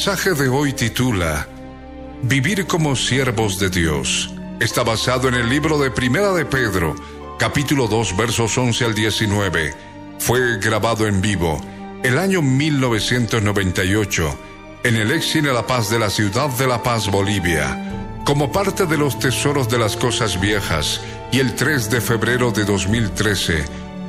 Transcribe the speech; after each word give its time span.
Mensaje 0.00 0.32
de 0.32 0.48
hoy 0.48 0.72
titula 0.72 1.46
Vivir 2.22 2.66
como 2.66 2.96
siervos 2.96 3.58
de 3.58 3.68
Dios. 3.68 4.34
Está 4.58 4.82
basado 4.82 5.28
en 5.28 5.34
el 5.34 5.50
libro 5.50 5.78
de 5.78 5.90
Primera 5.90 6.32
de 6.32 6.46
Pedro, 6.46 6.96
capítulo 7.38 7.86
2, 7.86 8.16
versos 8.16 8.56
11 8.56 8.86
al 8.86 8.94
19. 8.94 9.74
Fue 10.18 10.56
grabado 10.56 11.06
en 11.06 11.20
vivo 11.20 11.60
el 12.02 12.16
año 12.16 12.40
1998 12.40 14.38
en 14.84 14.96
el 14.96 15.10
Exine 15.10 15.52
La 15.52 15.66
Paz 15.66 15.90
de 15.90 15.98
la 15.98 16.08
ciudad 16.08 16.48
de 16.48 16.66
La 16.66 16.82
Paz, 16.82 17.10
Bolivia, 17.10 18.22
como 18.24 18.50
parte 18.50 18.86
de 18.86 18.96
los 18.96 19.18
tesoros 19.18 19.68
de 19.68 19.76
las 19.76 19.98
cosas 19.98 20.40
viejas 20.40 21.02
y 21.30 21.40
el 21.40 21.54
3 21.54 21.90
de 21.90 22.00
febrero 22.00 22.52
de 22.52 22.64
2013 22.64 23.66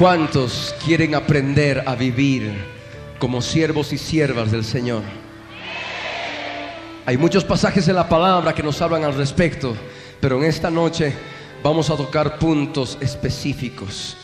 ¿Cuántos 0.00 0.74
quieren 0.82 1.14
aprender 1.14 1.82
a 1.84 1.94
vivir 1.94 2.50
como 3.18 3.42
siervos 3.42 3.92
y 3.92 3.98
siervas 3.98 4.50
del 4.50 4.64
Señor? 4.64 5.02
Hay 7.04 7.18
muchos 7.18 7.44
pasajes 7.44 7.86
en 7.86 7.96
la 7.96 8.08
palabra 8.08 8.54
que 8.54 8.62
nos 8.62 8.80
hablan 8.80 9.04
al 9.04 9.14
respecto, 9.14 9.76
pero 10.18 10.38
en 10.38 10.44
esta 10.44 10.70
noche 10.70 11.12
vamos 11.62 11.90
a 11.90 11.98
tocar 11.98 12.38
puntos 12.38 12.96
específicos, 13.02 14.16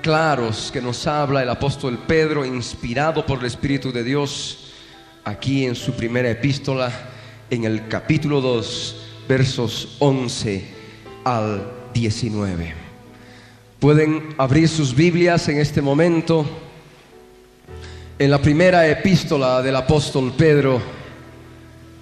claros, 0.00 0.70
que 0.72 0.80
nos 0.80 1.08
habla 1.08 1.42
el 1.42 1.50
apóstol 1.50 1.98
Pedro, 2.06 2.44
inspirado 2.44 3.26
por 3.26 3.40
el 3.40 3.46
Espíritu 3.46 3.90
de 3.90 4.04
Dios, 4.04 4.70
aquí 5.24 5.66
en 5.66 5.74
su 5.74 5.94
primera 5.94 6.30
epístola, 6.30 6.92
en 7.50 7.64
el 7.64 7.88
capítulo 7.88 8.40
2, 8.40 8.96
versos 9.26 9.96
11 9.98 10.68
al 11.24 11.68
19. 11.92 12.87
Pueden 13.80 14.34
abrir 14.38 14.68
sus 14.68 14.92
Biblias 14.92 15.48
en 15.48 15.60
este 15.60 15.80
momento 15.80 16.44
en 18.18 18.28
la 18.28 18.42
primera 18.42 18.88
epístola 18.88 19.62
del 19.62 19.76
apóstol 19.76 20.32
Pedro, 20.36 20.82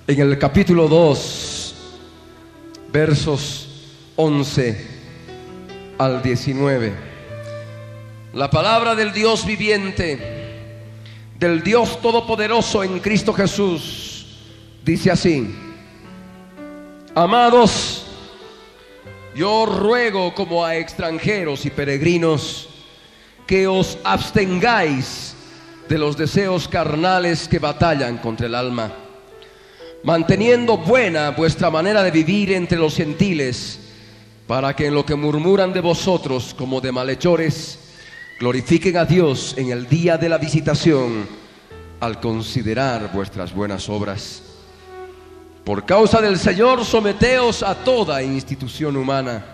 en 0.06 0.18
el 0.18 0.38
capítulo 0.38 0.88
2, 0.88 1.74
versos 2.90 3.68
11 4.16 4.86
al 5.98 6.22
19. 6.22 6.94
La 8.32 8.48
palabra 8.48 8.94
del 8.94 9.12
Dios 9.12 9.44
viviente, 9.44 10.18
del 11.38 11.62
Dios 11.62 12.00
todopoderoso 12.00 12.82
en 12.84 13.00
Cristo 13.00 13.34
Jesús, 13.34 14.38
dice 14.82 15.10
así. 15.10 15.54
Amados, 17.14 17.95
yo 19.36 19.66
ruego 19.66 20.34
como 20.34 20.64
a 20.64 20.76
extranjeros 20.76 21.66
y 21.66 21.70
peregrinos 21.70 22.68
que 23.46 23.66
os 23.66 23.98
abstengáis 24.02 25.34
de 25.88 25.98
los 25.98 26.16
deseos 26.16 26.66
carnales 26.66 27.46
que 27.46 27.58
batallan 27.58 28.16
contra 28.16 28.46
el 28.46 28.54
alma, 28.54 28.90
manteniendo 30.02 30.78
buena 30.78 31.30
vuestra 31.30 31.70
manera 31.70 32.02
de 32.02 32.10
vivir 32.10 32.52
entre 32.52 32.78
los 32.78 32.96
gentiles, 32.96 33.78
para 34.46 34.74
que 34.74 34.86
en 34.86 34.94
lo 34.94 35.04
que 35.04 35.14
murmuran 35.14 35.72
de 35.72 35.80
vosotros 35.80 36.54
como 36.56 36.80
de 36.80 36.92
malhechores, 36.92 37.78
glorifiquen 38.40 38.96
a 38.96 39.04
Dios 39.04 39.54
en 39.58 39.70
el 39.70 39.86
día 39.86 40.16
de 40.16 40.30
la 40.30 40.38
visitación 40.38 41.28
al 42.00 42.20
considerar 42.20 43.12
vuestras 43.12 43.54
buenas 43.54 43.88
obras. 43.88 44.45
Por 45.66 45.84
causa 45.84 46.20
del 46.20 46.38
Señor, 46.38 46.84
someteos 46.84 47.64
a 47.64 47.74
toda 47.74 48.22
institución 48.22 48.96
humana, 48.96 49.44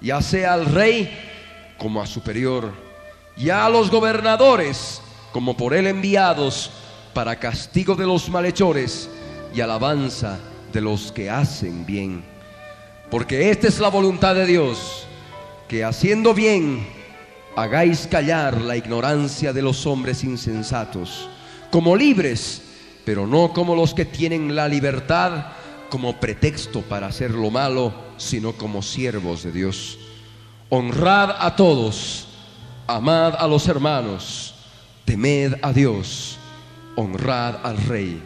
ya 0.00 0.20
sea 0.20 0.54
al 0.54 0.66
rey 0.66 1.08
como 1.78 2.02
a 2.02 2.06
superior, 2.06 2.72
y 3.36 3.48
a 3.48 3.68
los 3.68 3.88
gobernadores 3.88 5.00
como 5.30 5.56
por 5.56 5.72
él 5.72 5.86
enviados 5.86 6.72
para 7.14 7.38
castigo 7.38 7.94
de 7.94 8.06
los 8.06 8.28
malhechores 8.28 9.08
y 9.54 9.60
alabanza 9.60 10.40
de 10.72 10.80
los 10.80 11.12
que 11.12 11.30
hacen 11.30 11.86
bien. 11.86 12.24
Porque 13.08 13.52
esta 13.52 13.68
es 13.68 13.78
la 13.78 13.88
voluntad 13.88 14.34
de 14.34 14.46
Dios, 14.46 15.06
que 15.68 15.84
haciendo 15.84 16.34
bien 16.34 16.84
hagáis 17.54 18.08
callar 18.08 18.60
la 18.60 18.76
ignorancia 18.76 19.52
de 19.52 19.62
los 19.62 19.86
hombres 19.86 20.24
insensatos, 20.24 21.28
como 21.70 21.94
libres 21.94 22.62
pero 23.04 23.26
no 23.26 23.52
como 23.52 23.74
los 23.74 23.94
que 23.94 24.04
tienen 24.04 24.54
la 24.54 24.68
libertad 24.68 25.46
como 25.88 26.18
pretexto 26.18 26.80
para 26.82 27.08
hacer 27.08 27.32
lo 27.32 27.50
malo, 27.50 27.92
sino 28.16 28.52
como 28.52 28.82
siervos 28.82 29.42
de 29.42 29.52
Dios. 29.52 29.98
Honrad 30.70 31.36
a 31.38 31.54
todos, 31.54 32.28
amad 32.86 33.34
a 33.36 33.46
los 33.46 33.68
hermanos, 33.68 34.54
temed 35.04 35.54
a 35.60 35.72
Dios, 35.72 36.38
honrad 36.96 37.56
al 37.66 37.76
rey. 37.76 38.22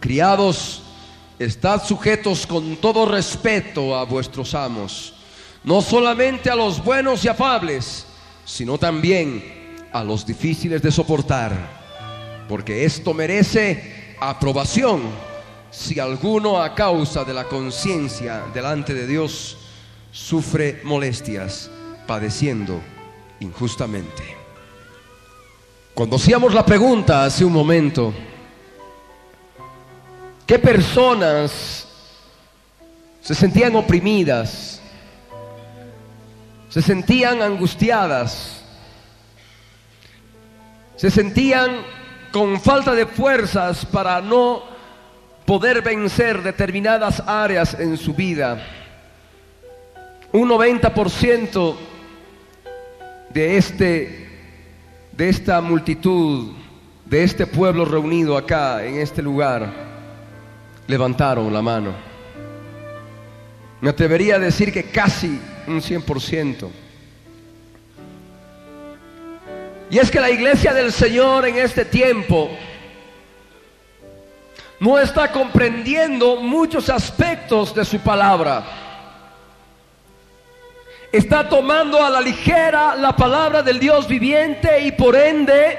Criados, 0.00 0.82
estad 1.38 1.82
sujetos 1.82 2.46
con 2.46 2.76
todo 2.76 3.06
respeto 3.06 3.96
a 3.96 4.04
vuestros 4.04 4.54
amos, 4.54 5.14
no 5.62 5.80
solamente 5.80 6.50
a 6.50 6.56
los 6.56 6.84
buenos 6.84 7.24
y 7.24 7.28
afables, 7.28 8.04
sino 8.44 8.76
también 8.76 9.86
a 9.90 10.04
los 10.04 10.26
difíciles 10.26 10.82
de 10.82 10.92
soportar 10.92 11.83
porque 12.48 12.84
esto 12.84 13.14
merece 13.14 14.16
aprobación 14.20 15.02
si 15.70 15.98
alguno 15.98 16.62
a 16.62 16.74
causa 16.74 17.24
de 17.24 17.34
la 17.34 17.44
conciencia 17.44 18.44
delante 18.54 18.94
de 18.94 19.06
Dios 19.06 19.56
sufre 20.12 20.80
molestias, 20.84 21.70
padeciendo 22.06 22.80
injustamente. 23.40 24.22
Cuando 25.94 26.16
hacíamos 26.16 26.54
la 26.54 26.64
pregunta 26.64 27.24
hace 27.24 27.44
un 27.44 27.52
momento, 27.52 28.14
¿qué 30.46 30.58
personas 30.58 31.86
se 33.20 33.34
sentían 33.34 33.74
oprimidas? 33.74 34.80
Se 36.68 36.82
sentían 36.82 37.42
angustiadas, 37.42 38.62
se 40.96 41.10
sentían 41.10 41.82
con 42.34 42.60
falta 42.60 42.96
de 42.96 43.06
fuerzas 43.06 43.86
para 43.86 44.20
no 44.20 44.64
poder 45.46 45.82
vencer 45.82 46.42
determinadas 46.42 47.22
áreas 47.24 47.74
en 47.78 47.96
su 47.96 48.12
vida. 48.12 48.60
Un 50.32 50.48
90% 50.48 51.76
de 53.30 53.56
este 53.56 54.28
de 55.12 55.28
esta 55.28 55.60
multitud, 55.60 56.54
de 57.04 57.22
este 57.22 57.46
pueblo 57.46 57.84
reunido 57.84 58.36
acá 58.36 58.84
en 58.84 58.96
este 58.96 59.22
lugar 59.22 59.72
levantaron 60.88 61.52
la 61.52 61.62
mano. 61.62 61.92
Me 63.80 63.90
atrevería 63.90 64.34
a 64.34 64.40
decir 64.40 64.72
que 64.72 64.82
casi 64.82 65.38
un 65.68 65.80
100%. 65.80 66.83
Y 69.94 70.00
es 70.00 70.10
que 70.10 70.18
la 70.18 70.28
iglesia 70.28 70.74
del 70.74 70.92
Señor 70.92 71.46
en 71.46 71.56
este 71.56 71.84
tiempo 71.84 72.50
no 74.80 74.98
está 74.98 75.30
comprendiendo 75.30 76.34
muchos 76.34 76.90
aspectos 76.90 77.72
de 77.72 77.84
su 77.84 78.00
palabra. 78.00 78.64
Está 81.12 81.48
tomando 81.48 82.04
a 82.04 82.10
la 82.10 82.20
ligera 82.20 82.96
la 82.96 83.14
palabra 83.14 83.62
del 83.62 83.78
Dios 83.78 84.08
viviente 84.08 84.80
y 84.80 84.90
por 84.90 85.14
ende 85.14 85.78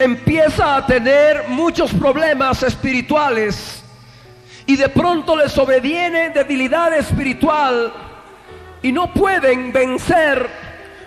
empieza 0.00 0.74
a 0.74 0.84
tener 0.84 1.44
muchos 1.46 1.94
problemas 1.94 2.64
espirituales 2.64 3.84
y 4.66 4.74
de 4.74 4.88
pronto 4.88 5.36
les 5.36 5.52
sobreviene 5.52 6.30
debilidad 6.30 6.92
espiritual 6.92 7.92
y 8.82 8.90
no 8.90 9.14
pueden 9.14 9.72
vencer 9.72 10.61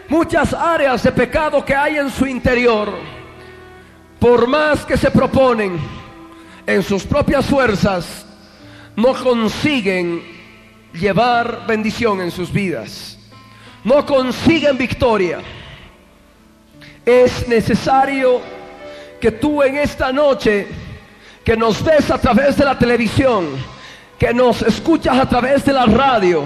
muchas 0.09 0.53
áreas 0.53 1.03
de 1.03 1.11
pecado 1.11 1.63
que 1.63 1.75
hay 1.75 1.97
en 1.97 2.09
su 2.09 2.25
interior. 2.25 2.93
Por 4.19 4.47
más 4.47 4.85
que 4.85 4.97
se 4.97 5.11
proponen 5.11 5.79
en 6.65 6.83
sus 6.83 7.03
propias 7.03 7.45
fuerzas, 7.45 8.25
no 8.95 9.13
consiguen 9.13 10.23
llevar 10.93 11.65
bendición 11.67 12.21
en 12.21 12.31
sus 12.31 12.51
vidas. 12.51 13.17
No 13.83 14.05
consiguen 14.05 14.77
victoria. 14.77 15.39
Es 17.05 17.47
necesario 17.47 18.41
que 19.19 19.31
tú 19.31 19.61
en 19.61 19.77
esta 19.77 20.11
noche, 20.11 20.67
que 21.43 21.55
nos 21.55 21.83
ves 21.83 22.09
a 22.09 22.17
través 22.17 22.57
de 22.57 22.65
la 22.65 22.77
televisión, 22.77 23.49
que 24.17 24.33
nos 24.33 24.61
escuchas 24.63 25.17
a 25.19 25.29
través 25.29 25.63
de 25.65 25.73
la 25.73 25.85
radio, 25.85 26.45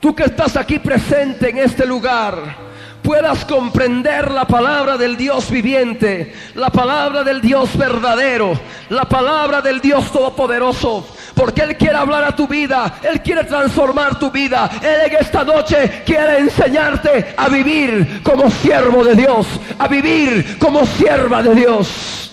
tú 0.00 0.14
que 0.14 0.24
estás 0.24 0.56
aquí 0.56 0.78
presente 0.78 1.50
en 1.50 1.58
este 1.58 1.86
lugar, 1.86 2.68
puedas 3.02 3.44
comprender 3.44 4.30
la 4.30 4.46
palabra 4.46 4.96
del 4.96 5.16
Dios 5.16 5.50
viviente, 5.50 6.32
la 6.54 6.70
palabra 6.70 7.24
del 7.24 7.40
Dios 7.40 7.76
verdadero, 7.76 8.58
la 8.90 9.04
palabra 9.06 9.60
del 9.60 9.80
Dios 9.80 10.10
todopoderoso. 10.12 11.06
Porque 11.34 11.62
Él 11.62 11.76
quiere 11.76 11.96
hablar 11.96 12.24
a 12.24 12.34
tu 12.34 12.48
vida, 12.48 12.98
Él 13.02 13.22
quiere 13.22 13.44
transformar 13.44 14.18
tu 14.18 14.30
vida. 14.30 14.68
Él 14.82 15.10
en 15.10 15.16
esta 15.20 15.44
noche 15.44 16.02
quiere 16.04 16.38
enseñarte 16.38 17.34
a 17.36 17.48
vivir 17.48 18.22
como 18.22 18.50
siervo 18.50 19.04
de 19.04 19.14
Dios, 19.14 19.46
a 19.78 19.86
vivir 19.86 20.58
como 20.58 20.84
sierva 20.84 21.42
de 21.42 21.54
Dios. 21.54 22.32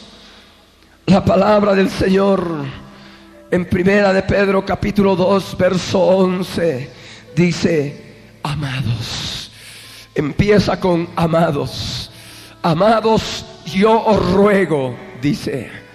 La 1.06 1.24
palabra 1.24 1.76
del 1.76 1.90
Señor 1.90 2.66
en 3.52 3.66
primera 3.70 4.12
de 4.12 4.24
Pedro 4.24 4.66
capítulo 4.66 5.16
2 5.16 5.56
verso 5.56 6.02
11 6.02 7.05
dice, 7.36 8.16
amados, 8.44 9.52
empieza 10.14 10.80
con 10.80 11.10
amados, 11.16 12.12
amados, 12.62 13.46
yo 13.66 14.04
os 14.06 14.32
ruego, 14.32 14.96
dice 15.22 15.86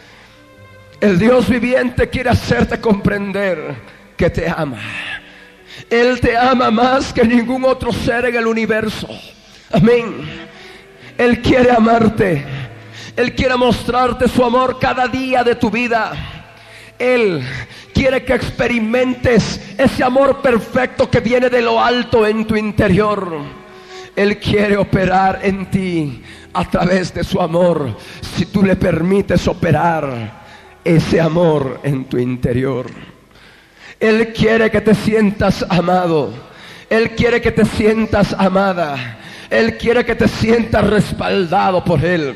el 1.01 1.19
Dios 1.19 1.49
viviente 1.49 2.09
quiere 2.11 2.31
hacerte 2.31 2.79
comprender 2.79 3.75
que 4.17 4.29
te 4.29 4.49
ama. 4.49 4.79
Él 5.89 6.21
te 6.21 6.37
ama 6.37 6.71
más 6.71 7.13
que 7.13 7.25
ningún 7.25 7.65
otro 7.65 7.91
ser 7.91 8.27
en 8.27 8.37
el 8.37 8.47
universo. 8.47 9.09
Amén. 9.73 10.27
Él 11.17 11.41
quiere 11.41 11.71
amarte. 11.71 12.45
Él 13.17 13.35
quiere 13.35 13.57
mostrarte 13.57 14.29
su 14.29 14.45
amor 14.45 14.79
cada 14.79 15.09
día 15.09 15.43
de 15.43 15.55
tu 15.55 15.71
vida. 15.71 16.13
Él 17.01 17.43
quiere 17.95 18.25
que 18.25 18.35
experimentes 18.35 19.59
ese 19.79 20.05
amor 20.05 20.43
perfecto 20.43 21.11
que 21.11 21.21
viene 21.21 21.49
de 21.49 21.63
lo 21.63 21.83
alto 21.83 22.27
en 22.27 22.47
tu 22.47 22.55
interior. 22.55 23.39
Él 24.15 24.39
quiere 24.39 24.77
operar 24.77 25.41
en 25.43 25.71
ti 25.71 26.23
a 26.53 26.69
través 26.69 27.15
de 27.15 27.25
su 27.25 27.41
amor. 27.41 27.97
Si 28.37 28.45
tú 28.47 28.63
le 28.63 28.77
permites 28.77 29.49
operar 29.49 30.41
ese 30.85 31.21
amor 31.21 31.81
en 31.85 32.05
tu 32.05 32.19
interior. 32.19 32.87
Él 33.99 34.33
quiere 34.35 34.71
que 34.71 34.83
te 34.83 34.95
sientas 34.95 35.65
amado. 35.71 36.35
Él 36.91 37.13
quiere 37.13 37.41
que 37.41 37.53
te 37.53 37.65
sientas 37.65 38.35
amada. 38.39 39.19
Él 39.49 39.79
quiere 39.79 40.05
que 40.05 40.15
te 40.15 40.29
sientas 40.29 40.87
respaldado 40.87 41.83
por 41.83 42.05
Él. 42.05 42.35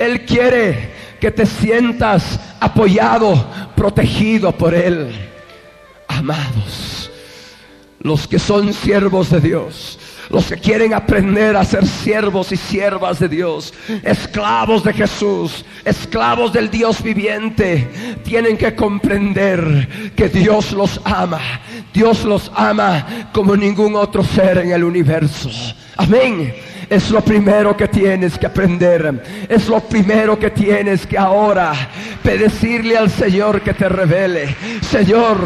Él 0.00 0.24
quiere 0.24 0.90
que 1.20 1.30
te 1.30 1.46
sientas 1.46 2.40
apoyado, 2.58 3.46
protegido 3.76 4.52
por 4.52 4.74
Él. 4.74 5.10
Amados, 6.08 7.10
los 8.00 8.26
que 8.26 8.38
son 8.38 8.72
siervos 8.72 9.30
de 9.30 9.40
Dios, 9.40 9.98
los 10.30 10.46
que 10.46 10.56
quieren 10.56 10.94
aprender 10.94 11.56
a 11.56 11.64
ser 11.64 11.84
siervos 11.84 12.52
y 12.52 12.56
siervas 12.56 13.18
de 13.18 13.28
Dios, 13.28 13.74
esclavos 14.02 14.84
de 14.84 14.92
Jesús, 14.92 15.64
esclavos 15.84 16.52
del 16.52 16.70
Dios 16.70 17.02
viviente, 17.02 17.88
tienen 18.24 18.56
que 18.56 18.74
comprender 18.74 20.12
que 20.14 20.28
Dios 20.28 20.72
los 20.72 21.00
ama. 21.04 21.40
Dios 21.92 22.24
los 22.24 22.50
ama 22.54 23.28
como 23.32 23.56
ningún 23.56 23.96
otro 23.96 24.22
ser 24.22 24.58
en 24.58 24.70
el 24.70 24.84
universo. 24.84 25.50
Amén. 25.96 26.54
Es 26.88 27.08
lo 27.10 27.20
primero 27.20 27.76
que 27.76 27.86
tienes 27.86 28.36
que 28.36 28.46
aprender. 28.46 29.46
Es 29.48 29.68
lo 29.68 29.80
primero 29.80 30.38
que 30.38 30.50
tienes 30.50 31.06
que 31.06 31.16
ahora 31.16 31.72
decirle 32.24 32.96
al 32.96 33.10
Señor 33.10 33.60
que 33.60 33.74
te 33.74 33.88
revele. 33.88 34.56
Señor, 34.90 35.38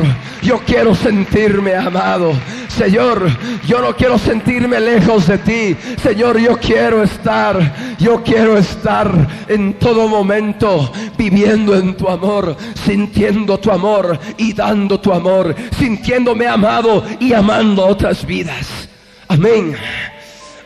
yo 0.42 0.60
quiero 0.60 0.94
sentirme 0.94 1.74
amado. 1.74 2.32
Señor, 2.76 3.28
yo 3.66 3.80
no 3.80 3.94
quiero 3.94 4.18
sentirme 4.18 4.80
lejos 4.80 5.26
de 5.26 5.38
ti. 5.38 5.76
Señor, 6.02 6.38
yo 6.38 6.56
quiero 6.56 7.02
estar, 7.02 7.96
yo 7.98 8.22
quiero 8.22 8.58
estar 8.58 9.28
en 9.48 9.74
todo 9.74 10.08
momento 10.08 10.92
viviendo 11.16 11.76
en 11.76 11.96
tu 11.96 12.08
amor, 12.08 12.56
sintiendo 12.84 13.58
tu 13.58 13.70
amor 13.70 14.18
y 14.36 14.52
dando 14.52 15.00
tu 15.00 15.12
amor, 15.12 15.54
sintiéndome 15.78 16.46
amado 16.46 17.04
y 17.20 17.32
amando 17.32 17.86
otras 17.86 18.26
vidas. 18.26 18.88
Amén 19.28 19.74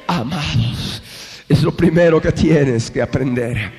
amados. 0.08 1.02
Es 1.48 1.62
lo 1.62 1.74
primero 1.74 2.20
que 2.20 2.32
tienes 2.32 2.90
que 2.90 3.00
aprender. 3.00 3.70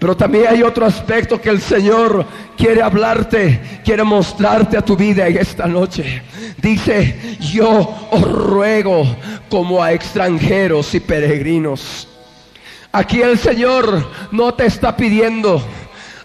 Pero 0.00 0.16
también 0.16 0.46
hay 0.48 0.62
otro 0.62 0.86
aspecto 0.86 1.38
que 1.38 1.50
el 1.50 1.60
Señor 1.60 2.24
quiere 2.56 2.80
hablarte, 2.80 3.82
quiere 3.84 4.02
mostrarte 4.02 4.78
a 4.78 4.82
tu 4.82 4.96
vida 4.96 5.28
en 5.28 5.36
esta 5.36 5.66
noche. 5.66 6.22
Dice, 6.56 7.36
yo 7.38 8.08
os 8.10 8.22
ruego 8.22 9.04
como 9.50 9.82
a 9.82 9.92
extranjeros 9.92 10.94
y 10.94 11.00
peregrinos. 11.00 12.08
Aquí 12.90 13.20
el 13.20 13.38
Señor 13.38 14.08
no 14.32 14.54
te 14.54 14.64
está 14.64 14.96
pidiendo. 14.96 15.62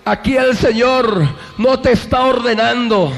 Aquí 0.05 0.37
el 0.37 0.55
Señor 0.55 1.27
no 1.57 1.77
te 1.81 1.91
está 1.91 2.23
ordenando. 2.23 3.11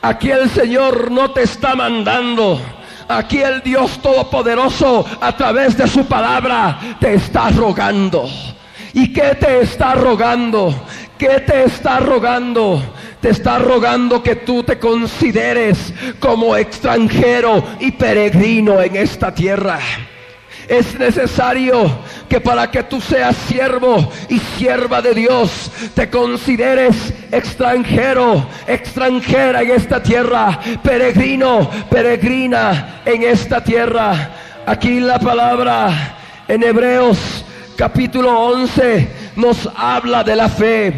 Aquí 0.00 0.30
el 0.30 0.48
Señor 0.48 1.10
no 1.10 1.32
te 1.32 1.42
está 1.42 1.74
mandando. 1.74 2.60
Aquí 3.08 3.38
el 3.42 3.62
Dios 3.62 4.00
Todopoderoso 4.00 5.04
a 5.20 5.36
través 5.36 5.76
de 5.76 5.88
su 5.88 6.06
palabra 6.06 6.78
te 7.00 7.14
está 7.14 7.50
rogando. 7.50 8.28
¿Y 8.94 9.12
qué 9.12 9.34
te 9.34 9.60
está 9.60 9.94
rogando? 9.94 10.72
¿Qué 11.18 11.40
te 11.40 11.64
está 11.64 11.98
rogando? 11.98 12.80
Te 13.20 13.30
está 13.30 13.58
rogando 13.58 14.22
que 14.22 14.36
tú 14.36 14.62
te 14.62 14.78
consideres 14.78 15.92
como 16.20 16.56
extranjero 16.56 17.64
y 17.80 17.90
peregrino 17.90 18.80
en 18.80 18.94
esta 18.94 19.34
tierra. 19.34 19.80
Es 20.68 20.96
necesario 20.98 21.90
que 22.28 22.40
para 22.40 22.70
que 22.70 22.84
tú 22.84 23.00
seas 23.00 23.36
siervo 23.48 24.10
y 24.28 24.38
sierva 24.38 25.02
de 25.02 25.12
Dios, 25.12 25.72
te 25.94 26.08
consideres 26.08 27.12
extranjero, 27.32 28.46
extranjera 28.66 29.62
en 29.62 29.72
esta 29.72 30.02
tierra, 30.02 30.58
peregrino, 30.82 31.68
peregrina 31.90 33.02
en 33.04 33.24
esta 33.24 33.62
tierra. 33.62 34.30
Aquí 34.66 35.00
la 35.00 35.18
palabra 35.18 36.16
en 36.46 36.62
Hebreos 36.62 37.44
capítulo 37.76 38.38
11 38.40 39.08
nos 39.36 39.68
habla 39.76 40.24
de 40.24 40.36
la 40.36 40.48
fe. 40.48 40.92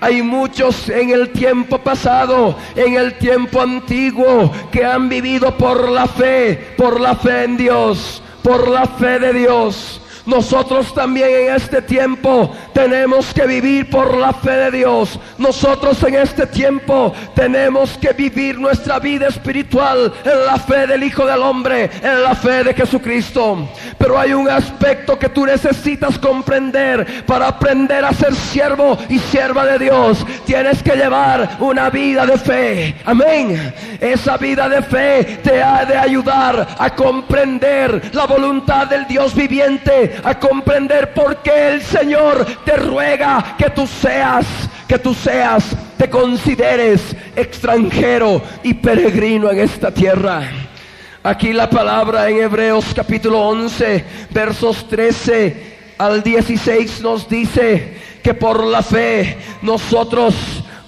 Hay 0.00 0.22
muchos 0.22 0.88
en 0.88 1.10
el 1.10 1.30
tiempo 1.30 1.78
pasado, 1.78 2.56
en 2.76 2.94
el 2.94 3.14
tiempo 3.14 3.60
antiguo, 3.60 4.52
que 4.70 4.84
han 4.84 5.08
vivido 5.08 5.56
por 5.56 5.88
la 5.90 6.06
fe, 6.06 6.74
por 6.76 7.00
la 7.00 7.14
fe 7.14 7.44
en 7.44 7.56
Dios 7.56 8.22
por 8.44 8.68
la 8.68 8.86
fe 8.86 9.18
de 9.18 9.32
Dios. 9.32 10.00
Nosotros 10.26 10.94
también 10.94 11.28
en 11.28 11.54
este 11.54 11.82
tiempo 11.82 12.54
tenemos 12.72 13.32
que 13.34 13.46
vivir 13.46 13.90
por 13.90 14.16
la 14.16 14.32
fe 14.32 14.52
de 14.52 14.70
Dios. 14.70 15.18
Nosotros 15.36 16.02
en 16.02 16.14
este 16.14 16.46
tiempo 16.46 17.12
tenemos 17.34 17.98
que 17.98 18.12
vivir 18.12 18.58
nuestra 18.58 18.98
vida 18.98 19.28
espiritual 19.28 20.12
en 20.24 20.46
la 20.46 20.56
fe 20.56 20.86
del 20.86 21.02
Hijo 21.02 21.26
del 21.26 21.42
Hombre, 21.42 21.90
en 22.02 22.22
la 22.22 22.34
fe 22.34 22.64
de 22.64 22.74
Jesucristo. 22.74 23.68
Pero 23.98 24.18
hay 24.18 24.32
un 24.32 24.48
aspecto 24.48 25.18
que 25.18 25.28
tú 25.28 25.44
necesitas 25.44 26.18
comprender 26.18 27.24
para 27.26 27.48
aprender 27.48 28.04
a 28.04 28.12
ser 28.12 28.34
siervo 28.34 28.96
y 29.08 29.18
sierva 29.18 29.66
de 29.66 29.78
Dios. 29.78 30.24
Tienes 30.46 30.82
que 30.82 30.96
llevar 30.96 31.56
una 31.60 31.90
vida 31.90 32.24
de 32.24 32.38
fe. 32.38 32.96
Amén. 33.04 33.74
Esa 34.00 34.36
vida 34.36 34.68
de 34.68 34.82
fe 34.82 35.40
te 35.42 35.62
ha 35.62 35.84
de 35.84 35.96
ayudar 35.96 36.76
a 36.78 36.90
comprender 36.94 38.10
la 38.12 38.26
voluntad 38.26 38.86
del 38.86 39.06
Dios 39.06 39.34
viviente, 39.34 40.13
a 40.22 40.38
comprender 40.38 41.12
por 41.12 41.38
qué 41.38 41.74
el 41.74 41.82
Señor 41.82 42.46
te 42.64 42.76
ruega 42.76 43.56
que 43.58 43.70
tú 43.70 43.86
seas, 43.86 44.46
que 44.86 44.98
tú 44.98 45.14
seas, 45.14 45.64
te 45.96 46.08
consideres 46.08 47.16
extranjero 47.34 48.42
y 48.62 48.74
peregrino 48.74 49.50
en 49.50 49.60
esta 49.60 49.90
tierra. 49.90 50.42
Aquí 51.22 51.52
la 51.52 51.70
palabra 51.70 52.28
en 52.28 52.42
Hebreos 52.42 52.86
capítulo 52.94 53.40
11, 53.48 54.04
versos 54.30 54.86
13 54.88 55.74
al 55.98 56.22
16 56.22 57.00
nos 57.00 57.28
dice 57.28 57.94
que 58.22 58.34
por 58.34 58.64
la 58.64 58.82
fe 58.82 59.38
nosotros 59.62 60.34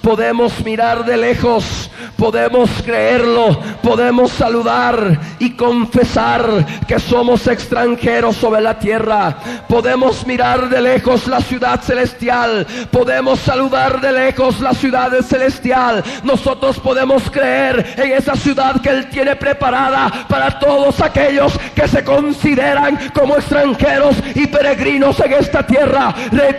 podemos 0.07 0.65
mirar 0.65 1.05
de 1.05 1.17
lejos 1.17 1.91
podemos 2.17 2.71
creerlo, 2.85 3.59
podemos 3.83 4.33
saludar 4.33 5.19
y 5.39 5.51
confesar 5.51 6.67
que 6.87 6.99
somos 6.99 7.47
extranjeros 7.47 8.37
sobre 8.37 8.61
la 8.61 8.79
tierra. 8.79 9.37
Podemos 9.69 10.27
mirar 10.27 10.69
de 10.69 10.81
lejos 10.81 11.27
la 11.27 11.41
ciudad 11.41 11.81
celestial, 11.83 12.67
podemos 12.91 13.41
saludar 13.41 14.01
de 14.01 14.13
lejos 14.13 14.61
la 14.61 14.73
ciudad 14.73 15.13
celestial. 15.23 16.03
Nosotros 16.23 16.79
podemos 16.81 17.31
creer 17.31 17.95
en 17.97 18.13
esa 18.13 18.35
ciudad 18.35 18.81
que 18.81 18.91
Él 18.91 19.09
tiene 19.11 19.37
preparada 19.37 20.27
para 20.29 20.59
todos 20.59 21.01
aquellos 21.01 21.59
que 21.75 21.87
se 21.89 22.05
consideran 22.05 23.11
como 23.15 23.37
extranjeros 23.37 24.17
y 24.35 24.47
peregrinos 24.47 25.21
en 25.21 25.33
esta 25.35 25.67
tierra. 25.67 26.15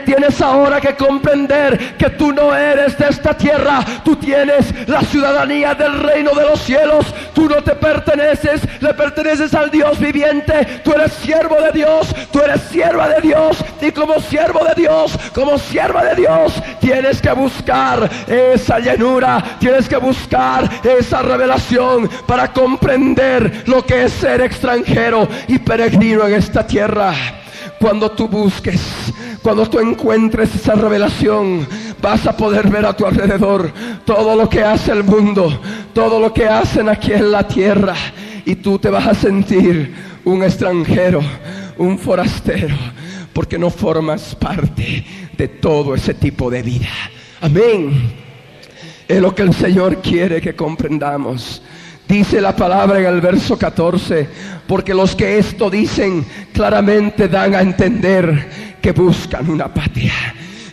Tienes 0.06 0.42
ahora 0.42 0.80
que 0.80 0.96
comprender 0.96 1.98
que 1.98 2.10
tú 2.12 2.32
no 2.32 2.56
eres 2.56 2.98
de 2.98 3.08
esta 3.10 3.37
tierra, 3.38 3.84
tú 4.03 4.15
tienes 4.15 4.88
la 4.88 5.01
ciudadanía 5.01 5.74
del 5.74 6.00
reino 6.00 6.32
de 6.34 6.44
los 6.44 6.60
cielos. 6.62 7.06
Tú 7.34 7.48
no 7.48 7.63
te 7.63 7.75
perteneces, 7.75 8.62
le 8.82 8.94
perteneces 8.94 9.53
al 9.53 9.70
Dios 9.70 10.00
viviente. 10.00 10.82
Tú 10.84 10.91
eres 10.94 11.13
siervo 11.13 11.56
de 11.62 11.72
Dios, 11.72 12.13
tú 12.32 12.39
eres 12.39 12.62
sierva 12.63 13.08
de 13.10 13.22
Dios. 13.22 13.63
Y 13.82 13.91
como 13.91 14.20
siervo 14.20 14.63
de 14.65 14.74
Dios, 14.75 15.17
como 15.34 15.58
sierva 15.58 16.03
de 16.03 16.15
Dios, 16.15 16.53
tienes 16.79 17.22
que 17.22 17.32
buscar 17.32 18.10
esa 18.27 18.79
llenura, 18.79 19.44
tienes 19.60 19.88
que 19.88 19.98
buscar 19.98 20.70
esa 20.84 21.22
revelación 21.22 22.10
para 22.25 22.51
comprender 22.51 23.63
lo 23.65 23.86
que 23.86 24.03
es 24.03 24.13
ser 24.13 24.41
extranjero 24.41 25.27
y 25.48 25.60
peregrino 25.60 26.25
en 26.27 26.34
esta 26.34 26.65
tierra. 26.65 27.13
Cuando 27.79 28.10
tú 28.12 28.27
busques, 28.27 28.82
cuando 29.41 29.70
tú 29.70 29.79
encuentres 29.79 30.53
esa 30.56 30.74
revelación, 30.74 31.67
vas 32.01 32.25
a 32.27 32.36
poder 32.36 32.70
ver 32.70 32.86
a 32.86 32.94
tu 32.94 33.06
alrededor 33.06 33.72
todo 34.06 34.36
lo 34.36 34.50
que 34.50 34.63
hace 34.63 34.91
el 34.91 35.03
mundo, 35.03 35.62
todo 35.94 36.20
lo 36.20 36.34
que 36.34 36.48
hacen 36.48 36.89
aquí 36.89 37.13
en 37.13 37.32
la 37.32 37.48
tierra. 37.48 37.96
Y 38.46 38.56
tú 38.56 38.79
te 38.79 38.89
vas 38.89 39.08
a 39.08 39.13
sentir 39.13 39.94
un 40.24 40.44
extranjero, 40.44 41.22
un 41.77 41.98
forastero, 41.98 42.75
porque 43.34 43.58
no 43.58 43.70
formas 43.70 44.36
parte 44.36 45.06
de 45.38 45.48
todo 45.48 45.96
ese 45.96 46.13
tipo 46.13 46.50
de 46.50 46.63
vida. 46.63 46.89
Amén. 47.41 48.12
Es 49.08 49.22
lo 49.22 49.34
que 49.34 49.44
el 49.44 49.53
Señor 49.53 50.01
quiere 50.01 50.41
que 50.41 50.56
comprendamos. 50.56 51.62
Dice 52.08 52.39
la 52.39 52.56
palabra 52.56 53.00
en 53.00 53.06
el 53.06 53.20
verso 53.20 53.58
14, 53.58 54.27
porque 54.65 54.94
los 54.94 55.15
que 55.15 55.38
esto 55.38 55.70
dicen 55.70 56.25
claramente 56.53 57.27
dan 57.27 57.53
a 57.53 57.62
entender 57.62 58.66
que 58.81 58.91
buscan 58.91 59.50
una 59.50 59.74
patria. 59.74 60.13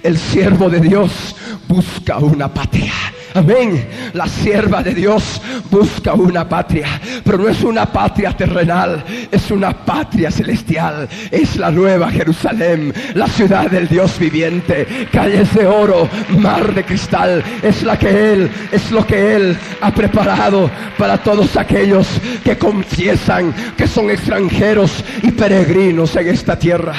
El 0.03 0.19
siervo 0.19 0.69
de 0.69 0.81
Dios 0.81 1.35
busca 1.67 2.19
una 2.19 2.53
patria. 2.53 2.93
Amén. 3.35 3.85
La 4.13 4.29
sierva 4.29 4.81
de 4.81 4.95
Dios 4.95 5.43
busca 5.69 6.15
una 6.15 6.49
patria, 6.49 7.01
pero 7.25 7.39
no 7.39 7.49
es 7.49 7.65
una 7.65 7.85
patria 7.85 8.31
terrenal, 8.31 9.03
es 9.29 9.51
una 9.51 9.73
patria 9.73 10.31
celestial. 10.31 11.09
Es 11.33 11.57
la 11.57 11.73
nueva 11.73 12.13
Jerusalén, 12.13 12.95
la 13.15 13.27
ciudad 13.27 13.69
del 13.69 13.89
Dios 13.89 14.21
viviente, 14.21 15.09
calles 15.11 15.53
de 15.53 15.67
oro, 15.67 16.09
mar 16.39 16.73
de 16.73 16.85
cristal. 16.85 17.43
Es 17.61 17.83
la 17.83 17.99
que 17.99 18.33
Él, 18.33 18.51
es 18.71 18.93
lo 18.93 19.05
que 19.05 19.35
Él 19.35 19.59
ha 19.81 19.93
preparado 19.93 20.71
para 20.97 21.19
todos 21.19 21.57
aquellos 21.57 22.07
que 22.45 22.57
confiesan 22.57 23.53
que 23.77 23.89
son 23.89 24.11
extranjeros 24.11 25.05
y 25.25 25.33
peregrinos 25.33 26.15
en 26.15 26.29
esta 26.29 26.57
tierra. 26.57 26.95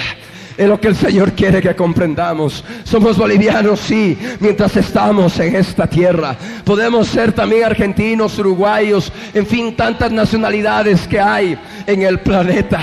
Es 0.58 0.68
lo 0.68 0.80
que 0.80 0.88
el 0.88 0.96
Señor 0.96 1.34
quiere 1.34 1.62
que 1.62 1.76
comprendamos. 1.76 2.64
Somos 2.84 3.18
bolivianos, 3.18 3.80
sí, 3.80 4.18
mientras 4.40 4.76
estamos 4.78 5.38
en 5.40 5.56
esta 5.56 5.88
tierra. 5.88 6.36
Podemos 6.64 7.08
ser 7.08 7.34
también 7.34 7.66
argentinos, 7.66 8.40
uruguayos, 8.40 9.12
en 9.34 9.46
fin, 9.46 9.76
tantas 9.76 10.12
nacionalidades 10.12 11.08
que 11.08 11.20
hay 11.20 11.58
en 11.86 12.04
el 12.04 12.20
planeta. 12.20 12.80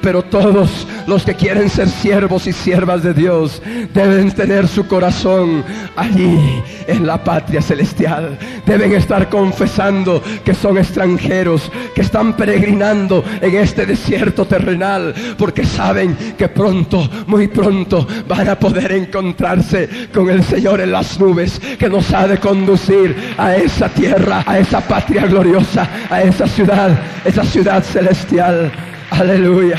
Pero 0.00 0.22
todos 0.22 0.86
los 1.06 1.24
que 1.24 1.34
quieren 1.34 1.68
ser 1.68 1.88
siervos 1.88 2.46
y 2.46 2.52
siervas 2.52 3.02
de 3.02 3.14
Dios 3.14 3.62
deben 3.92 4.30
tener 4.32 4.68
su 4.68 4.86
corazón 4.86 5.64
allí 5.96 6.62
en 6.86 7.06
la 7.06 7.22
patria 7.22 7.60
celestial. 7.60 8.38
Deben 8.66 8.92
estar 8.92 9.28
confesando 9.28 10.22
que 10.44 10.54
son 10.54 10.78
extranjeros, 10.78 11.70
que 11.94 12.02
están 12.02 12.36
peregrinando 12.36 13.24
en 13.40 13.56
este 13.56 13.86
desierto 13.86 14.44
terrenal, 14.46 15.14
porque 15.36 15.64
saben 15.64 16.16
que 16.36 16.48
pronto, 16.48 17.08
muy 17.26 17.48
pronto, 17.48 18.06
van 18.26 18.48
a 18.48 18.58
poder 18.58 18.92
encontrarse 18.92 19.88
con 20.12 20.30
el 20.30 20.42
Señor 20.44 20.80
en 20.80 20.92
las 20.92 21.18
nubes 21.18 21.60
que 21.78 21.88
nos 21.88 22.12
ha 22.12 22.26
de 22.26 22.38
conducir 22.38 23.16
a 23.36 23.56
esa 23.56 23.88
tierra, 23.88 24.42
a 24.46 24.58
esa 24.58 24.80
patria 24.80 25.26
gloriosa, 25.26 25.88
a 26.10 26.22
esa 26.22 26.46
ciudad, 26.46 26.90
esa 27.24 27.44
ciudad 27.44 27.82
celestial. 27.82 28.70
Aleluya. 29.10 29.78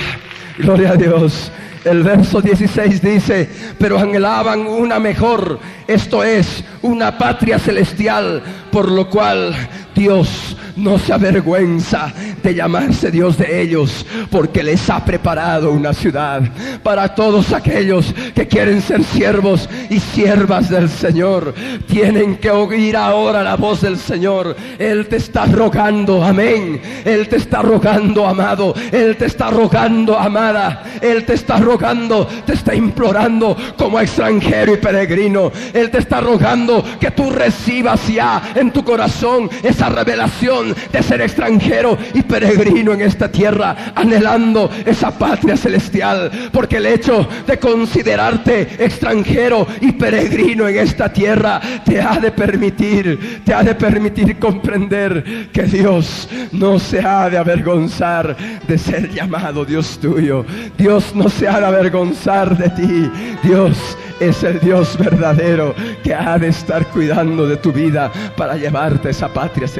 Gloria 0.57 0.91
a 0.91 0.95
Dios. 0.95 1.51
El 1.85 2.03
verso 2.03 2.41
16 2.41 3.01
dice, 3.01 3.49
pero 3.77 3.97
anhelaban 3.97 4.67
una 4.67 4.99
mejor, 4.99 5.59
esto 5.87 6.23
es, 6.23 6.63
una 6.81 7.17
patria 7.17 7.57
celestial, 7.57 8.43
por 8.69 8.91
lo 8.91 9.09
cual 9.09 9.55
Dios 9.99 10.55
no 10.77 10.97
se 10.97 11.11
avergüenza 11.11 12.13
de 12.41 12.55
llamarse 12.55 13.11
Dios 13.11 13.37
de 13.37 13.61
ellos, 13.61 14.05
porque 14.31 14.63
les 14.63 14.89
ha 14.89 15.03
preparado 15.03 15.71
una 15.71 15.93
ciudad 15.93 16.41
para 16.81 17.13
todos 17.13 17.51
aquellos 17.51 18.13
que 18.33 18.47
quieren 18.47 18.81
ser 18.81 19.03
siervos 19.03 19.69
y 19.89 19.99
siervas 19.99 20.69
del 20.69 20.87
Señor. 20.87 21.53
Tienen 21.85 22.37
que 22.37 22.49
oír 22.49 22.95
ahora 22.95 23.43
la 23.43 23.57
voz 23.57 23.81
del 23.81 23.97
Señor. 23.97 24.55
Él 24.77 25.07
te 25.07 25.17
está 25.17 25.45
rogando, 25.45 26.23
amén. 26.23 26.81
Él 27.03 27.27
te 27.27 27.35
está 27.35 27.61
rogando, 27.61 28.25
amado. 28.25 28.73
Él 28.93 29.17
te 29.17 29.25
está 29.25 29.49
rogando, 29.49 30.17
amada. 30.17 30.83
Él 31.01 31.25
te 31.25 31.33
está 31.33 31.57
rogando, 31.57 32.25
te 32.45 32.53
está 32.53 32.73
implorando 32.73 33.57
como 33.77 33.99
extranjero 33.99 34.73
y 34.73 34.77
peregrino. 34.77 35.51
Él 35.73 35.91
te 35.91 35.97
está 35.97 36.21
rogando 36.21 36.85
que 37.01 37.11
tú 37.11 37.31
recibas 37.31 38.07
ya 38.07 38.53
en 38.55 38.71
tu 38.71 38.81
corazón 38.85 39.49
esa 39.61 39.88
revelación 39.89 40.75
de 40.91 41.03
ser 41.03 41.21
extranjero 41.21 41.97
y 42.13 42.21
peregrino 42.21 42.93
en 42.93 43.01
esta 43.01 43.31
tierra, 43.31 43.93
anhelando 43.95 44.69
esa 44.85 45.17
patria 45.17 45.57
celestial. 45.57 46.31
Porque 46.51 46.77
el 46.77 46.85
hecho 46.85 47.27
de 47.45 47.57
considerarte 47.57 48.83
extranjero 48.83 49.67
y 49.81 49.91
peregrino 49.93 50.67
en 50.67 50.77
esta 50.77 51.11
tierra 51.11 51.59
te 51.83 52.01
ha 52.01 52.19
de 52.19 52.31
permitir, 52.31 53.41
te 53.43 53.53
ha 53.53 53.63
de 53.63 53.75
permitir 53.75 54.37
comprender 54.37 55.49
que 55.51 55.63
Dios 55.63 56.29
no 56.51 56.79
se 56.79 56.99
ha 56.99 57.29
de 57.29 57.37
avergonzar 57.37 58.35
de 58.67 58.77
ser 58.77 59.11
llamado 59.11 59.65
Dios 59.65 59.99
tuyo. 59.99 60.45
Dios 60.77 61.13
no 61.15 61.29
se 61.29 61.47
ha 61.47 61.59
de 61.59 61.65
avergonzar 61.65 62.57
de 62.57 62.69
ti. 62.69 63.11
Dios 63.43 63.97
es 64.19 64.43
el 64.43 64.59
Dios 64.59 64.97
verdadero 64.97 65.73
que 66.03 66.13
ha 66.13 66.37
de 66.37 66.49
estar 66.49 66.85
cuidando 66.87 67.47
de 67.47 67.57
tu 67.57 67.71
vida 67.71 68.11
para 68.35 68.55
llevarte 68.55 69.07
a 69.07 69.11
esa 69.11 69.27
patria 69.29 69.67
celestial. 69.67 69.78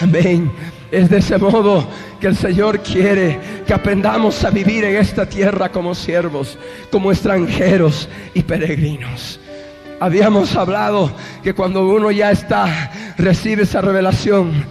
Amén. 0.00 0.50
Es 0.90 1.10
de 1.10 1.18
ese 1.18 1.36
modo 1.36 1.86
que 2.20 2.28
el 2.28 2.36
Señor 2.36 2.80
quiere 2.80 3.38
que 3.66 3.74
aprendamos 3.74 4.42
a 4.44 4.50
vivir 4.50 4.84
en 4.84 4.96
esta 4.96 5.28
tierra 5.28 5.70
como 5.70 5.94
siervos, 5.94 6.58
como 6.90 7.12
extranjeros 7.12 8.08
y 8.32 8.42
peregrinos. 8.42 9.38
Habíamos 10.00 10.54
hablado 10.56 11.12
que 11.42 11.54
cuando 11.54 11.86
uno 11.86 12.10
ya 12.10 12.30
está, 12.30 12.90
recibe 13.18 13.64
esa 13.64 13.80
revelación, 13.80 14.64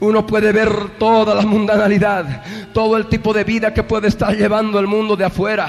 uno 0.00 0.26
puede 0.26 0.52
ver 0.52 0.98
toda 0.98 1.34
la 1.34 1.42
mundanalidad, 1.42 2.42
todo 2.74 2.96
el 2.96 3.06
tipo 3.06 3.32
de 3.32 3.44
vida 3.44 3.72
que 3.72 3.84
puede 3.84 4.08
estar 4.08 4.36
llevando 4.36 4.78
el 4.80 4.88
mundo 4.88 5.16
de 5.16 5.24
afuera. 5.24 5.68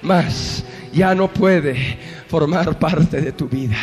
Más 0.00 0.64
ya 0.92 1.14
no 1.14 1.28
puede 1.28 1.98
formar 2.28 2.78
parte 2.78 3.20
de 3.20 3.32
tu 3.32 3.48
vida. 3.48 3.76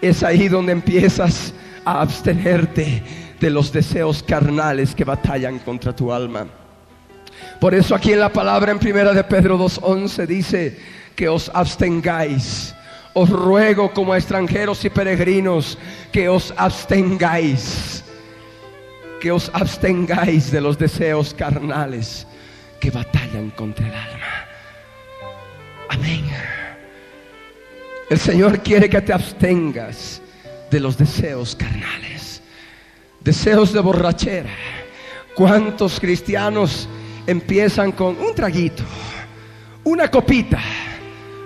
Es 0.00 0.22
ahí 0.22 0.48
donde 0.48 0.72
empiezas 0.72 1.52
a 1.86 2.00
abstenerte 2.02 3.02
de 3.40 3.50
los 3.50 3.72
deseos 3.72 4.22
carnales 4.22 4.94
que 4.94 5.04
batallan 5.04 5.60
contra 5.60 5.94
tu 5.94 6.12
alma. 6.12 6.46
Por 7.60 7.74
eso 7.74 7.94
aquí 7.94 8.12
en 8.12 8.20
la 8.20 8.32
palabra 8.32 8.72
en 8.72 8.78
primera 8.78 9.12
de 9.12 9.24
Pedro 9.24 9.56
2:11 9.56 10.26
dice 10.26 10.78
que 11.14 11.28
os 11.28 11.50
abstengáis. 11.54 12.74
Os 13.14 13.30
ruego 13.30 13.94
como 13.94 14.14
extranjeros 14.14 14.84
y 14.84 14.90
peregrinos 14.90 15.78
que 16.12 16.28
os 16.28 16.52
abstengáis. 16.56 18.04
Que 19.20 19.32
os 19.32 19.50
abstengáis 19.54 20.50
de 20.50 20.60
los 20.60 20.76
deseos 20.76 21.32
carnales 21.32 22.26
que 22.78 22.90
batallan 22.90 23.50
contra 23.50 23.86
el 23.86 23.94
alma. 23.94 24.46
Amén. 25.88 26.26
El 28.10 28.18
Señor 28.18 28.60
quiere 28.60 28.90
que 28.90 29.00
te 29.00 29.12
abstengas 29.12 30.20
de 30.76 30.80
los 30.80 30.98
deseos 30.98 31.56
carnales, 31.56 32.42
deseos 33.20 33.72
de 33.72 33.80
borrachera. 33.80 34.50
¿Cuántos 35.34 35.98
cristianos 35.98 36.86
empiezan 37.26 37.92
con 37.92 38.20
un 38.20 38.34
traguito, 38.34 38.82
una 39.84 40.10
copita, 40.10 40.60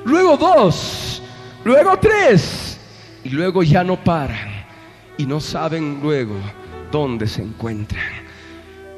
luego 0.04 0.36
dos, 0.36 1.22
luego 1.62 1.96
tres, 2.00 2.76
y 3.22 3.28
luego 3.28 3.62
ya 3.62 3.84
no 3.84 4.02
paran 4.02 4.66
y 5.16 5.26
no 5.26 5.38
saben 5.38 6.00
luego 6.02 6.34
dónde 6.90 7.28
se 7.28 7.42
encuentran? 7.42 8.02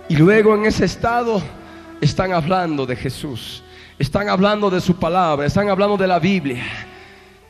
Y 0.09 0.17
luego 0.17 0.55
en 0.55 0.65
ese 0.65 0.87
estado 0.87 1.43
están 2.01 2.33
hablando 2.33 2.87
de 2.87 2.97
Jesús, 2.97 3.63
están 3.99 4.31
hablando 4.31 4.71
de 4.71 4.81
su 4.81 4.97
palabra, 4.97 5.45
están 5.45 5.69
hablando 5.69 5.99
de 5.99 6.07
la 6.07 6.19
Biblia, 6.19 6.65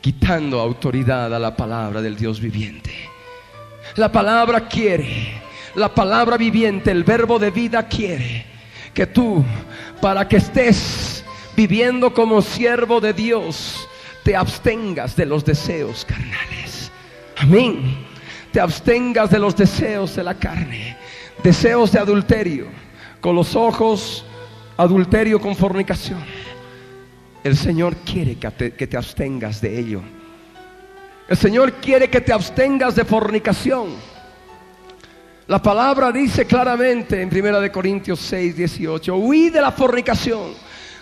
quitando 0.03 0.59
autoridad 0.59 1.33
a 1.33 1.39
la 1.39 1.55
palabra 1.55 2.01
del 2.01 2.17
Dios 2.17 2.41
viviente. 2.41 2.91
La 3.95 4.11
palabra 4.11 4.67
quiere, 4.67 5.41
la 5.75 5.95
palabra 5.95 6.35
viviente, 6.35 6.91
el 6.91 7.05
verbo 7.05 7.39
de 7.39 7.51
vida 7.51 7.87
quiere 7.87 8.45
que 8.93 9.07
tú, 9.07 9.45
para 10.01 10.27
que 10.27 10.35
estés 10.35 11.23
viviendo 11.55 12.13
como 12.13 12.41
siervo 12.41 12.99
de 12.99 13.13
Dios, 13.13 13.87
te 14.25 14.35
abstengas 14.35 15.15
de 15.15 15.25
los 15.25 15.45
deseos 15.45 16.03
carnales. 16.03 16.91
Amén. 17.37 18.05
Te 18.51 18.59
abstengas 18.59 19.29
de 19.29 19.39
los 19.39 19.55
deseos 19.55 20.17
de 20.17 20.23
la 20.25 20.33
carne, 20.33 20.97
deseos 21.41 21.93
de 21.93 21.99
adulterio, 21.99 22.67
con 23.21 23.37
los 23.37 23.55
ojos, 23.55 24.25
adulterio 24.75 25.39
con 25.39 25.55
fornicación. 25.55 26.42
El 27.43 27.57
Señor 27.57 27.95
quiere 27.97 28.35
que 28.35 28.49
te, 28.51 28.73
que 28.73 28.87
te 28.87 28.97
abstengas 28.97 29.59
de 29.59 29.77
ello. 29.77 30.01
El 31.27 31.37
Señor 31.37 31.73
quiere 31.73 32.09
que 32.09 32.21
te 32.21 32.31
abstengas 32.31 32.95
de 32.95 33.05
fornicación. 33.05 33.89
La 35.47 35.61
palabra 35.61 36.11
dice 36.11 36.45
claramente 36.45 37.21
en 37.21 37.29
1 37.29 37.71
Corintios 37.71 38.19
6, 38.19 38.55
18, 38.55 39.15
huí 39.15 39.49
de 39.49 39.61
la 39.61 39.71
fornicación. 39.71 40.53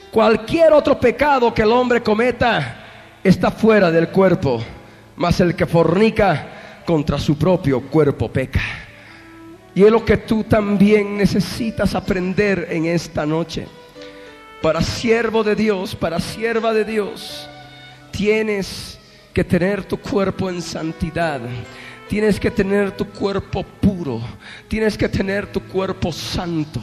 Cualquier 0.10 0.74
otro 0.74 1.00
pecado 1.00 1.54
que 1.54 1.62
el 1.62 1.72
hombre 1.72 2.02
cometa 2.02 3.20
está 3.24 3.52
fuera 3.52 3.92
del 3.92 4.10
cuerpo, 4.10 4.62
mas 5.16 5.40
el 5.40 5.56
que 5.56 5.68
fornica 5.68 6.84
contra 6.86 7.20
su 7.20 7.38
propio 7.38 7.82
cuerpo 7.82 8.32
peca. 8.32 8.62
Y 9.76 9.84
es 9.84 9.92
lo 9.92 10.04
que 10.04 10.18
tú 10.18 10.44
también 10.44 11.18
necesitas 11.18 11.94
aprender 11.94 12.68
en 12.72 12.86
esta 12.86 13.26
noche. 13.26 13.68
Para 14.62 14.82
siervo 14.82 15.44
de 15.44 15.56
Dios, 15.56 15.96
para 15.96 16.20
sierva 16.20 16.72
de 16.72 16.86
Dios, 16.86 17.50
tienes 18.12 19.00
que 19.34 19.44
tener 19.44 19.84
tu 19.84 19.98
cuerpo 19.98 20.52
en 20.52 20.62
santidad. 20.62 21.42
Tienes 22.08 22.40
que 22.40 22.52
tener 22.52 22.92
tu 22.92 23.06
cuerpo 23.06 23.64
puro. 23.64 24.22
Tienes 24.68 24.96
que 25.00 25.10
tener 25.10 25.48
tu 25.48 25.62
cuerpo 25.62 26.12
santo, 26.12 26.80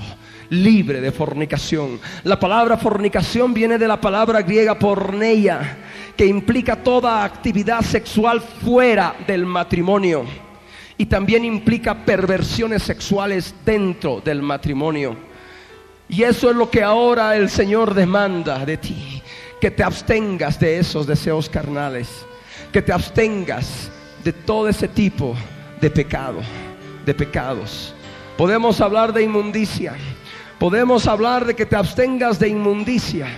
libre 0.51 1.01
de 1.01 1.13
fornicación. 1.13 2.01
La 2.25 2.41
palabra 2.41 2.77
fornicación 2.79 3.55
viene 3.55 3.79
de 3.79 3.87
la 3.87 4.01
palabra 4.01 4.43
griega 4.43 4.77
porneia, 4.77 5.77
que 6.17 6.27
implica 6.27 6.83
toda 6.83 7.23
actividad 7.23 7.83
sexual 7.83 8.41
fuera 8.41 9.15
del 9.25 9.47
matrimonio. 9.47 10.25
Y 10.97 11.07
también 11.07 11.45
implica 11.45 11.95
perversiones 11.95 12.83
sexuales 12.83 13.55
dentro 13.65 14.21
del 14.25 14.43
matrimonio. 14.43 15.28
Y 16.09 16.23
eso 16.23 16.51
es 16.51 16.57
lo 16.57 16.71
que 16.71 16.83
ahora 16.83 17.37
el 17.37 17.51
Señor 17.51 17.95
demanda 17.95 18.65
de 18.65 18.77
ti. 18.77 19.23
Que 19.61 19.71
te 19.71 19.83
abstengas 19.83 20.59
de 20.59 20.79
esos 20.79 21.07
deseos 21.07 21.49
carnales. 21.49 22.27
Que 22.73 22.83
te 22.83 22.93
abstengas 22.93 23.91
de 24.25 24.33
todo 24.33 24.69
ese 24.69 24.89
tipo 24.89 25.37
de 25.81 25.91
pecado, 25.91 26.41
de 27.05 27.15
pecados. 27.15 27.95
Podemos 28.37 28.81
hablar 28.81 29.13
de 29.13 29.23
inmundicia. 29.23 29.95
Podemos 30.59 31.07
hablar 31.07 31.45
de 31.45 31.55
que 31.55 31.67
te 31.67 31.77
abstengas 31.77 32.39
de 32.39 32.49
inmundicia. 32.49 33.29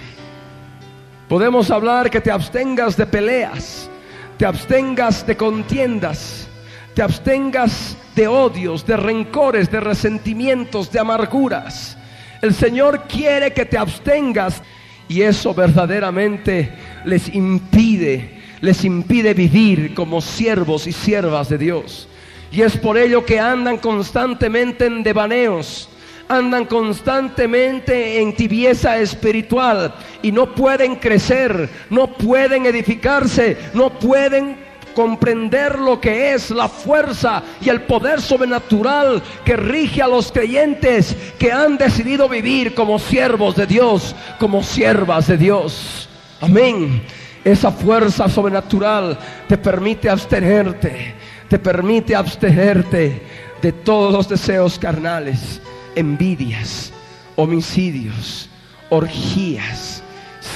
Podemos 1.28 1.70
hablar 1.70 2.10
que 2.10 2.20
te 2.20 2.30
abstengas 2.30 2.96
de 2.96 3.06
peleas, 3.06 3.88
te 4.36 4.44
abstengas 4.46 5.24
de 5.24 5.36
contiendas, 5.36 6.48
te 6.94 7.02
abstengas 7.02 7.96
de 8.16 8.26
odios, 8.26 8.84
de 8.84 8.96
rencores, 8.96 9.70
de 9.70 9.78
resentimientos, 9.78 10.90
de 10.90 10.98
amarguras. 10.98 11.96
El 12.42 12.54
Señor 12.54 13.04
quiere 13.08 13.52
que 13.52 13.64
te 13.64 13.78
abstengas 13.78 14.62
y 15.08 15.22
eso 15.22 15.52
verdaderamente 15.54 16.72
les 17.04 17.28
impide 17.34 18.40
les 18.60 18.84
impide 18.84 19.34
vivir 19.34 19.94
como 19.94 20.20
siervos 20.20 20.86
y 20.86 20.92
siervas 20.92 21.48
de 21.48 21.58
Dios. 21.58 22.08
Y 22.52 22.62
es 22.62 22.76
por 22.76 22.98
ello 22.98 23.24
que 23.24 23.38
andan 23.38 23.78
constantemente 23.78 24.86
en 24.86 25.02
devaneos, 25.02 25.88
andan 26.28 26.66
constantemente 26.66 28.20
en 28.20 28.34
tibieza 28.34 28.98
espiritual 28.98 29.94
y 30.22 30.32
no 30.32 30.54
pueden 30.54 30.96
crecer, 30.96 31.68
no 31.90 32.12
pueden 32.12 32.66
edificarse, 32.66 33.56
no 33.72 33.90
pueden 33.90 34.69
comprender 34.94 35.78
lo 35.78 36.00
que 36.00 36.34
es 36.34 36.50
la 36.50 36.68
fuerza 36.68 37.42
y 37.60 37.68
el 37.68 37.82
poder 37.82 38.20
sobrenatural 38.20 39.22
que 39.44 39.56
rige 39.56 40.02
a 40.02 40.08
los 40.08 40.30
creyentes 40.32 41.16
que 41.38 41.52
han 41.52 41.78
decidido 41.78 42.28
vivir 42.28 42.74
como 42.74 42.98
siervos 42.98 43.56
de 43.56 43.66
Dios, 43.66 44.14
como 44.38 44.62
siervas 44.62 45.26
de 45.26 45.36
Dios. 45.36 46.08
Amén. 46.40 47.02
Esa 47.44 47.70
fuerza 47.70 48.28
sobrenatural 48.28 49.18
te 49.48 49.56
permite 49.56 50.10
abstenerte, 50.10 51.14
te 51.48 51.58
permite 51.58 52.14
abstenerte 52.14 53.22
de 53.62 53.72
todos 53.72 54.12
los 54.12 54.28
deseos 54.28 54.78
carnales, 54.78 55.60
envidias, 55.94 56.92
homicidios, 57.36 58.48
orgías, 58.90 60.02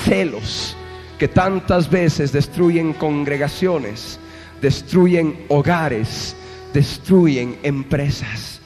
celos, 0.05 0.77
que 1.19 1.29
tantas 1.29 1.89
veces 1.89 2.33
destruyen 2.33 2.93
congregaciones, 2.93 4.19
destruyen 4.65 5.45
hogares, 5.49 6.35
destruyen 6.73 7.59
empresas. 7.63 8.63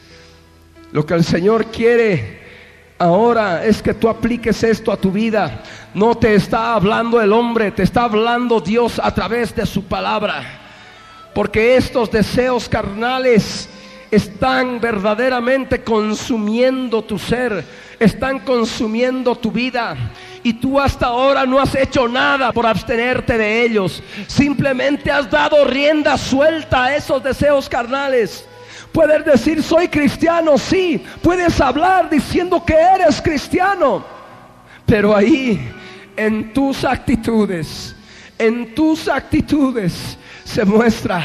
Lo 0.92 1.04
que 1.04 1.14
el 1.14 1.24
Señor 1.24 1.66
quiere 1.72 2.38
ahora 2.98 3.64
es 3.64 3.82
que 3.82 3.94
tú 3.94 4.08
apliques 4.08 4.62
esto 4.62 4.92
a 4.92 4.96
tu 4.96 5.10
vida. 5.10 5.64
No 5.94 6.14
te 6.14 6.36
está 6.36 6.74
hablando 6.74 7.20
el 7.20 7.32
hombre, 7.32 7.72
te 7.72 7.82
está 7.82 8.04
hablando 8.04 8.60
Dios 8.60 9.00
a 9.02 9.12
través 9.12 9.52
de 9.56 9.66
su 9.66 9.86
palabra. 9.86 10.44
Porque 11.34 11.74
estos 11.76 12.12
deseos 12.12 12.68
carnales 12.68 13.68
están 14.12 14.80
verdaderamente 14.80 15.82
consumiendo 15.82 17.02
tu 17.02 17.18
ser, 17.18 17.64
están 17.98 18.38
consumiendo 18.38 19.34
tu 19.34 19.50
vida. 19.50 19.96
Y 20.42 20.54
tú 20.54 20.80
hasta 20.80 21.06
ahora 21.06 21.44
no 21.44 21.58
has 21.58 21.74
hecho 21.74 22.08
nada 22.08 22.52
por 22.52 22.66
abstenerte 22.66 23.36
de 23.36 23.64
ellos. 23.64 24.02
Simplemente 24.26 25.10
has 25.10 25.30
dado 25.30 25.64
rienda 25.64 26.16
suelta 26.16 26.84
a 26.84 26.96
esos 26.96 27.22
deseos 27.22 27.68
carnales. 27.68 28.46
Puedes 28.92 29.24
decir, 29.24 29.62
soy 29.62 29.88
cristiano, 29.88 30.56
sí. 30.58 31.02
Puedes 31.22 31.60
hablar 31.60 32.08
diciendo 32.08 32.64
que 32.64 32.74
eres 32.74 33.20
cristiano. 33.20 34.04
Pero 34.86 35.14
ahí, 35.14 35.60
en 36.16 36.52
tus 36.52 36.84
actitudes, 36.84 37.94
en 38.38 38.74
tus 38.74 39.08
actitudes, 39.08 40.16
se 40.44 40.64
muestra 40.64 41.22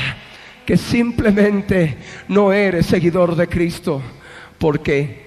que 0.66 0.76
simplemente 0.76 1.98
no 2.28 2.52
eres 2.52 2.88
seguidor 2.88 3.36
de 3.36 3.48
Cristo. 3.48 4.02
Porque 4.58 5.24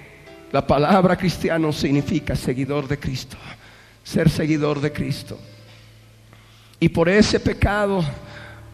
la 0.51 0.65
palabra 0.65 1.15
cristiano 1.15 1.73
significa 1.73 2.35
seguidor 2.35 2.87
de 2.87 2.99
Cristo. 2.99 3.37
Ser 4.07 4.29
seguidor 4.29 4.79
de 4.79 4.93
Cristo. 4.93 5.37
Y 6.79 6.87
por 6.87 7.09
ese 7.09 7.41
pecado, 7.41 8.01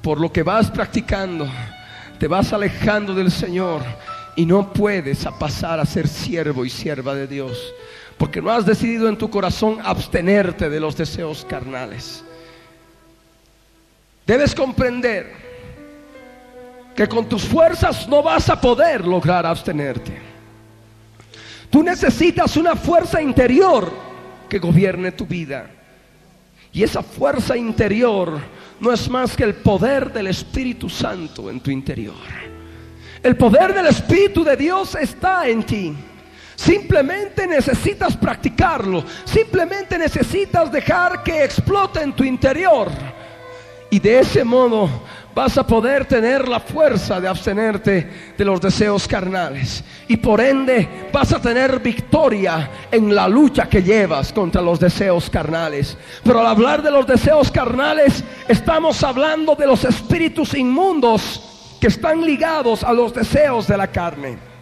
por 0.04 0.22
lo 0.22 0.32
que 0.32 0.44
vas 0.44 0.70
practicando, 0.70 1.50
te 2.20 2.28
vas 2.28 2.54
alejando 2.54 3.16
del 3.16 3.32
Señor 3.32 3.82
y 4.36 4.46
no 4.46 4.72
puedes 4.72 5.26
pasar 5.40 5.80
a 5.80 5.88
ser 5.88 6.08
siervo 6.08 6.66
y 6.66 6.70
sierva 6.70 7.16
de 7.16 7.26
Dios, 7.26 7.74
porque 8.16 8.44
no 8.44 8.52
has 8.52 8.64
decidido 8.64 9.10
en 9.10 9.18
tu 9.18 9.28
corazón 9.32 9.80
abstenerte 9.84 10.70
de 10.70 10.80
los 10.80 10.96
deseos 10.96 11.44
carnales. 11.50 12.24
Debes 14.28 14.54
comprender 14.54 15.34
que 16.96 17.08
con 17.08 17.28
tus 17.28 17.44
fuerzas 17.44 18.08
no 18.08 18.22
vas 18.22 18.52
a 18.52 18.62
poder 18.62 19.04
lograr 19.04 19.48
abstenerte. 19.48 20.16
Tú 21.72 21.82
necesitas 21.82 22.56
una 22.56 22.76
fuerza 22.76 23.20
interior 23.20 24.13
que 24.54 24.60
gobierne 24.60 25.12
tu 25.12 25.26
vida. 25.26 25.66
Y 26.72 26.84
esa 26.84 27.02
fuerza 27.02 27.58
interior 27.58 28.40
no 28.80 28.94
es 28.94 29.10
más 29.10 29.36
que 29.36 29.44
el 29.44 29.56
poder 29.56 30.14
del 30.14 30.28
Espíritu 30.28 30.88
Santo 30.92 31.50
en 31.50 31.60
tu 31.60 31.72
interior. 31.72 32.14
El 33.24 33.36
poder 33.36 33.74
del 33.74 33.88
Espíritu 33.88 34.44
de 34.44 34.56
Dios 34.56 34.94
está 34.94 35.48
en 35.48 35.64
ti. 35.64 35.92
Simplemente 36.56 37.48
necesitas 37.48 38.16
practicarlo. 38.16 39.04
Simplemente 39.26 39.98
necesitas 39.98 40.72
dejar 40.72 41.24
que 41.24 41.44
explote 41.44 42.04
en 42.04 42.14
tu 42.14 42.24
interior. 42.24 42.92
Y 43.90 44.00
de 44.00 44.20
ese 44.20 44.44
modo 44.44 44.88
vas 45.34 45.58
a 45.58 45.66
poder 45.66 46.06
tener 46.06 46.48
la 46.48 46.60
fuerza 46.60 47.20
de 47.20 47.28
abstenerte 47.28 48.34
de 48.38 48.46
los 48.46 48.62
deseos 48.62 49.08
carnales. 49.08 49.84
Y 50.08 50.18
por 50.18 50.40
ende 50.42 51.10
vas 51.12 51.34
a 51.34 51.42
tener 51.42 51.80
victoria 51.80 52.70
en 52.92 53.14
la 53.14 53.28
lucha 53.28 53.68
que 53.68 53.82
llevas 53.82 54.32
contra 54.32 54.62
los 54.62 54.80
deseos 54.80 55.30
carnales. 55.30 55.98
Pero 56.24 56.40
al 56.40 56.48
hablar 56.48 56.82
de 56.82 56.92
los 56.92 57.08
deseos 57.08 57.52
carnales, 57.52 58.24
estamos 58.48 59.04
hablando 59.04 59.56
de 59.56 59.68
los 59.68 59.84
espíritus 59.84 60.54
inmundos 60.54 61.78
que 61.80 61.88
están 61.88 62.22
ligados 62.22 62.84
a 62.84 62.94
los 62.94 63.14
deseos 63.14 63.68
de 63.68 63.78
la 63.78 63.88
carne. 63.88 64.53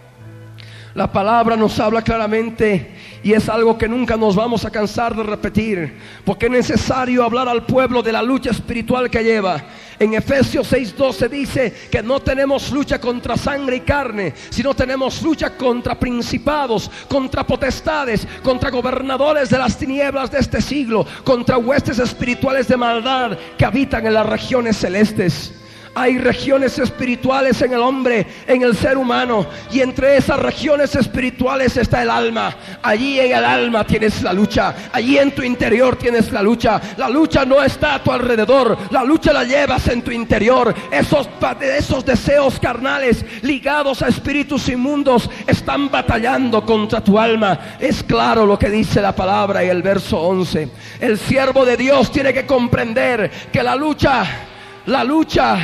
La 0.93 1.10
palabra 1.10 1.56
nos 1.56 1.80
habla 1.80 2.01
claramente 2.01 2.91
y 3.23 3.32
es 3.32 3.47
algo 3.47 3.77
que 3.77 3.88
nunca 3.88 4.17
nos 4.17 4.36
vamos 4.36 4.65
a 4.65 4.71
cansar 4.71 5.15
de 5.15 5.23
repetir, 5.23 5.97
porque 6.25 6.47
es 6.47 6.51
necesario 6.51 7.23
hablar 7.23 7.47
al 7.47 7.65
pueblo 7.65 8.01
de 8.01 8.12
la 8.12 8.21
lucha 8.21 8.49
espiritual 8.49 9.10
que 9.10 9.23
lleva. 9.23 9.63
En 9.97 10.13
Efesios 10.15 10.67
6:12 10.69 11.30
dice 11.30 11.73
que 11.89 12.04
no 12.04 12.19
tenemos 12.19 12.73
lucha 12.73 12.99
contra 12.99 13.38
sangre 13.38 13.77
y 13.77 13.82
carne, 13.82 14.34
sino 14.49 14.73
tenemos 14.73 15.21
lucha 15.21 15.56
contra 15.56 15.97
principados, 15.97 16.91
contra 17.08 17.47
potestades, 17.47 18.27
contra 18.43 18.69
gobernadores 18.69 19.49
de 19.49 19.60
las 19.60 19.77
tinieblas 19.77 20.30
de 20.30 20.39
este 20.39 20.62
siglo, 20.62 21.06
contra 21.23 21.58
huestes 21.58 21.99
espirituales 21.99 22.67
de 22.67 22.75
maldad 22.75 23.38
que 23.58 23.63
habitan 23.63 24.06
en 24.06 24.15
las 24.15 24.25
regiones 24.25 24.75
celestes. 24.75 25.61
Hay 25.93 26.17
regiones 26.17 26.80
espirituales 26.80 27.62
en 27.62 27.73
el 27.73 27.82
hombre, 27.82 28.25
en 28.47 28.62
el 28.62 28.77
ser 28.77 28.97
humano. 28.97 29.45
Y 29.71 29.82
entre 29.82 30.15
esas 30.15 30.39
regiones 30.39 30.95
espirituales 30.95 31.75
está 31.75 32.01
el 32.04 32.10
alma. 32.10 32.56
Allí 32.82 33.19
en 33.19 33.36
el 33.36 33.43
alma 33.43 33.86
tienes 33.86 34.21
la 34.21 34.32
lucha. 34.32 34.73
Allí 34.93 35.17
en 35.17 35.32
tu 35.32 35.43
interior 35.43 35.97
tienes 35.97 36.32
la 36.32 36.41
lucha. 36.41 36.80
La 36.95 37.10
lucha 37.10 37.43
no 37.43 37.62
está 37.62 37.95
a 37.95 38.04
tu 38.04 38.12
alrededor. 38.12 38.77
La 38.89 39.04
lucha 39.04 39.34
la 39.34 39.43
llevas 39.43 39.86
en 39.89 40.01
tu 40.01 40.12
interior. 40.12 40.73
Esos, 40.89 41.27
esos 41.60 42.06
deseos 42.06 42.58
carnales 42.58 43.25
ligados 43.41 44.01
a 44.01 44.08
espíritus 44.08 44.69
inmundos 44.69 45.30
están 45.45 45.91
batallando 45.91 46.65
contra 46.65 47.04
tu 47.04 47.19
alma. 47.19 47.77
Es 47.80 48.01
claro 48.01 48.45
lo 48.45 48.58
que 48.58 48.69
dice 48.69 49.01
la 49.01 49.13
palabra 49.13 49.62
en 49.62 49.69
el 49.69 49.82
verso 49.82 50.17
11. 50.21 50.69
El 51.01 51.17
siervo 51.17 51.65
de 51.65 51.75
Dios 51.75 52.12
tiene 52.12 52.34
que 52.34 52.45
comprender 52.45 53.30
que 53.51 53.62
la 53.62 53.75
lucha 53.75 54.47
la 54.86 55.04
lucha 55.04 55.58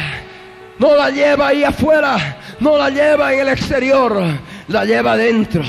no 0.79 0.95
la 0.95 1.09
lleva 1.09 1.47
ahí 1.47 1.63
afuera, 1.63 2.37
no 2.59 2.77
la 2.77 2.89
lleva 2.89 3.33
en 3.33 3.39
el 3.41 3.49
exterior, 3.49 4.21
la 4.67 4.85
lleva 4.85 5.17
dentro, 5.17 5.63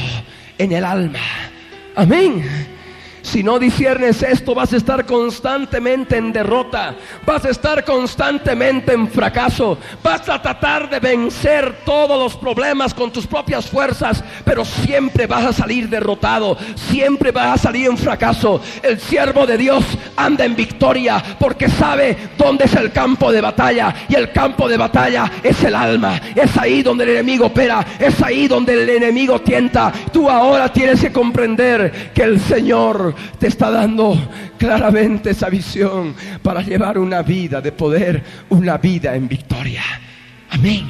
en 0.58 0.72
el 0.72 0.84
alma. 0.84 1.20
Amén. 1.96 2.77
Si 3.28 3.42
no 3.42 3.58
disiernes 3.58 4.22
esto, 4.22 4.54
vas 4.54 4.72
a 4.72 4.78
estar 4.78 5.04
constantemente 5.04 6.16
en 6.16 6.32
derrota, 6.32 6.94
vas 7.26 7.44
a 7.44 7.50
estar 7.50 7.84
constantemente 7.84 8.94
en 8.94 9.06
fracaso, 9.06 9.76
vas 10.02 10.26
a 10.30 10.40
tratar 10.40 10.88
de 10.88 10.98
vencer 10.98 11.80
todos 11.84 12.18
los 12.18 12.36
problemas 12.40 12.94
con 12.94 13.12
tus 13.12 13.26
propias 13.26 13.66
fuerzas, 13.66 14.24
pero 14.46 14.64
siempre 14.64 15.26
vas 15.26 15.44
a 15.44 15.52
salir 15.52 15.90
derrotado, 15.90 16.56
siempre 16.74 17.30
vas 17.30 17.52
a 17.52 17.62
salir 17.64 17.88
en 17.88 17.98
fracaso. 17.98 18.62
El 18.82 18.98
siervo 18.98 19.46
de 19.46 19.58
Dios 19.58 19.84
anda 20.16 20.46
en 20.46 20.56
victoria 20.56 21.22
porque 21.38 21.68
sabe 21.68 22.16
dónde 22.38 22.64
es 22.64 22.74
el 22.76 22.92
campo 22.92 23.30
de 23.30 23.42
batalla 23.42 23.94
y 24.08 24.14
el 24.14 24.32
campo 24.32 24.66
de 24.66 24.78
batalla 24.78 25.30
es 25.42 25.62
el 25.64 25.74
alma, 25.74 26.18
es 26.34 26.56
ahí 26.56 26.82
donde 26.82 27.04
el 27.04 27.10
enemigo 27.10 27.44
opera, 27.44 27.86
es 27.98 28.22
ahí 28.22 28.48
donde 28.48 28.72
el 28.72 28.88
enemigo 28.88 29.38
tienta. 29.42 29.92
Tú 30.10 30.30
ahora 30.30 30.72
tienes 30.72 31.02
que 31.02 31.12
comprender 31.12 32.10
que 32.14 32.22
el 32.22 32.40
Señor 32.40 33.17
te 33.38 33.48
está 33.48 33.70
dando 33.70 34.16
claramente 34.58 35.30
esa 35.30 35.48
visión 35.48 36.14
para 36.42 36.62
llevar 36.62 36.98
una 36.98 37.22
vida 37.22 37.60
de 37.60 37.72
poder, 37.72 38.22
una 38.50 38.78
vida 38.78 39.14
en 39.14 39.28
victoria. 39.28 39.82
Amén. 40.50 40.88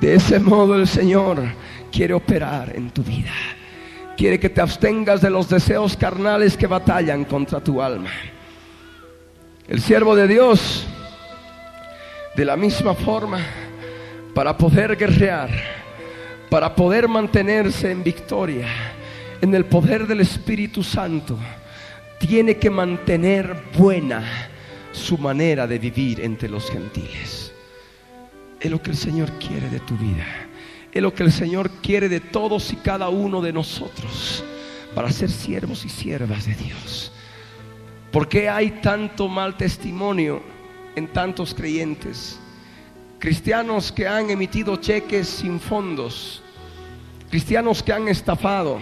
De 0.00 0.14
ese 0.14 0.38
modo 0.38 0.76
el 0.76 0.86
Señor 0.86 1.42
quiere 1.90 2.14
operar 2.14 2.74
en 2.74 2.90
tu 2.90 3.02
vida. 3.02 3.32
Quiere 4.16 4.38
que 4.40 4.48
te 4.48 4.60
abstengas 4.60 5.20
de 5.20 5.30
los 5.30 5.48
deseos 5.48 5.96
carnales 5.96 6.56
que 6.56 6.66
batallan 6.66 7.24
contra 7.24 7.60
tu 7.60 7.80
alma. 7.80 8.10
El 9.68 9.80
siervo 9.80 10.16
de 10.16 10.26
Dios, 10.26 10.86
de 12.34 12.44
la 12.44 12.56
misma 12.56 12.94
forma, 12.94 13.38
para 14.34 14.56
poder 14.56 14.96
guerrear, 14.96 15.50
para 16.48 16.74
poder 16.74 17.06
mantenerse 17.06 17.90
en 17.90 18.02
victoria, 18.02 18.66
en 19.40 19.54
el 19.54 19.64
poder 19.64 20.06
del 20.06 20.20
Espíritu 20.20 20.82
Santo, 20.82 21.38
tiene 22.18 22.56
que 22.56 22.70
mantener 22.70 23.56
buena 23.76 24.24
su 24.92 25.16
manera 25.18 25.66
de 25.66 25.78
vivir 25.78 26.20
entre 26.20 26.48
los 26.48 26.70
gentiles. 26.70 27.52
Es 28.60 28.70
lo 28.70 28.82
que 28.82 28.90
el 28.90 28.96
Señor 28.96 29.30
quiere 29.38 29.68
de 29.70 29.80
tu 29.80 29.96
vida. 29.96 30.26
Es 30.90 31.02
lo 31.02 31.14
que 31.14 31.22
el 31.22 31.32
Señor 31.32 31.70
quiere 31.82 32.08
de 32.08 32.20
todos 32.20 32.72
y 32.72 32.76
cada 32.76 33.08
uno 33.08 33.40
de 33.40 33.52
nosotros 33.52 34.44
para 34.94 35.12
ser 35.12 35.30
siervos 35.30 35.84
y 35.84 35.88
siervas 35.88 36.46
de 36.46 36.54
Dios. 36.54 37.12
¿Por 38.10 38.28
qué 38.28 38.48
hay 38.48 38.70
tanto 38.82 39.28
mal 39.28 39.56
testimonio 39.56 40.42
en 40.96 41.06
tantos 41.08 41.54
creyentes? 41.54 42.40
Cristianos 43.18 43.92
que 43.92 44.08
han 44.08 44.30
emitido 44.30 44.76
cheques 44.76 45.28
sin 45.28 45.60
fondos, 45.60 46.42
cristianos 47.30 47.82
que 47.82 47.92
han 47.92 48.08
estafado, 48.08 48.78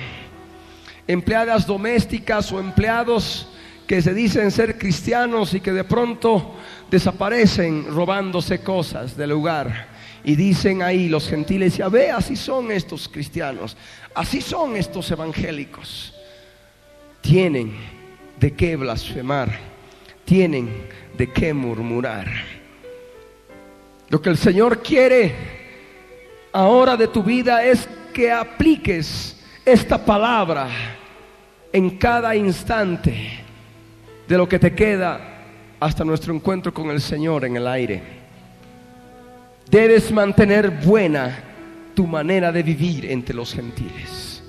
empleadas 1.07 1.67
domésticas 1.67 2.51
o 2.53 2.61
empleados 2.61 3.49
que 3.87 4.03
se 4.03 4.13
dicen 4.13 4.51
ser 4.51 4.79
cristianos 4.79 5.55
y 5.55 5.61
que 5.61 5.73
de 5.73 5.85
pronto 5.85 6.57
desaparecen 6.91 7.87
robándose 7.87 8.61
cosas 8.61 9.17
del 9.17 9.31
lugar. 9.31 9.95
Y 10.25 10.35
dicen 10.35 10.83
ahí 10.83 11.09
los 11.09 11.29
gentiles, 11.29 11.77
ya 11.77 11.89
ve, 11.89 12.11
así 12.11 12.35
son 12.35 12.73
estos 12.73 13.09
cristianos, 13.09 13.77
así 14.15 14.41
son 14.41 14.75
estos 14.75 15.09
evangélicos. 15.13 16.13
Tienen 17.21 17.77
de 18.41 18.53
qué 18.55 18.75
blasfemar, 18.75 19.57
tienen 20.25 20.89
de 21.17 21.31
qué 21.33 21.55
murmurar. 21.55 22.27
Lo 24.09 24.21
que 24.21 24.31
el 24.31 24.37
Señor 24.37 24.83
quiere 24.83 25.35
ahora 26.53 26.97
de 26.97 27.09
tu 27.09 27.23
vida 27.23 27.65
es 27.65 27.89
que 28.13 28.33
apliques 28.33 29.36
esta 29.67 30.03
palabra 30.03 30.69
en 31.73 31.99
cada 31.99 32.37
instante 32.37 33.41
de 34.29 34.39
lo 34.39 34.49
que 34.49 34.61
te 34.61 34.73
queda 34.73 35.43
hasta 35.81 36.05
nuestro 36.05 36.33
encuentro 36.33 36.73
con 36.73 36.89
el 36.91 37.01
Señor 37.01 37.45
en 37.45 37.57
el 37.57 37.67
aire. 37.67 38.01
Debes 39.69 40.13
mantener 40.13 40.71
buena 40.71 41.37
tu 41.95 42.07
manera 42.07 42.53
de 42.53 42.63
vivir 42.63 43.07
entre 43.07 43.35
los 43.35 43.53
gentiles. 43.53 44.41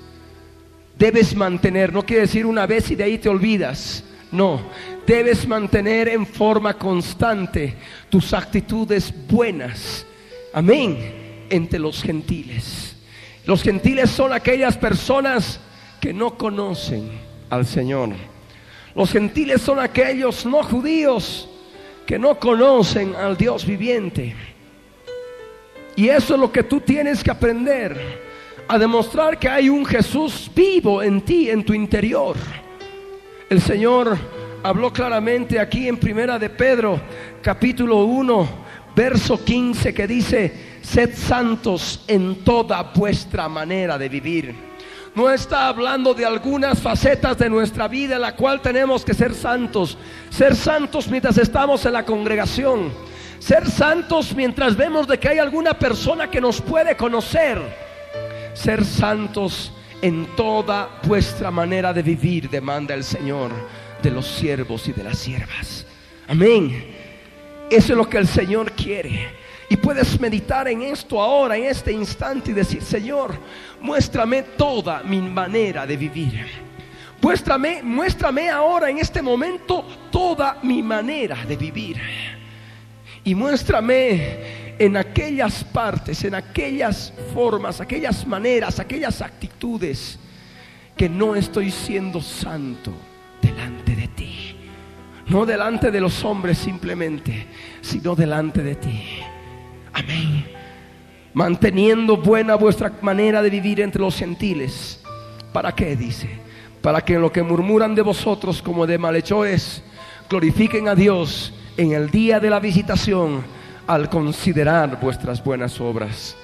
Debes 0.96 1.34
mantener, 1.34 1.92
no 1.92 2.06
quiere 2.06 2.22
decir 2.22 2.46
una 2.46 2.66
vez 2.66 2.88
y 2.92 2.94
de 2.94 3.04
ahí 3.04 3.18
te 3.18 3.28
olvidas. 3.28 4.04
No, 4.30 4.60
debes 5.04 5.48
mantener 5.48 6.08
en 6.08 6.26
forma 6.26 6.74
constante 6.74 7.74
tus 8.08 8.32
actitudes 8.32 9.12
buenas. 9.28 10.06
Amén. 10.52 11.46
Entre 11.50 11.78
los 11.80 12.02
gentiles. 12.02 12.87
Los 13.48 13.62
gentiles 13.62 14.10
son 14.10 14.34
aquellas 14.34 14.76
personas 14.76 15.58
que 16.02 16.12
no 16.12 16.36
conocen 16.36 17.10
al 17.48 17.64
Señor. 17.64 18.10
Los 18.94 19.10
gentiles 19.10 19.62
son 19.62 19.80
aquellos 19.80 20.44
no 20.44 20.62
judíos 20.62 21.48
que 22.04 22.18
no 22.18 22.38
conocen 22.38 23.14
al 23.14 23.38
Dios 23.38 23.64
viviente. 23.64 24.36
Y 25.96 26.10
eso 26.10 26.34
es 26.34 26.40
lo 26.40 26.52
que 26.52 26.62
tú 26.62 26.80
tienes 26.80 27.24
que 27.24 27.30
aprender, 27.30 28.20
a 28.68 28.76
demostrar 28.76 29.38
que 29.38 29.48
hay 29.48 29.70
un 29.70 29.86
Jesús 29.86 30.50
vivo 30.54 31.02
en 31.02 31.22
ti, 31.22 31.48
en 31.48 31.64
tu 31.64 31.72
interior. 31.72 32.36
El 33.48 33.62
Señor 33.62 34.18
habló 34.62 34.92
claramente 34.92 35.58
aquí 35.58 35.88
en 35.88 35.96
Primera 35.96 36.38
de 36.38 36.50
Pedro, 36.50 37.00
capítulo 37.40 38.04
1, 38.04 38.48
verso 38.94 39.42
15, 39.42 39.94
que 39.94 40.06
dice, 40.06 40.77
sed 40.88 41.14
santos 41.16 42.00
en 42.06 42.44
toda 42.44 42.82
vuestra 42.94 43.48
manera 43.48 43.98
de 43.98 44.08
vivir 44.08 44.68
no 45.18 45.28
está 45.28 45.66
hablando 45.66 46.14
de 46.14 46.24
algunas 46.24 46.80
facetas 46.80 47.36
de 47.38 47.50
nuestra 47.50 47.88
vida 47.88 48.14
en 48.14 48.20
la 48.20 48.36
cual 48.36 48.60
tenemos 48.60 49.04
que 49.04 49.14
ser 49.14 49.34
santos. 49.34 49.98
Ser 50.30 50.54
santos 50.54 51.08
mientras 51.08 51.36
estamos 51.38 51.84
en 51.86 51.94
la 51.94 52.04
congregación. 52.04 52.92
Ser 53.40 53.68
santos 53.68 54.32
mientras 54.32 54.76
vemos 54.76 55.08
de 55.08 55.18
que 55.18 55.28
hay 55.28 55.38
alguna 55.40 55.76
persona 55.76 56.30
que 56.30 56.40
nos 56.40 56.60
puede 56.60 56.96
conocer. 56.96 57.60
Ser 58.54 58.84
santos 58.84 59.72
en 60.02 60.24
toda 60.36 60.88
vuestra 61.02 61.50
manera 61.50 61.92
de 61.92 62.02
vivir, 62.02 62.48
demanda 62.48 62.94
el 62.94 63.02
Señor 63.02 63.50
de 64.00 64.12
los 64.12 64.24
siervos 64.24 64.86
y 64.86 64.92
de 64.92 65.02
las 65.02 65.18
siervas. 65.18 65.84
Amén. 66.28 66.94
Eso 67.68 67.92
es 67.92 67.96
lo 67.96 68.08
que 68.08 68.18
el 68.18 68.28
Señor 68.28 68.70
quiere. 68.70 69.47
Y 69.70 69.76
puedes 69.76 70.18
meditar 70.18 70.66
en 70.68 70.82
esto 70.82 71.20
ahora, 71.20 71.56
en 71.56 71.64
este 71.64 71.92
instante, 71.92 72.52
y 72.52 72.54
decir, 72.54 72.82
Señor, 72.82 73.38
muéstrame 73.80 74.42
toda 74.42 75.02
mi 75.02 75.20
manera 75.20 75.86
de 75.86 75.96
vivir. 75.96 76.46
Muéstrame, 77.20 77.82
muéstrame 77.82 78.48
ahora 78.48 78.88
en 78.88 78.98
este 78.98 79.20
momento 79.20 79.84
toda 80.10 80.58
mi 80.62 80.82
manera 80.82 81.44
de 81.46 81.56
vivir. 81.56 82.00
Y 83.24 83.34
muéstrame 83.34 84.76
en 84.78 84.96
aquellas 84.96 85.64
partes, 85.64 86.24
en 86.24 86.34
aquellas 86.34 87.12
formas, 87.34 87.80
aquellas 87.80 88.26
maneras, 88.26 88.78
aquellas 88.78 89.20
actitudes 89.20 90.18
que 90.96 91.08
no 91.08 91.34
estoy 91.34 91.70
siendo 91.70 92.22
santo 92.22 92.92
delante 93.42 93.94
de 93.94 94.08
ti. 94.08 94.56
No 95.26 95.44
delante 95.44 95.90
de 95.90 96.00
los 96.00 96.24
hombres 96.24 96.56
simplemente, 96.56 97.46
sino 97.82 98.14
delante 98.14 98.62
de 98.62 98.76
ti. 98.76 99.02
Amén. 99.98 100.44
Manteniendo 101.34 102.16
buena 102.16 102.54
vuestra 102.54 102.92
manera 103.02 103.42
de 103.42 103.50
vivir 103.50 103.80
entre 103.80 104.00
los 104.00 104.16
gentiles. 104.16 105.00
¿Para 105.52 105.74
qué 105.74 105.96
dice? 105.96 106.28
Para 106.80 107.00
que 107.00 107.14
en 107.14 107.22
lo 107.22 107.32
que 107.32 107.42
murmuran 107.42 107.94
de 107.94 108.02
vosotros 108.02 108.62
como 108.62 108.86
de 108.86 108.98
malhechores, 108.98 109.82
glorifiquen 110.28 110.88
a 110.88 110.94
Dios 110.94 111.52
en 111.76 111.92
el 111.92 112.10
día 112.10 112.40
de 112.40 112.50
la 112.50 112.60
visitación 112.60 113.42
al 113.86 114.08
considerar 114.08 115.00
vuestras 115.00 115.42
buenas 115.42 115.80
obras. 115.80 116.36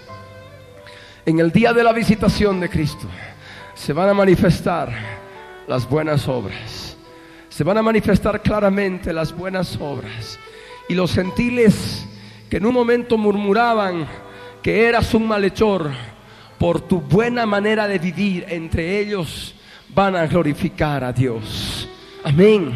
En 1.27 1.39
el 1.39 1.51
día 1.51 1.73
de 1.73 1.85
la 1.85 1.93
visitación 1.93 2.61
de 2.61 2.69
Cristo 2.69 3.07
se 3.75 3.93
van 3.93 4.09
a 4.09 4.15
manifestar 4.15 4.91
las 5.67 5.89
buenas 5.89 6.29
obras. 6.29 6.97
Se 7.49 7.65
van 7.65 7.79
a 7.79 7.83
manifestar 7.83 8.43
claramente 8.43 9.13
las 9.13 9.35
buenas 9.37 9.79
obras. 9.81 10.39
Y 10.89 10.95
los 10.95 11.15
gentiles 11.15 12.07
que 12.55 12.59
en 12.59 12.67
un 12.67 12.75
momento 12.75 13.19
murmuraban 13.19 14.07
que 14.63 14.87
eras 14.87 15.13
un 15.13 15.27
malhechor 15.27 15.91
por 16.57 16.81
tu 16.83 17.01
buena 17.01 17.47
manera 17.47 17.89
de 17.89 17.99
vivir 17.99 18.47
entre 18.49 19.01
ellos, 19.01 19.57
van 19.89 20.15
a 20.15 20.25
glorificar 20.29 21.03
a 21.03 21.13
Dios. 21.13 21.89
Amén. 22.23 22.71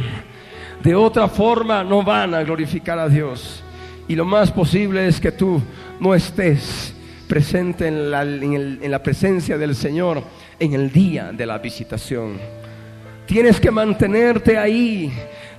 De 0.83 0.97
otra 0.97 1.29
forma 1.29 1.85
no 1.85 2.03
van 2.03 2.35
a 2.35 2.43
glorificar 2.43 2.99
a 2.99 3.09
Dios. 3.09 3.63
Y 4.09 4.17
lo 4.17 4.25
más 4.25 4.51
posible 4.51 5.07
es 5.07 5.21
que 5.21 5.31
tú 5.31 5.63
no 6.01 6.13
estés 6.13 6.93
presente 7.29 7.87
en 7.87 8.11
la, 8.11 8.23
en 8.23 8.91
la 8.91 9.01
presencia 9.01 9.57
del 9.57 9.77
Señor 9.77 10.25
en 10.59 10.73
el 10.73 10.91
día 10.91 11.31
de 11.31 11.47
la 11.47 11.59
visitación. 11.59 12.37
Tienes 13.27 13.61
que 13.61 13.71
mantenerte 13.71 14.59
ahí 14.59 15.13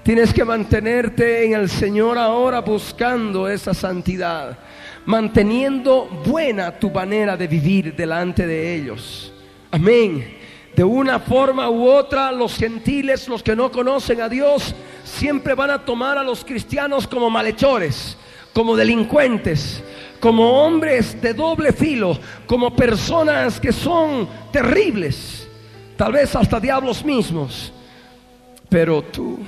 Tienes 0.03 0.33
que 0.33 0.45
mantenerte 0.45 1.45
en 1.45 1.53
el 1.53 1.69
Señor 1.69 2.17
ahora 2.17 2.61
buscando 2.61 3.49
esa 3.49 3.73
santidad, 3.73 4.57
manteniendo 5.05 6.05
buena 6.25 6.71
tu 6.71 6.89
manera 6.89 7.35
de 7.35 7.47
vivir 7.47 7.95
delante 7.95 8.47
de 8.47 8.75
ellos. 8.75 9.33
Amén. 9.71 10.37
De 10.75 10.83
una 10.83 11.19
forma 11.19 11.69
u 11.69 11.87
otra, 11.87 12.31
los 12.31 12.55
gentiles, 12.55 13.27
los 13.27 13.43
que 13.43 13.55
no 13.55 13.71
conocen 13.71 14.21
a 14.21 14.29
Dios, 14.29 14.73
siempre 15.03 15.53
van 15.53 15.71
a 15.71 15.83
tomar 15.83 16.17
a 16.17 16.23
los 16.23 16.45
cristianos 16.45 17.05
como 17.05 17.29
malhechores, 17.29 18.17
como 18.53 18.77
delincuentes, 18.77 19.83
como 20.19 20.63
hombres 20.63 21.21
de 21.21 21.33
doble 21.33 21.73
filo, 21.73 22.17
como 22.47 22.75
personas 22.75 23.59
que 23.59 23.73
son 23.73 24.27
terribles, 24.51 25.47
tal 25.97 26.13
vez 26.13 26.35
hasta 26.35 26.59
diablos 26.59 27.03
mismos. 27.03 27.73
Pero 28.69 29.01
tú 29.01 29.39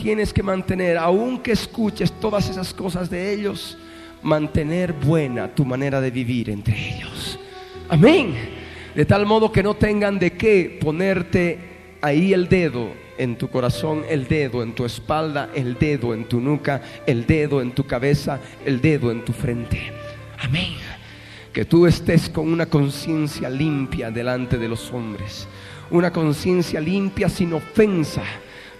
tienes 0.00 0.32
que 0.32 0.42
mantener, 0.42 0.96
aunque 0.96 1.52
escuches 1.52 2.10
todas 2.12 2.48
esas 2.48 2.72
cosas 2.72 3.10
de 3.10 3.32
ellos, 3.34 3.76
mantener 4.22 4.92
buena 4.92 5.54
tu 5.54 5.64
manera 5.64 6.00
de 6.00 6.10
vivir 6.10 6.48
entre 6.48 6.96
ellos. 6.96 7.38
Amén. 7.88 8.34
De 8.94 9.04
tal 9.04 9.26
modo 9.26 9.52
que 9.52 9.62
no 9.62 9.74
tengan 9.74 10.18
de 10.18 10.32
qué 10.32 10.78
ponerte 10.80 11.58
ahí 12.00 12.32
el 12.32 12.48
dedo 12.48 12.88
en 13.18 13.36
tu 13.36 13.48
corazón, 13.48 14.02
el 14.08 14.26
dedo 14.26 14.62
en 14.62 14.74
tu 14.74 14.84
espalda, 14.86 15.50
el 15.54 15.78
dedo 15.78 16.14
en 16.14 16.24
tu 16.24 16.40
nuca, 16.40 16.80
el 17.06 17.26
dedo 17.26 17.60
en 17.60 17.72
tu 17.72 17.86
cabeza, 17.86 18.40
el 18.64 18.80
dedo 18.80 19.10
en 19.10 19.22
tu 19.24 19.32
frente. 19.32 19.92
Amén. 20.38 20.74
Que 21.52 21.66
tú 21.66 21.86
estés 21.86 22.30
con 22.30 22.50
una 22.50 22.66
conciencia 22.66 23.50
limpia 23.50 24.10
delante 24.10 24.56
de 24.56 24.68
los 24.68 24.90
hombres. 24.92 25.46
Una 25.90 26.10
conciencia 26.10 26.80
limpia 26.80 27.28
sin 27.28 27.52
ofensa 27.52 28.22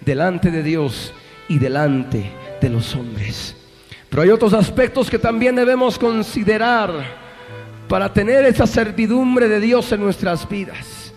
delante 0.00 0.50
de 0.50 0.62
Dios 0.62 1.12
y 1.48 1.58
delante 1.58 2.30
de 2.60 2.68
los 2.68 2.94
hombres. 2.94 3.56
Pero 4.08 4.22
hay 4.22 4.30
otros 4.30 4.52
aspectos 4.52 5.08
que 5.08 5.18
también 5.18 5.54
debemos 5.54 5.98
considerar 5.98 6.90
para 7.88 8.12
tener 8.12 8.44
esa 8.44 8.66
servidumbre 8.66 9.48
de 9.48 9.60
Dios 9.60 9.90
en 9.92 10.00
nuestras 10.00 10.48
vidas. 10.48 11.12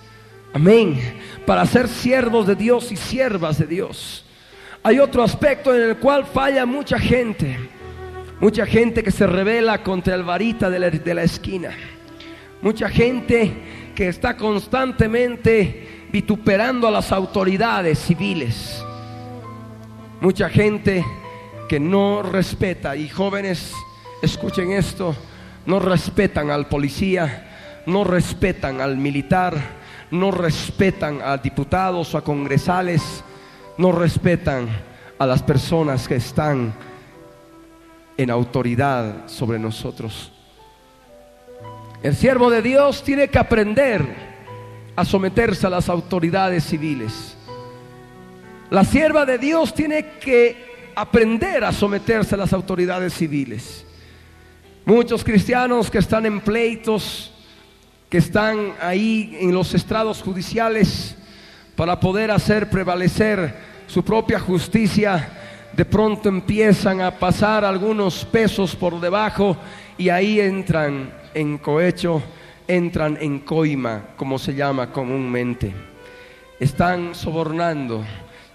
Amén. 0.53 0.99
Para 1.45 1.65
ser 1.65 1.87
siervos 1.87 2.47
de 2.47 2.55
Dios 2.55 2.91
y 2.91 2.95
siervas 2.95 3.57
de 3.57 3.65
Dios. 3.65 4.25
Hay 4.83 4.99
otro 4.99 5.23
aspecto 5.23 5.73
en 5.73 5.89
el 5.89 5.97
cual 5.97 6.25
falla 6.25 6.65
mucha 6.65 6.99
gente. 6.99 7.57
Mucha 8.39 8.65
gente 8.65 9.03
que 9.03 9.11
se 9.11 9.25
revela 9.25 9.81
contra 9.81 10.15
el 10.15 10.23
varita 10.23 10.69
de 10.69 10.79
la, 10.79 10.89
de 10.89 11.13
la 11.13 11.23
esquina. 11.23 11.71
Mucha 12.61 12.89
gente 12.89 13.53
que 13.95 14.07
está 14.07 14.35
constantemente 14.35 16.02
vituperando 16.13 16.87
a 16.87 16.91
las 16.91 17.11
autoridades 17.11 17.97
civiles. 17.97 18.83
Mucha 20.21 20.47
gente 20.47 21.03
que 21.67 21.79
no 21.79 22.21
respeta, 22.21 22.95
y 22.95 23.09
jóvenes, 23.09 23.73
escuchen 24.21 24.73
esto, 24.73 25.15
no 25.65 25.79
respetan 25.79 26.51
al 26.51 26.67
policía, 26.67 27.81
no 27.87 28.03
respetan 28.03 28.79
al 28.79 28.95
militar, 28.95 29.55
no 30.11 30.29
respetan 30.29 31.19
a 31.23 31.37
diputados 31.37 32.13
o 32.13 32.19
a 32.19 32.23
congresales, 32.23 33.23
no 33.79 33.91
respetan 33.91 34.69
a 35.17 35.25
las 35.25 35.41
personas 35.41 36.07
que 36.07 36.17
están 36.17 36.75
en 38.17 38.29
autoridad 38.29 39.27
sobre 39.27 39.57
nosotros. 39.57 40.31
El 42.03 42.15
siervo 42.15 42.51
de 42.51 42.61
Dios 42.61 43.01
tiene 43.01 43.29
que 43.29 43.39
aprender 43.39 44.32
a 44.95 45.05
someterse 45.05 45.67
a 45.67 45.69
las 45.69 45.89
autoridades 45.89 46.63
civiles. 46.63 47.35
La 48.69 48.83
sierva 48.83 49.25
de 49.25 49.37
Dios 49.37 49.73
tiene 49.73 50.05
que 50.19 50.91
aprender 50.95 51.63
a 51.63 51.71
someterse 51.71 52.35
a 52.35 52.39
las 52.39 52.53
autoridades 52.53 53.13
civiles. 53.13 53.85
Muchos 54.85 55.23
cristianos 55.23 55.89
que 55.89 55.99
están 55.99 56.25
en 56.25 56.41
pleitos, 56.41 57.31
que 58.09 58.17
están 58.17 58.73
ahí 58.81 59.37
en 59.39 59.53
los 59.53 59.73
estrados 59.73 60.21
judiciales 60.21 61.15
para 61.75 61.99
poder 61.99 62.31
hacer 62.31 62.69
prevalecer 62.69 63.55
su 63.87 64.03
propia 64.03 64.39
justicia, 64.39 65.29
de 65.75 65.85
pronto 65.85 66.29
empiezan 66.29 67.01
a 67.01 67.11
pasar 67.11 67.65
algunos 67.65 68.25
pesos 68.25 68.75
por 68.75 68.99
debajo 68.99 69.57
y 69.97 70.09
ahí 70.09 70.39
entran 70.39 71.11
en 71.33 71.57
cohecho 71.57 72.21
entran 72.67 73.17
en 73.19 73.39
coima, 73.39 74.09
como 74.17 74.37
se 74.37 74.53
llama 74.53 74.91
comúnmente. 74.91 75.73
Están 76.59 77.15
sobornando 77.15 78.03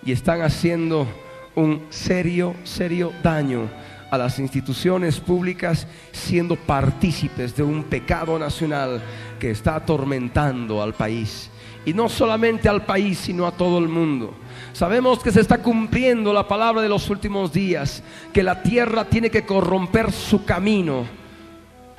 y 0.04 0.12
están 0.12 0.42
haciendo 0.42 1.06
un 1.54 1.86
serio, 1.90 2.54
serio 2.64 3.12
daño 3.22 3.68
a 4.10 4.16
las 4.16 4.38
instituciones 4.38 5.20
públicas, 5.20 5.86
siendo 6.12 6.56
partícipes 6.56 7.54
de 7.54 7.62
un 7.62 7.84
pecado 7.84 8.38
nacional 8.38 9.02
que 9.38 9.50
está 9.50 9.76
atormentando 9.76 10.82
al 10.82 10.94
país. 10.94 11.50
Y 11.84 11.92
no 11.92 12.08
solamente 12.08 12.68
al 12.68 12.84
país, 12.84 13.18
sino 13.18 13.46
a 13.46 13.52
todo 13.52 13.78
el 13.78 13.88
mundo. 13.88 14.34
Sabemos 14.72 15.22
que 15.22 15.32
se 15.32 15.40
está 15.40 15.58
cumpliendo 15.58 16.32
la 16.32 16.46
palabra 16.46 16.82
de 16.82 16.88
los 16.88 17.08
últimos 17.10 17.52
días, 17.52 18.02
que 18.32 18.42
la 18.42 18.62
tierra 18.62 19.04
tiene 19.04 19.30
que 19.30 19.44
corromper 19.44 20.12
su 20.12 20.44
camino 20.44 21.04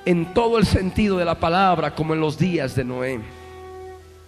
en 0.05 0.33
todo 0.33 0.57
el 0.57 0.65
sentido 0.65 1.17
de 1.17 1.25
la 1.25 1.39
palabra 1.39 1.93
como 1.93 2.13
en 2.13 2.21
los 2.21 2.37
días 2.37 2.75
de 2.75 2.83
Noé. 2.83 3.19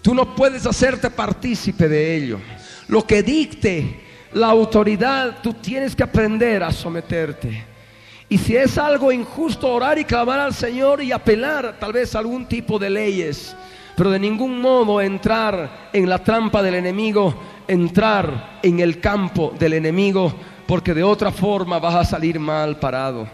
Tú 0.02 0.14
no 0.14 0.36
puedes 0.36 0.66
hacerte 0.66 1.10
partícipe 1.10 1.88
de 1.88 2.16
ello. 2.16 2.40
Lo 2.88 3.06
que 3.06 3.24
dicte 3.24 4.02
la 4.34 4.48
autoridad, 4.48 5.38
tú 5.42 5.54
tienes 5.54 5.96
que 5.96 6.04
aprender 6.04 6.64
a 6.64 6.72
someterte. 6.72 7.66
Y 8.30 8.38
si 8.38 8.56
es 8.56 8.78
algo 8.78 9.12
injusto, 9.12 9.68
orar 9.72 10.00
y 10.00 10.06
clamar 10.06 10.40
al 10.40 10.54
Señor 10.54 11.04
y 11.04 11.12
apelar 11.12 11.78
tal 11.80 11.94
vez 11.94 12.16
a 12.16 12.20
algún 12.20 12.46
tipo 12.46 12.80
de 12.80 12.90
leyes 12.90 13.56
pero 13.96 14.10
de 14.10 14.20
ningún 14.20 14.60
modo 14.60 15.02
entrar 15.02 15.90
en 15.94 16.10
la 16.10 16.18
trampa 16.20 16.64
del 16.64 16.76
enemigo, 16.76 17.36
entrar 17.68 18.60
en 18.64 18.80
el 18.80 19.00
campo 19.00 19.54
del 19.60 19.74
enemigo, 19.74 20.34
porque 20.66 20.94
de 20.94 21.04
otra 21.04 21.32
forma 21.32 21.80
vas 21.80 21.96
a 21.96 22.04
salir 22.04 22.40
mal 22.40 22.80
parado. 22.80 23.28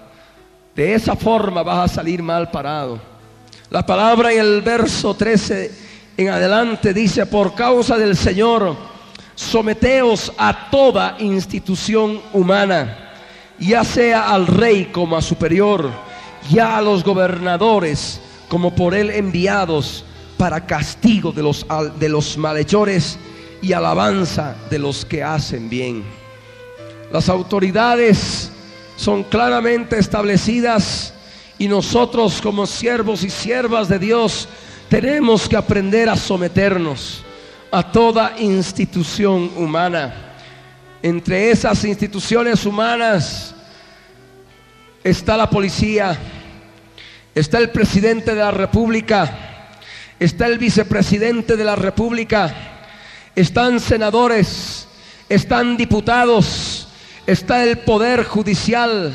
De 0.78 0.94
esa 0.94 1.16
forma 1.16 1.64
vas 1.64 1.92
a 1.92 1.96
salir 1.96 2.22
mal 2.22 2.52
parado. 2.52 3.00
La 3.72 3.84
palabra 3.84 4.32
en 4.32 4.40
el 4.40 4.62
verso 4.62 5.16
13 5.16 5.72
en 6.16 6.30
adelante 6.30 6.94
dice, 6.94 7.26
por 7.26 7.56
causa 7.56 7.98
del 7.98 8.16
Señor, 8.16 8.76
someteos 9.34 10.32
a 10.38 10.70
toda 10.70 11.16
institución 11.18 12.22
humana, 12.32 12.96
ya 13.58 13.84
sea 13.84 14.32
al 14.32 14.46
rey 14.46 14.92
como 14.92 15.18
a 15.18 15.22
superior, 15.24 15.90
ya 16.52 16.78
a 16.78 16.82
los 16.84 17.04
gobernadores 17.04 18.22
como 18.48 18.76
por 18.76 18.94
él 18.94 19.10
enviados 19.10 20.06
para 20.38 20.68
castigo 20.68 21.32
de 21.32 21.42
los, 21.42 21.66
de 22.00 22.08
los 22.08 22.38
malhechores 22.38 23.18
y 23.64 23.74
alabanza 23.74 24.56
de 24.70 24.78
los 24.78 25.06
que 25.06 25.24
hacen 25.24 25.72
bien. 25.72 26.04
Las 27.12 27.30
autoridades 27.30 28.52
son 28.98 29.24
claramente 29.24 29.98
establecidas 29.98 31.14
y 31.58 31.70
nosotros 31.70 32.42
como 32.42 32.66
siervos 32.68 33.24
y 33.24 33.30
siervas 33.30 33.88
de 33.88 34.00
Dios 34.00 34.50
tenemos 34.90 35.48
que 35.48 35.56
aprender 35.56 36.10
a 36.10 36.18
someternos 36.18 37.24
a 37.72 37.92
toda 37.92 38.36
institución 38.40 39.52
humana. 39.56 40.14
Entre 41.02 41.52
esas 41.52 41.84
instituciones 41.86 42.66
humanas 42.66 43.54
está 45.04 45.38
la 45.38 45.50
policía, 45.50 46.18
está 47.36 47.60
el 47.60 47.70
presidente 47.70 48.34
de 48.34 48.42
la 48.42 48.52
República, 48.52 49.70
está 50.20 50.48
el 50.48 50.58
vicepresidente 50.58 51.56
de 51.56 51.64
la 51.64 51.76
República, 51.76 52.54
están 53.36 53.80
senadores, 53.80 54.88
están 55.30 55.78
diputados, 55.78 56.77
está 57.28 57.64
el 57.64 57.80
poder 57.80 58.24
judicial, 58.24 59.14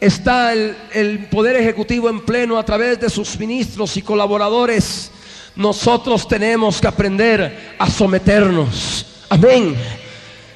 está 0.00 0.52
el, 0.52 1.28
poder 1.30 1.56
ejecutivo 1.56 2.10
en 2.10 2.20
pleno 2.20 2.58
a 2.58 2.64
través 2.64 3.00
de 3.00 3.08
sus 3.08 3.38
ministros 3.38 3.96
y 3.96 4.02
colaboradores. 4.02 5.12
Nosotros 5.54 6.28
tenemos 6.28 6.80
que 6.80 6.88
aprender 6.88 7.76
a 7.78 7.88
someternos. 7.88 9.06
Amén. 9.30 9.76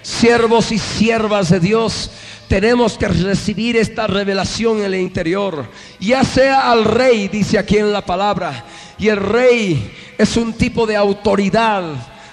Siervos 0.02 0.72
y 0.72 0.78
siervas 0.78 1.50
de 1.50 1.60
Dios, 1.60 2.10
tenemos 2.48 2.98
que 2.98 3.06
recibir 3.06 3.76
esta 3.76 4.08
revelación 4.08 4.78
en 4.78 4.86
el 4.86 4.96
interior. 4.96 5.66
Ya 6.00 6.24
sea 6.24 6.70
al 6.70 6.84
rey, 6.84 7.28
dice 7.28 7.58
aquí 7.58 7.78
en 7.78 7.92
la 7.92 8.04
palabra, 8.04 8.64
y 8.98 9.08
el 9.08 9.18
rey 9.18 9.92
es 10.18 10.36
un 10.36 10.52
tipo 10.54 10.86
de 10.86 10.96
autoridad, 10.96 11.84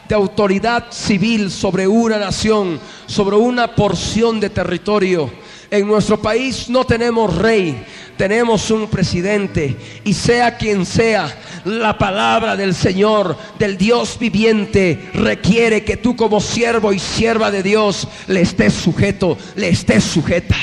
de 0.07 0.15
autoridad 0.15 0.91
civil 0.91 1.51
sobre 1.51 1.87
una 1.87 2.17
nación, 2.17 2.79
sobre 3.05 3.35
una 3.35 3.75
porción 3.75 4.39
de 4.39 4.49
territorio. 4.49 5.31
En 5.69 5.85
nuestro 5.85 6.21
país 6.21 6.69
no 6.69 6.85
tenemos 6.85 7.35
rey, 7.35 7.83
tenemos 8.17 8.71
un 8.71 8.87
presidente 8.87 9.75
y 10.05 10.13
sea 10.13 10.57
quien 10.57 10.85
sea, 10.85 11.37
la 11.65 11.97
palabra 11.97 12.55
del 12.55 12.73
Señor, 12.73 13.37
del 13.59 13.77
Dios 13.77 14.17
viviente, 14.17 15.09
requiere 15.13 15.83
que 15.83 15.97
tú 15.97 16.15
como 16.15 16.39
siervo 16.39 16.93
y 16.93 16.99
sierva 16.99 17.51
de 17.51 17.63
Dios 17.63 18.07
le 18.27 18.41
estés 18.41 18.73
sujeto, 18.73 19.37
le 19.55 19.69
estés 19.69 20.05
sujeta. 20.05 20.55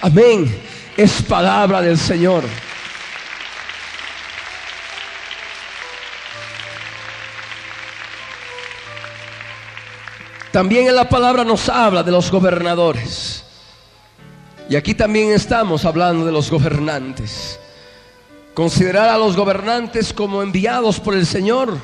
Amén. 0.00 0.46
Es 0.96 1.22
palabra 1.22 1.82
del 1.82 1.98
Señor. 1.98 2.44
También 10.56 10.88
en 10.88 10.96
la 10.96 11.06
palabra 11.06 11.44
nos 11.44 11.68
habla 11.68 12.02
de 12.02 12.10
los 12.10 12.30
gobernadores. 12.30 13.44
Y 14.70 14.76
aquí 14.76 14.94
también 14.94 15.32
estamos 15.32 15.84
hablando 15.84 16.24
de 16.24 16.32
los 16.32 16.50
gobernantes. 16.50 17.60
Considerar 18.54 19.10
a 19.10 19.18
los 19.18 19.36
gobernantes 19.36 20.14
como 20.14 20.42
enviados 20.42 20.98
por 20.98 21.12
el 21.12 21.26
Señor. 21.26 21.76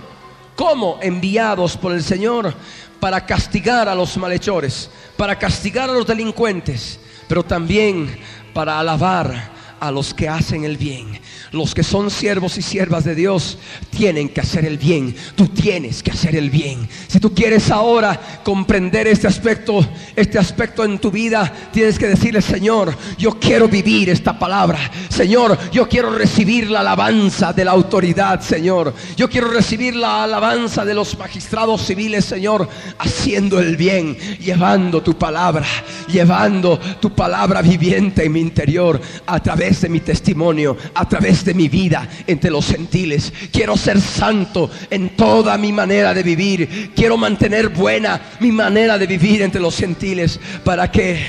Como 0.56 0.98
enviados 1.02 1.76
por 1.76 1.92
el 1.92 2.02
Señor 2.02 2.54
para 2.98 3.26
castigar 3.26 3.90
a 3.90 3.94
los 3.94 4.16
malhechores, 4.16 4.88
para 5.18 5.38
castigar 5.38 5.90
a 5.90 5.92
los 5.92 6.06
delincuentes, 6.06 6.98
pero 7.28 7.44
también 7.44 8.18
para 8.54 8.78
alabar 8.78 9.50
a 9.80 9.90
los 9.90 10.14
que 10.14 10.30
hacen 10.30 10.64
el 10.64 10.78
bien. 10.78 11.20
Los 11.52 11.74
que 11.74 11.82
son 11.82 12.10
siervos 12.10 12.56
y 12.56 12.62
siervas 12.62 13.04
de 13.04 13.14
Dios 13.14 13.58
tienen 13.90 14.30
que 14.30 14.40
hacer 14.40 14.64
el 14.64 14.78
bien. 14.78 15.14
Tú 15.34 15.48
tienes 15.48 16.02
que 16.02 16.10
hacer 16.10 16.34
el 16.34 16.48
bien. 16.48 16.88
Si 17.08 17.20
tú 17.20 17.34
quieres 17.34 17.70
ahora 17.70 18.18
comprender 18.42 19.06
este 19.06 19.26
aspecto, 19.26 19.86
este 20.16 20.38
aspecto 20.38 20.82
en 20.82 20.98
tu 20.98 21.10
vida, 21.10 21.52
tienes 21.70 21.98
que 21.98 22.08
decirle, 22.08 22.40
Señor, 22.40 22.96
yo 23.18 23.38
quiero 23.38 23.68
vivir 23.68 24.08
esta 24.08 24.38
palabra. 24.38 24.78
Señor, 25.10 25.58
yo 25.70 25.86
quiero 25.86 26.10
recibir 26.10 26.70
la 26.70 26.80
alabanza 26.80 27.52
de 27.52 27.66
la 27.66 27.72
autoridad, 27.72 28.40
Señor. 28.40 28.94
Yo 29.14 29.28
quiero 29.28 29.48
recibir 29.48 29.94
la 29.94 30.24
alabanza 30.24 30.86
de 30.86 30.94
los 30.94 31.18
magistrados 31.18 31.82
civiles, 31.82 32.24
Señor, 32.24 32.66
haciendo 32.98 33.60
el 33.60 33.76
bien, 33.76 34.16
llevando 34.40 35.02
tu 35.02 35.18
palabra, 35.18 35.66
llevando 36.08 36.78
tu 36.98 37.14
palabra 37.14 37.60
viviente 37.60 38.24
en 38.24 38.32
mi 38.32 38.40
interior 38.40 38.98
a 39.26 39.38
través 39.40 39.82
de 39.82 39.90
mi 39.90 40.00
testimonio, 40.00 40.78
a 40.94 41.06
través 41.06 41.41
de 41.44 41.54
mi 41.54 41.68
vida 41.68 42.08
entre 42.26 42.50
los 42.50 42.66
gentiles. 42.66 43.32
Quiero 43.52 43.76
ser 43.76 44.00
santo 44.00 44.70
en 44.90 45.10
toda 45.10 45.56
mi 45.58 45.72
manera 45.72 46.14
de 46.14 46.22
vivir. 46.22 46.92
Quiero 46.94 47.16
mantener 47.16 47.68
buena 47.68 48.20
mi 48.40 48.52
manera 48.52 48.98
de 48.98 49.06
vivir 49.06 49.42
entre 49.42 49.60
los 49.60 49.76
gentiles 49.76 50.38
para 50.64 50.90
que 50.90 51.20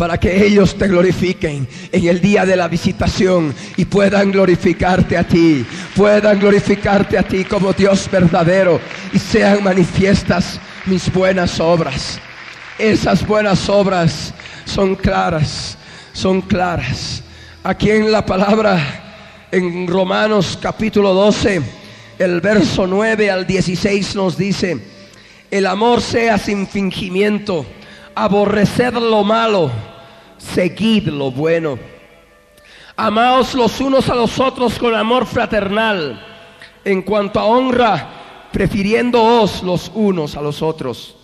para 0.00 0.18
que 0.18 0.46
ellos 0.46 0.78
te 0.78 0.88
glorifiquen 0.88 1.68
en 1.92 2.08
el 2.08 2.22
día 2.22 2.46
de 2.46 2.56
la 2.56 2.68
visitación 2.68 3.54
y 3.76 3.84
puedan 3.84 4.32
glorificarte 4.32 5.18
a 5.18 5.24
ti, 5.24 5.62
puedan 5.94 6.38
glorificarte 6.40 7.18
a 7.18 7.22
ti 7.22 7.44
como 7.44 7.74
Dios 7.74 8.08
verdadero 8.10 8.80
y 9.12 9.18
sean 9.18 9.62
manifiestas 9.62 10.58
mis 10.86 11.12
buenas 11.12 11.60
obras. 11.60 12.18
Esas 12.78 13.26
buenas 13.26 13.68
obras 13.68 14.32
son 14.64 14.96
claras, 14.96 15.76
son 16.14 16.40
claras. 16.40 17.22
Aquí 17.62 17.90
en 17.90 18.10
la 18.10 18.24
palabra 18.24 19.09
en 19.52 19.88
Romanos 19.88 20.56
capítulo 20.60 21.12
12, 21.12 21.60
el 22.18 22.40
verso 22.40 22.86
9 22.86 23.30
al 23.30 23.46
16 23.46 24.14
nos 24.14 24.36
dice, 24.36 24.78
el 25.50 25.66
amor 25.66 26.00
sea 26.00 26.38
sin 26.38 26.68
fingimiento, 26.68 27.66
aborreced 28.14 28.92
lo 28.92 29.24
malo, 29.24 29.70
seguid 30.38 31.08
lo 31.08 31.32
bueno. 31.32 31.78
Amaos 32.96 33.54
los 33.54 33.80
unos 33.80 34.08
a 34.08 34.14
los 34.14 34.38
otros 34.38 34.78
con 34.78 34.94
amor 34.94 35.26
fraternal, 35.26 36.24
en 36.84 37.02
cuanto 37.02 37.40
a 37.40 37.44
honra, 37.44 38.08
prefiriéndoos 38.52 39.64
los 39.64 39.90
unos 39.94 40.36
a 40.36 40.42
los 40.42 40.62
otros. 40.62 41.16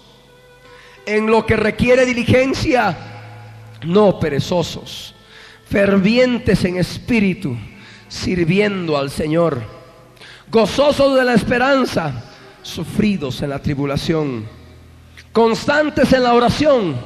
En 1.04 1.28
lo 1.28 1.46
que 1.46 1.54
requiere 1.54 2.04
diligencia, 2.04 2.96
no 3.84 4.18
perezosos, 4.18 5.14
fervientes 5.68 6.64
en 6.64 6.78
espíritu 6.78 7.56
sirviendo 8.08 8.96
al 8.96 9.10
Señor, 9.10 9.62
gozosos 10.50 11.16
de 11.16 11.24
la 11.24 11.34
esperanza, 11.34 12.24
sufridos 12.62 13.42
en 13.42 13.50
la 13.50 13.60
tribulación, 13.60 14.46
constantes 15.32 16.12
en 16.12 16.22
la 16.22 16.34
oración, 16.34 16.96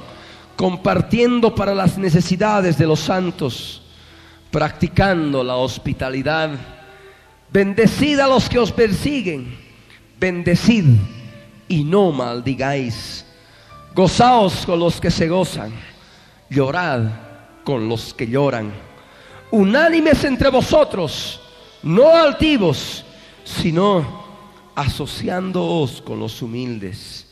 compartiendo 0.57 1.55
para 1.55 1.75
las 1.75 1.97
necesidades 1.97 2.77
de 2.77 2.87
los 2.87 3.01
santos, 3.01 3.83
practicando 4.51 5.43
la 5.43 5.57
hospitalidad. 5.57 6.51
Bendecid 7.53 8.19
a 8.21 8.29
los 8.29 8.49
que 8.49 8.59
os 8.59 8.71
persiguen, 8.71 9.59
bendecid 10.19 10.85
y 11.69 11.83
no 11.83 12.13
maldigáis. 12.13 13.27
Gozaos 13.95 14.65
con 14.67 14.79
los 14.79 15.01
que 15.01 15.11
se 15.11 15.29
gozan, 15.29 15.73
llorad 16.49 17.07
con 17.65 17.89
los 17.89 18.15
que 18.15 18.29
lloran 18.29 18.90
unánimes 19.51 20.25
entre 20.25 20.49
vosotros, 20.49 21.41
no 21.83 22.15
altivos, 22.15 23.05
sino 23.45 24.25
asociándoos 24.75 26.03
con 26.03 26.21
los 26.21 26.41
humildes. 26.43 27.27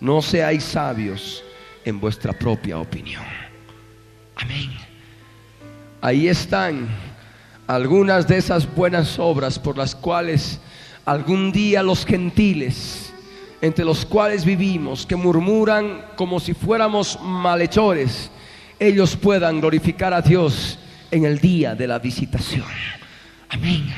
No 0.00 0.20
seáis 0.20 0.64
sabios 0.64 1.42
en 1.84 2.00
vuestra 2.00 2.32
propia 2.32 2.78
opinión. 2.78 3.22
Amén. 4.36 4.70
Ahí 6.00 6.26
están 6.26 6.88
algunas 7.66 8.26
de 8.26 8.38
esas 8.38 8.72
buenas 8.74 9.18
obras 9.18 9.58
por 9.58 9.78
las 9.78 9.94
cuales 9.94 10.60
algún 11.04 11.52
día 11.52 11.82
los 11.82 12.04
gentiles, 12.04 13.12
entre 13.60 13.84
los 13.84 14.04
cuales 14.04 14.44
vivimos, 14.44 15.06
que 15.06 15.14
murmuran 15.14 16.04
como 16.16 16.40
si 16.40 16.54
fuéramos 16.54 17.18
malhechores, 17.22 18.30
ellos 18.80 19.16
puedan 19.16 19.60
glorificar 19.60 20.12
a 20.12 20.20
Dios 20.20 20.78
en 21.12 21.26
el 21.26 21.38
día 21.38 21.76
de 21.76 21.86
la 21.86 21.98
visitación. 22.00 22.66
Amén. 23.50 23.94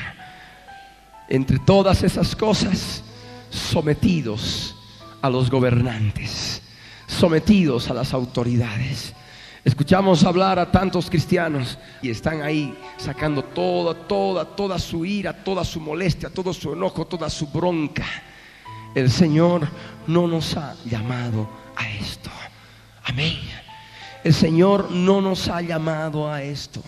entre 1.27 1.57
todas 1.57 2.03
esas 2.03 2.35
cosas, 2.35 3.03
sometidos 3.49 4.75
a 5.23 5.29
los 5.29 5.49
gobernantes, 5.49 6.61
sometidos 7.07 7.89
a 7.89 7.95
las 7.95 8.13
autoridades. 8.13 9.13
Escuchamos 9.63 10.23
hablar 10.23 10.59
a 10.59 10.71
tantos 10.71 11.09
cristianos 11.09 11.79
y 11.99 12.11
están 12.11 12.43
ahí 12.43 12.77
sacando 12.97 13.43
toda, 13.43 13.95
toda, 13.95 14.45
toda 14.45 14.77
su 14.77 15.03
ira, 15.03 15.33
toda 15.33 15.63
su 15.63 15.79
molestia, 15.79 16.29
todo 16.29 16.53
su 16.53 16.73
enojo, 16.73 17.07
toda 17.07 17.27
su 17.31 17.47
bronca. 17.47 18.05
El 18.93 19.09
Señor 19.09 19.67
no 20.05 20.27
nos 20.27 20.55
ha 20.55 20.75
llamado 20.85 21.49
a 21.75 21.89
esto. 21.89 22.29
Amén. 23.05 23.39
El 24.23 24.33
Señor 24.33 24.91
no 24.91 25.21
nos 25.21 25.47
ha 25.47 25.61
llamado 25.61 26.31
a 26.31 26.43
esto. 26.43 26.83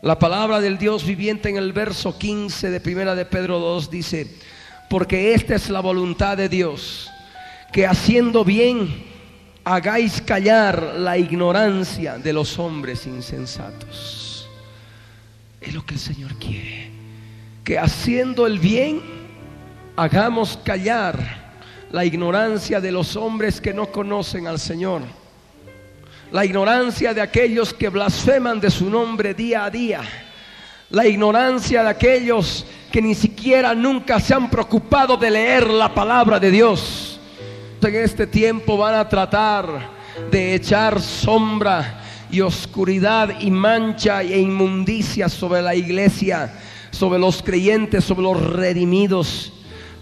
La 0.00 0.16
palabra 0.16 0.60
del 0.60 0.78
Dios 0.78 1.04
viviente 1.04 1.48
en 1.48 1.56
el 1.56 1.72
verso 1.72 2.16
15 2.16 2.70
de 2.70 2.80
Primera 2.80 3.16
de 3.16 3.24
Pedro 3.24 3.58
2 3.58 3.90
dice, 3.90 4.32
porque 4.88 5.34
esta 5.34 5.56
es 5.56 5.68
la 5.70 5.80
voluntad 5.80 6.36
de 6.36 6.48
Dios, 6.48 7.10
que 7.72 7.84
haciendo 7.84 8.44
bien 8.44 9.04
hagáis 9.64 10.22
callar 10.22 10.94
la 10.98 11.18
ignorancia 11.18 12.16
de 12.16 12.32
los 12.32 12.60
hombres 12.60 13.08
insensatos. 13.08 14.48
Es 15.60 15.74
lo 15.74 15.84
que 15.84 15.94
el 15.94 16.00
Señor 16.00 16.36
quiere, 16.36 16.90
que 17.64 17.76
haciendo 17.76 18.46
el 18.46 18.60
bien 18.60 19.02
hagamos 19.96 20.60
callar 20.64 21.48
la 21.90 22.04
ignorancia 22.04 22.80
de 22.80 22.92
los 22.92 23.16
hombres 23.16 23.60
que 23.60 23.74
no 23.74 23.90
conocen 23.90 24.46
al 24.46 24.60
Señor, 24.60 25.02
la 26.32 26.44
ignorancia 26.44 27.14
de 27.14 27.20
aquellos 27.20 27.72
que 27.72 27.88
blasfeman 27.88 28.60
de 28.60 28.70
su 28.70 28.90
nombre 28.90 29.34
día 29.34 29.64
a 29.64 29.70
día, 29.70 30.00
la 30.90 31.06
ignorancia 31.06 31.82
de 31.82 31.88
aquellos 31.88 32.66
que 32.90 33.02
ni 33.02 33.14
siquiera 33.14 33.74
nunca 33.74 34.20
se 34.20 34.34
han 34.34 34.50
preocupado 34.50 35.16
de 35.16 35.30
leer 35.30 35.68
la 35.68 35.94
palabra 35.94 36.38
de 36.40 36.50
Dios. 36.50 37.20
En 37.82 37.94
este 37.94 38.26
tiempo 38.26 38.76
van 38.76 38.94
a 38.94 39.08
tratar 39.08 39.66
de 40.30 40.54
echar 40.54 41.00
sombra 41.00 42.02
y 42.30 42.40
oscuridad 42.40 43.40
y 43.40 43.50
mancha 43.50 44.22
e 44.22 44.38
inmundicia 44.38 45.28
sobre 45.28 45.62
la 45.62 45.74
iglesia, 45.74 46.52
sobre 46.90 47.18
los 47.18 47.42
creyentes, 47.42 48.04
sobre 48.04 48.22
los 48.22 48.52
redimidos. 48.52 49.52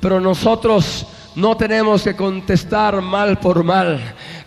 Pero 0.01 0.21
nosotros 0.21 1.07
no 1.35 1.57
tenemos 1.57 2.03
que 2.03 2.17
contestar 2.17 3.03
mal 3.03 3.39
por 3.39 3.63
mal. 3.63 4.01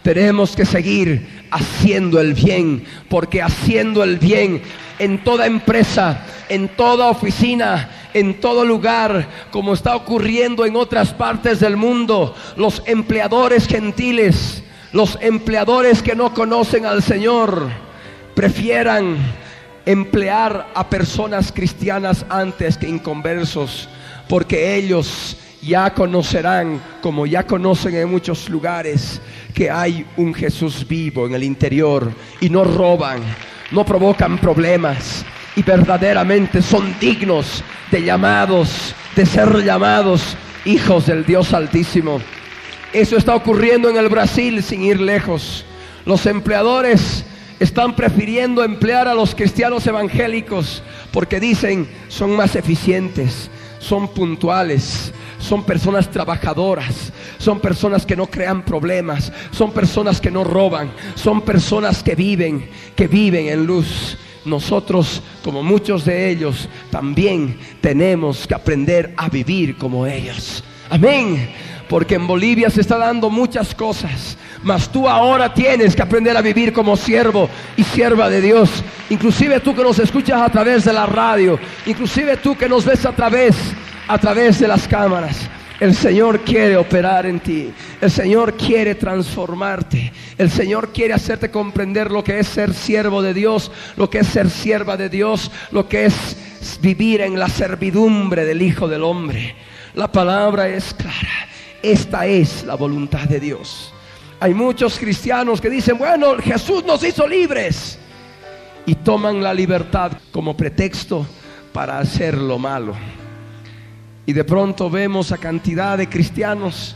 Tenemos 0.10 0.55
que 0.55 0.66
seguir 0.66 1.45
haciendo 1.51 2.20
el 2.20 2.34
bien, 2.34 2.84
porque 3.10 3.43
haciendo 3.43 4.03
el 4.03 4.18
bien 4.18 4.60
en 4.97 5.24
toda 5.24 5.45
empresa, 5.45 6.26
en 6.49 6.68
toda 6.70 7.10
oficina, 7.10 7.91
en 8.16 8.39
todo 8.39 8.66
lugar, 8.66 9.28
como 9.51 9.76
está 9.76 9.95
ocurriendo 9.95 10.66
en 10.66 10.76
otras 10.76 11.14
partes 11.14 11.60
del 11.60 11.78
mundo, 11.78 12.34
los 12.55 12.82
empleadores 12.88 13.68
gentiles, 13.68 14.64
los 14.93 15.16
empleadores 15.22 16.01
que 16.01 16.16
no 16.16 16.34
conocen 16.34 16.88
al 16.88 17.03
Señor, 17.03 17.70
prefieran 18.34 19.16
emplear 19.86 20.70
a 20.74 20.89
personas 20.89 21.51
cristianas 21.51 22.26
antes 22.30 22.80
que 22.80 22.89
inconversos, 22.89 23.88
porque 24.28 24.76
ellos 24.76 25.38
ya 25.62 25.93
conocerán, 25.93 26.82
como 27.01 27.26
ya 27.26 27.45
conocen 27.45 27.95
en 27.95 28.10
muchos 28.10 28.49
lugares, 28.49 29.22
que 29.53 29.70
hay 29.70 30.05
un 30.18 30.34
Jesús 30.34 30.86
vivo 30.88 31.28
en 31.28 31.34
el 31.34 31.43
interior 31.43 32.12
y 32.39 32.49
no 32.49 32.64
roban, 32.64 33.22
no 33.72 33.86
provocan 33.86 34.38
problemas 34.38 35.26
y 35.55 35.64
verdaderamente 35.64 36.62
son 36.62 36.95
dignos 36.99 37.64
de 37.91 38.03
llamados, 38.03 38.95
de 39.16 39.26
ser 39.26 39.64
llamados 39.64 40.38
hijos 40.66 41.07
del 41.07 41.26
Dios 41.26 41.53
Altísimo. 41.53 42.22
Eso 42.93 43.18
está 43.18 43.36
ocurriendo 43.36 43.89
en 43.89 43.97
el 43.97 44.10
Brasil 44.10 44.64
sin 44.64 44.84
ir 44.84 44.99
lejos. 44.99 45.66
Los 46.05 46.26
empleadores 46.26 47.26
están 47.60 47.95
prefiriendo 47.95 48.64
emplear 48.64 49.07
a 49.07 49.14
los 49.14 49.36
cristianos 49.36 49.86
evangélicos 49.86 50.82
porque 51.12 51.39
dicen 51.39 51.88
son 52.07 52.36
más 52.36 52.55
eficientes, 52.55 53.49
son 53.80 54.07
puntuales, 54.07 55.14
son 55.39 55.63
personas 55.63 56.11
trabajadoras, 56.11 57.11
son 57.37 57.59
personas 57.59 58.05
que 58.05 58.15
no 58.15 58.27
crean 58.27 58.63
problemas, 58.63 59.31
son 59.51 59.71
personas 59.71 60.21
que 60.21 60.29
no 60.29 60.43
roban, 60.43 60.91
son 61.15 61.41
personas 61.41 62.03
que 62.03 62.13
viven, 62.13 62.69
que 62.95 63.07
viven 63.07 63.47
en 63.47 63.65
luz. 63.65 64.17
Nosotros, 64.45 65.21
como 65.43 65.63
muchos 65.63 66.05
de 66.05 66.29
ellos, 66.29 66.69
también 66.91 67.57
tenemos 67.81 68.45
que 68.45 68.53
aprender 68.53 69.13
a 69.17 69.29
vivir 69.29 69.77
como 69.77 70.05
ellos. 70.05 70.63
Amén. 70.89 71.49
Porque 71.87 72.15
en 72.15 72.27
Bolivia 72.27 72.69
se 72.69 72.81
está 72.81 72.97
dando 72.97 73.29
muchas 73.29 73.73
cosas. 73.73 74.37
Mas 74.61 74.89
tú 74.91 75.07
ahora 75.07 75.53
tienes 75.53 75.95
que 75.95 76.01
aprender 76.01 76.35
a 76.35 76.41
vivir 76.41 76.73
como 76.73 76.97
siervo 76.97 77.49
y 77.77 77.83
sierva 77.83 78.29
de 78.29 78.41
Dios. 78.41 78.69
Inclusive 79.09 79.59
tú 79.59 79.75
que 79.75 79.83
nos 79.83 79.99
escuchas 79.99 80.41
a 80.41 80.49
través 80.49 80.85
de 80.85 80.93
la 80.93 81.05
radio. 81.05 81.59
Inclusive 81.85 82.37
tú 82.37 82.55
que 82.55 82.69
nos 82.69 82.85
ves 82.85 83.05
a 83.05 83.11
través, 83.11 83.55
a 84.10 84.18
través 84.18 84.60
de 84.60 84.68
las 84.68 84.88
cámaras. 84.88 85.47
El 85.80 85.95
Señor 85.95 86.41
quiere 86.41 86.76
operar 86.76 87.28
en 87.28 87.39
ti. 87.39 87.72
El 88.01 88.10
Señor 88.10 88.55
quiere 88.55 88.95
transformarte. 88.95 90.12
El 90.38 90.49
Señor 90.49 90.91
quiere 90.91 91.14
hacerte 91.14 91.51
comprender 91.51 92.12
lo 92.12 92.24
que 92.24 92.39
es 92.39 92.47
ser 92.47 92.74
siervo 92.74 93.22
de 93.22 93.36
Dios, 93.36 93.72
lo 93.95 94.10
que 94.10 94.20
es 94.20 94.28
ser 94.28 94.49
sierva 94.49 94.97
de 94.97 95.10
Dios, 95.10 95.51
lo 95.72 95.88
que 95.88 96.05
es 96.05 96.80
vivir 96.82 97.22
en 97.22 97.38
la 97.38 97.47
servidumbre 97.47 98.45
del 98.45 98.64
Hijo 98.64 98.88
del 98.88 99.03
Hombre. 99.03 99.55
La 99.93 100.12
palabra 100.12 100.68
es 100.68 100.93
clara. 100.95 101.47
Esta 101.82 102.26
es 102.26 102.66
la 102.66 102.76
voluntad 102.76 103.26
de 103.30 103.39
Dios. 103.39 103.93
Hay 104.39 104.55
muchos 104.55 104.97
cristianos 104.97 105.62
que 105.62 105.70
dicen, 105.70 105.99
bueno, 105.99 106.36
Jesús 106.39 106.84
nos 106.84 107.03
hizo 107.03 107.28
libres. 107.28 107.99
Y 108.88 108.95
toman 108.95 109.43
la 109.43 109.53
libertad 109.53 110.14
como 110.32 110.57
pretexto 110.57 111.28
para 111.72 111.99
hacer 111.99 112.36
lo 112.36 112.57
malo. 112.57 112.95
Y 114.30 114.34
de 114.34 114.43
pronto 114.43 114.91
vemos 114.91 115.32
a 115.32 115.39
cantidad 115.39 115.97
de 115.97 116.07
cristianos 116.07 116.95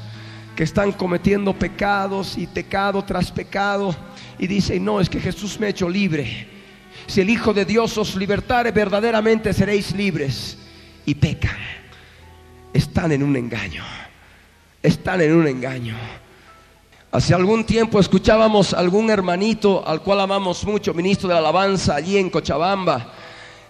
que 0.56 0.62
están 0.62 0.92
cometiendo 0.92 1.58
pecados 1.58 2.38
y 2.38 2.46
pecado 2.46 3.04
tras 3.04 3.32
pecado 3.32 3.96
y 4.38 4.46
dicen, 4.46 4.86
no, 4.86 5.02
es 5.02 5.10
que 5.10 5.20
Jesús 5.20 5.60
me 5.60 5.66
ha 5.66 5.70
hecho 5.70 5.90
libre. 5.90 6.48
Si 7.08 7.22
el 7.22 7.32
Hijo 7.32 7.52
de 7.52 7.66
Dios 7.66 7.98
os 7.98 8.16
libertare, 8.16 8.70
verdaderamente 8.70 9.52
seréis 9.52 9.96
libres. 9.96 10.60
Y 11.08 11.16
pecan. 11.16 11.58
Están 12.72 13.12
en 13.12 13.24
un 13.24 13.36
engaño. 13.36 13.84
Están 14.84 15.22
en 15.22 15.34
un 15.34 15.48
engaño. 15.48 15.96
Hace 17.12 17.34
algún 17.34 17.64
tiempo 17.64 18.00
escuchábamos 18.00 18.76
a 18.76 18.78
algún 18.78 19.10
hermanito 19.10 19.84
al 19.88 20.04
cual 20.04 20.20
amamos 20.20 20.64
mucho, 20.66 20.94
ministro 20.94 21.30
de 21.30 21.34
la 21.34 21.40
alabanza 21.40 21.96
allí 21.96 22.16
en 22.16 22.30
Cochabamba, 22.30 23.12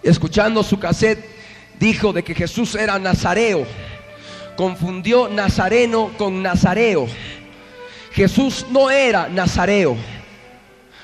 escuchando 0.02 0.62
su 0.62 0.78
cassette 0.78 1.43
dijo 1.78 2.12
de 2.12 2.22
que 2.22 2.34
Jesús 2.34 2.74
era 2.74 2.98
nazareo. 2.98 3.66
Confundió 4.56 5.28
nazareno 5.28 6.10
con 6.16 6.42
nazareo. 6.42 7.06
Jesús 8.12 8.66
no 8.70 8.90
era 8.90 9.28
nazareo. 9.28 9.96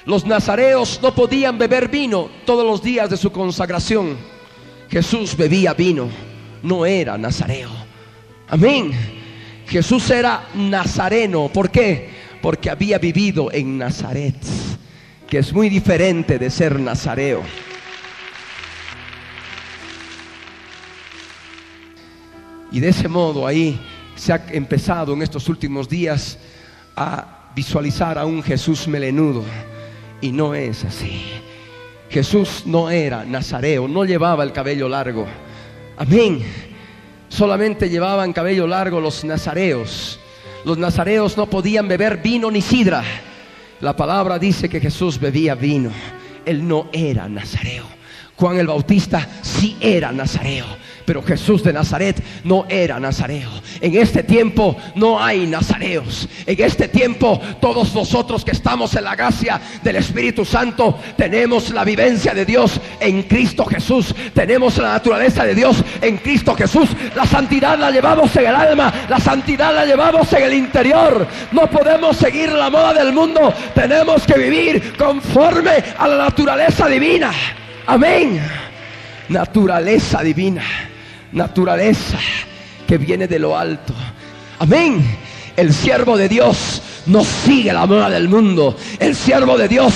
Los 0.04 0.24
nazareos 0.24 1.00
no 1.02 1.14
podían 1.14 1.58
beber 1.58 1.88
vino 1.88 2.30
todos 2.44 2.64
los 2.64 2.82
días 2.82 3.10
de 3.10 3.16
su 3.16 3.30
consagración. 3.32 4.16
Jesús 4.88 5.36
bebía 5.36 5.74
vino, 5.74 6.08
no 6.62 6.86
era 6.86 7.18
nazareo. 7.18 7.70
Amén. 8.48 8.92
Jesús 9.68 10.10
era 10.10 10.48
nazareno. 10.54 11.48
¿Por 11.52 11.70
qué? 11.70 12.08
Porque 12.42 12.70
había 12.70 12.98
vivido 12.98 13.52
en 13.52 13.78
Nazaret, 13.78 14.34
que 15.28 15.38
es 15.38 15.52
muy 15.52 15.68
diferente 15.68 16.38
de 16.38 16.50
ser 16.50 16.80
nazareo. 16.80 17.42
Y 22.72 22.80
de 22.80 22.88
ese 22.88 23.08
modo 23.08 23.46
ahí 23.46 23.80
se 24.14 24.32
ha 24.32 24.44
empezado 24.50 25.12
en 25.12 25.22
estos 25.22 25.48
últimos 25.48 25.88
días 25.88 26.38
a 26.96 27.50
visualizar 27.54 28.18
a 28.18 28.26
un 28.26 28.42
Jesús 28.42 28.86
melenudo. 28.86 29.42
Y 30.20 30.32
no 30.32 30.54
es 30.54 30.84
así. 30.84 31.22
Jesús 32.10 32.64
no 32.66 32.90
era 32.90 33.24
nazareo, 33.24 33.88
no 33.88 34.04
llevaba 34.04 34.44
el 34.44 34.52
cabello 34.52 34.88
largo. 34.88 35.26
Amén. 35.96 36.42
Solamente 37.28 37.88
llevaban 37.88 38.32
cabello 38.32 38.66
largo 38.66 39.00
los 39.00 39.24
nazareos. 39.24 40.20
Los 40.64 40.76
nazareos 40.76 41.36
no 41.36 41.46
podían 41.46 41.88
beber 41.88 42.18
vino 42.18 42.50
ni 42.50 42.60
sidra. 42.60 43.02
La 43.80 43.96
palabra 43.96 44.38
dice 44.38 44.68
que 44.68 44.80
Jesús 44.80 45.18
bebía 45.18 45.54
vino. 45.54 45.90
Él 46.44 46.66
no 46.66 46.88
era 46.92 47.28
nazareo. 47.28 47.84
Juan 48.36 48.58
el 48.58 48.66
Bautista 48.66 49.26
sí 49.42 49.76
era 49.80 50.12
nazareo 50.12 50.66
Pero 51.04 51.22
Jesús 51.22 51.62
de 51.62 51.72
Nazaret 51.72 52.22
no 52.44 52.66
era 52.68 53.00
nazareo. 53.00 53.50
En 53.80 53.96
este 53.96 54.22
tiempo 54.22 54.76
no 54.94 55.22
hay 55.22 55.46
nazareos. 55.46 56.28
En 56.46 56.62
este 56.62 56.88
tiempo 56.88 57.40
todos 57.60 57.94
nosotros 57.94 58.44
que 58.44 58.52
estamos 58.52 58.94
en 58.94 59.04
la 59.04 59.16
gracia 59.16 59.60
del 59.82 59.96
Espíritu 59.96 60.44
Santo 60.44 60.98
tenemos 61.16 61.70
la 61.70 61.84
vivencia 61.84 62.34
de 62.34 62.44
Dios 62.44 62.80
en 63.00 63.22
Cristo 63.24 63.64
Jesús. 63.64 64.14
Tenemos 64.34 64.76
la 64.78 64.92
naturaleza 64.92 65.44
de 65.44 65.54
Dios 65.54 65.82
en 66.00 66.18
Cristo 66.18 66.54
Jesús. 66.54 66.88
La 67.14 67.26
santidad 67.26 67.78
la 67.78 67.90
llevamos 67.90 68.34
en 68.36 68.46
el 68.46 68.54
alma. 68.54 68.92
La 69.08 69.18
santidad 69.18 69.74
la 69.74 69.84
llevamos 69.84 70.32
en 70.32 70.42
el 70.44 70.54
interior. 70.54 71.26
No 71.52 71.68
podemos 71.70 72.16
seguir 72.16 72.52
la 72.52 72.70
moda 72.70 72.92
del 72.92 73.12
mundo. 73.12 73.52
Tenemos 73.74 74.24
que 74.26 74.38
vivir 74.38 74.96
conforme 74.96 75.82
a 75.98 76.08
la 76.08 76.16
naturaleza 76.16 76.88
divina. 76.88 77.30
Amén. 77.86 78.69
Naturaleza 79.30 80.22
divina 80.22 80.62
naturaleza 81.32 82.18
que 82.86 82.98
viene 82.98 83.26
de 83.26 83.38
lo 83.38 83.56
alto. 83.56 83.94
Amén. 84.58 85.18
El 85.56 85.72
siervo 85.72 86.16
de 86.16 86.28
Dios 86.28 86.82
no 87.06 87.24
sigue 87.24 87.72
la 87.72 87.86
moda 87.86 88.10
del 88.10 88.28
mundo. 88.28 88.76
El 88.98 89.14
siervo 89.14 89.56
de 89.56 89.68
Dios 89.68 89.92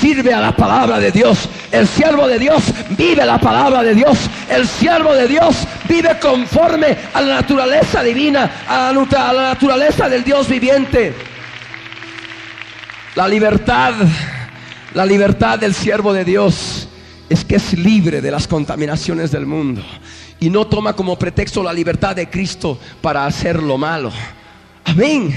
sirve 0.00 0.32
a 0.32 0.40
la 0.40 0.54
palabra 0.54 0.98
de 0.98 1.10
Dios. 1.10 1.48
El 1.72 1.86
siervo 1.86 2.26
de 2.26 2.38
Dios 2.38 2.62
vive 2.90 3.24
la 3.24 3.38
palabra 3.38 3.82
de 3.82 3.94
Dios. 3.94 4.18
El 4.48 4.66
siervo 4.66 5.14
de 5.14 5.26
Dios 5.26 5.56
vive 5.88 6.18
conforme 6.20 6.96
a 7.12 7.20
la 7.20 7.34
naturaleza 7.36 8.02
divina, 8.02 8.50
a 8.68 8.92
la, 8.92 9.28
a 9.28 9.32
la 9.32 9.42
naturaleza 9.42 10.08
del 10.08 10.24
Dios 10.24 10.48
viviente. 10.48 11.14
La 13.14 13.26
libertad, 13.26 13.94
la 14.94 15.04
libertad 15.04 15.58
del 15.58 15.74
siervo 15.74 16.12
de 16.12 16.24
Dios 16.24 16.87
es 17.28 17.44
que 17.44 17.56
es 17.56 17.76
libre 17.78 18.20
de 18.20 18.30
las 18.30 18.48
contaminaciones 18.48 19.30
del 19.30 19.46
mundo 19.46 19.82
y 20.40 20.50
no 20.50 20.66
toma 20.66 20.94
como 20.94 21.18
pretexto 21.18 21.62
la 21.62 21.72
libertad 21.72 22.16
de 22.16 22.30
Cristo 22.30 22.78
para 23.00 23.26
hacer 23.26 23.62
lo 23.62 23.76
malo. 23.76 24.10
Amén. 24.84 25.34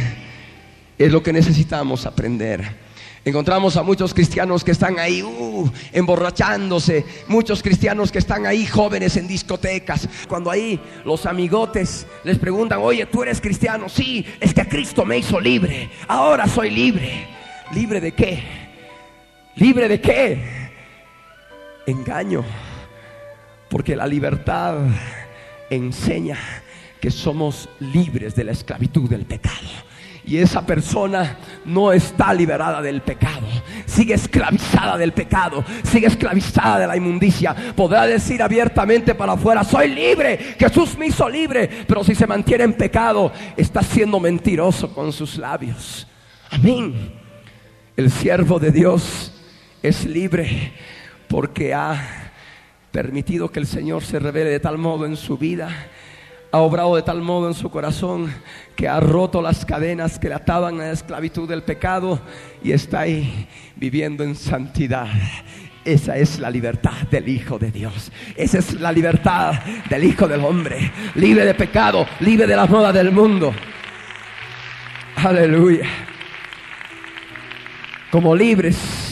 Es 0.98 1.12
lo 1.12 1.22
que 1.22 1.34
necesitamos 1.34 2.06
aprender. 2.06 2.92
Encontramos 3.24 3.78
a 3.78 3.84
muchos 3.84 4.14
cristianos 4.16 4.64
que 4.64 4.72
están 4.72 4.98
ahí 4.98 5.22
uh, 5.22 5.70
emborrachándose, 5.92 7.06
muchos 7.28 7.62
cristianos 7.62 8.12
que 8.12 8.18
están 8.18 8.48
ahí 8.48 8.66
jóvenes 8.66 9.16
en 9.16 9.28
discotecas. 9.28 10.08
Cuando 10.28 10.50
ahí 10.50 10.80
los 11.06 11.28
amigotes 11.28 12.08
les 12.24 12.40
preguntan, 12.40 12.80
oye, 12.82 13.06
¿tú 13.06 13.22
eres 13.22 13.40
cristiano? 13.40 13.90
Sí, 13.90 14.26
es 14.40 14.54
que 14.56 14.68
Cristo 14.68 15.06
me 15.06 15.20
hizo 15.20 15.40
libre. 15.40 15.90
Ahora 16.08 16.48
soy 16.48 16.72
libre. 16.72 17.28
¿Libre 17.74 18.02
de 18.02 18.12
qué? 18.14 18.44
¿Libre 19.56 19.88
de 19.88 20.02
qué? 20.02 20.61
Engaño. 21.86 22.44
Porque 23.70 23.96
la 23.96 24.08
libertad 24.08 24.80
enseña 25.70 26.38
que 27.00 27.10
somos 27.10 27.68
libres 27.80 28.36
de 28.36 28.44
la 28.44 28.52
esclavitud 28.52 29.10
del 29.10 29.26
pecado. 29.26 29.68
Y 30.24 30.38
esa 30.38 30.64
persona 30.64 31.38
no 31.66 31.92
está 31.92 32.32
liberada 32.32 32.80
del 32.82 33.02
pecado. 33.02 33.48
Sigue 33.88 34.14
esclavizada 34.14 34.96
del 34.98 35.14
pecado. 35.14 35.66
Sigue 35.84 36.08
esclavizada 36.08 36.80
de 36.80 36.88
la 36.88 36.96
inmundicia. 36.96 37.56
Podrá 37.76 38.06
decir 38.06 38.42
abiertamente 38.44 39.16
para 39.16 39.34
afuera, 39.34 39.64
soy 39.64 39.90
libre. 39.90 40.56
Jesús 40.60 40.96
me 40.96 41.08
hizo 41.08 41.28
libre. 41.28 41.68
Pero 41.88 42.04
si 42.04 42.14
se 42.14 42.28
mantiene 42.28 42.66
en 42.66 42.74
pecado, 42.74 43.32
está 43.58 43.82
siendo 43.82 44.20
mentiroso 44.20 44.94
con 44.94 45.12
sus 45.12 45.38
labios. 45.38 46.08
Amén. 46.52 47.14
El 47.98 48.12
siervo 48.12 48.60
de 48.60 48.72
Dios 48.72 49.34
es 49.82 50.06
libre 50.06 50.72
porque 51.32 51.74
ha 51.74 51.96
permitido 52.92 53.50
que 53.50 53.62
el 53.62 53.66
Señor 53.66 54.04
se 54.04 54.20
revele 54.20 54.50
de 54.50 54.60
tal 54.60 54.78
modo 54.78 55.06
en 55.06 55.16
su 55.16 55.38
vida, 55.38 55.70
ha 56.52 56.58
obrado 56.58 56.98
de 56.98 57.04
tal 57.04 57.22
modo 57.22 57.48
en 57.48 57.54
su 57.54 57.72
corazón 57.72 58.30
que 58.76 58.90
ha 58.90 59.00
roto 59.00 59.42
las 59.42 59.64
cadenas 59.64 60.20
que 60.20 60.28
le 60.28 60.36
ataban 60.36 60.76
a 60.82 60.88
la 60.88 60.92
esclavitud 60.92 61.48
del 61.48 61.64
pecado 61.64 62.20
y 62.62 62.74
está 62.74 63.00
ahí 63.00 63.48
viviendo 63.78 64.26
en 64.26 64.36
santidad. 64.36 65.08
Esa 65.86 66.18
es 66.18 66.38
la 66.38 66.52
libertad 66.52 67.08
del 67.10 67.30
Hijo 67.30 67.58
de 67.58 67.72
Dios. 67.72 68.12
Esa 68.36 68.60
es 68.60 68.74
la 68.74 68.92
libertad 68.92 69.54
del 69.90 70.04
Hijo 70.04 70.28
del 70.28 70.44
Hombre. 70.44 70.92
Libre 71.16 71.46
de 71.46 71.54
pecado, 71.54 72.06
libre 72.20 72.46
de 72.46 72.58
las 72.58 72.70
modas 72.70 72.94
del 72.94 73.14
mundo. 73.14 73.54
Aleluya. 75.16 75.88
Como 78.12 78.36
libres, 78.36 79.11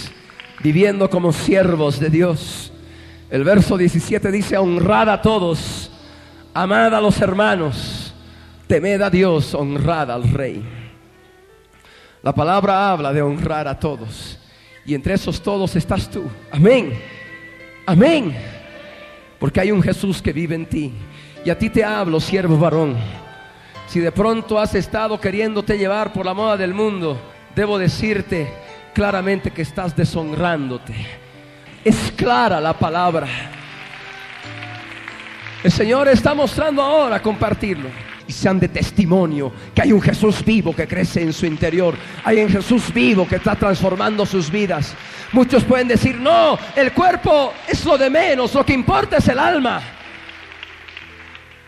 viviendo 0.62 1.10
como 1.10 1.32
siervos 1.32 1.99
de 1.99 2.10
Dios 2.10 2.72
el 3.30 3.43
verso 3.43 3.78
17 3.78 4.32
dice, 4.32 4.57
honrad 4.57 5.07
a 5.10 5.22
todos, 5.22 5.91
amad 6.53 6.95
a 6.95 7.01
los 7.01 7.22
hermanos, 7.22 8.12
temed 8.66 9.01
a 9.01 9.10
Dios, 9.10 9.53
honrad 9.53 10.10
al 10.10 10.24
rey. 10.32 10.64
La 12.24 12.34
palabra 12.34 12.91
habla 12.91 13.14
de 13.14 13.22
honrar 13.22 13.68
a 13.68 13.80
todos. 13.80 14.39
Y 14.84 14.95
entre 14.95 15.14
esos 15.14 15.41
todos 15.41 15.76
estás 15.76 16.10
tú. 16.10 16.24
Amén. 16.51 16.99
Amén. 17.86 18.36
Porque 19.38 19.60
hay 19.60 19.72
un 19.72 19.84
Jesús 19.84 20.22
que 20.22 20.34
vive 20.34 20.55
en 20.55 20.66
ti. 20.66 20.91
Y 21.45 21.51
a 21.51 21.57
ti 21.57 21.70
te 21.70 21.84
hablo, 21.84 22.20
siervo 22.20 22.57
varón. 22.57 22.97
Si 23.88 23.99
de 23.99 24.12
pronto 24.12 24.60
has 24.60 24.74
estado 24.74 25.20
queriéndote 25.22 25.78
llevar 25.78 26.12
por 26.12 26.26
la 26.26 26.34
moda 26.34 26.57
del 26.57 26.74
mundo, 26.74 27.18
debo 27.55 27.78
decirte 27.78 28.51
claramente 28.94 29.52
que 29.52 29.62
estás 29.62 29.96
deshonrándote 29.96 30.94
es 31.84 32.14
clara 32.16 32.60
la 32.60 32.74
palabra. 32.74 33.28
El 35.64 35.72
Señor 35.72 36.08
está 36.08 36.34
mostrando 36.34 36.82
ahora 36.82 37.22
compartirlo. 37.22 37.90
Y 38.28 38.32
sean 38.32 38.60
de 38.60 38.68
testimonio 38.68 39.52
que 39.74 39.82
hay 39.82 39.92
un 39.92 40.02
Jesús 40.02 40.46
vivo 40.46 40.76
que 40.76 40.88
crece 40.88 41.24
en 41.24 41.34
su 41.34 41.48
interior. 41.48 41.96
Hay 42.24 42.40
un 42.40 42.50
Jesús 42.50 42.94
vivo 42.94 43.28
que 43.28 43.38
está 43.38 43.56
transformando 43.56 44.24
sus 44.24 44.52
vidas. 44.52 44.94
Muchos 45.32 45.64
pueden 45.64 45.88
decir, 45.88 46.16
no, 46.16 46.58
el 46.76 46.94
cuerpo 46.94 47.54
es 47.68 47.84
lo 47.86 47.98
de 47.98 48.08
menos, 48.08 48.54
lo 48.54 48.64
que 48.64 48.74
importa 48.74 49.18
es 49.18 49.28
el 49.30 49.40
alma. 49.40 49.82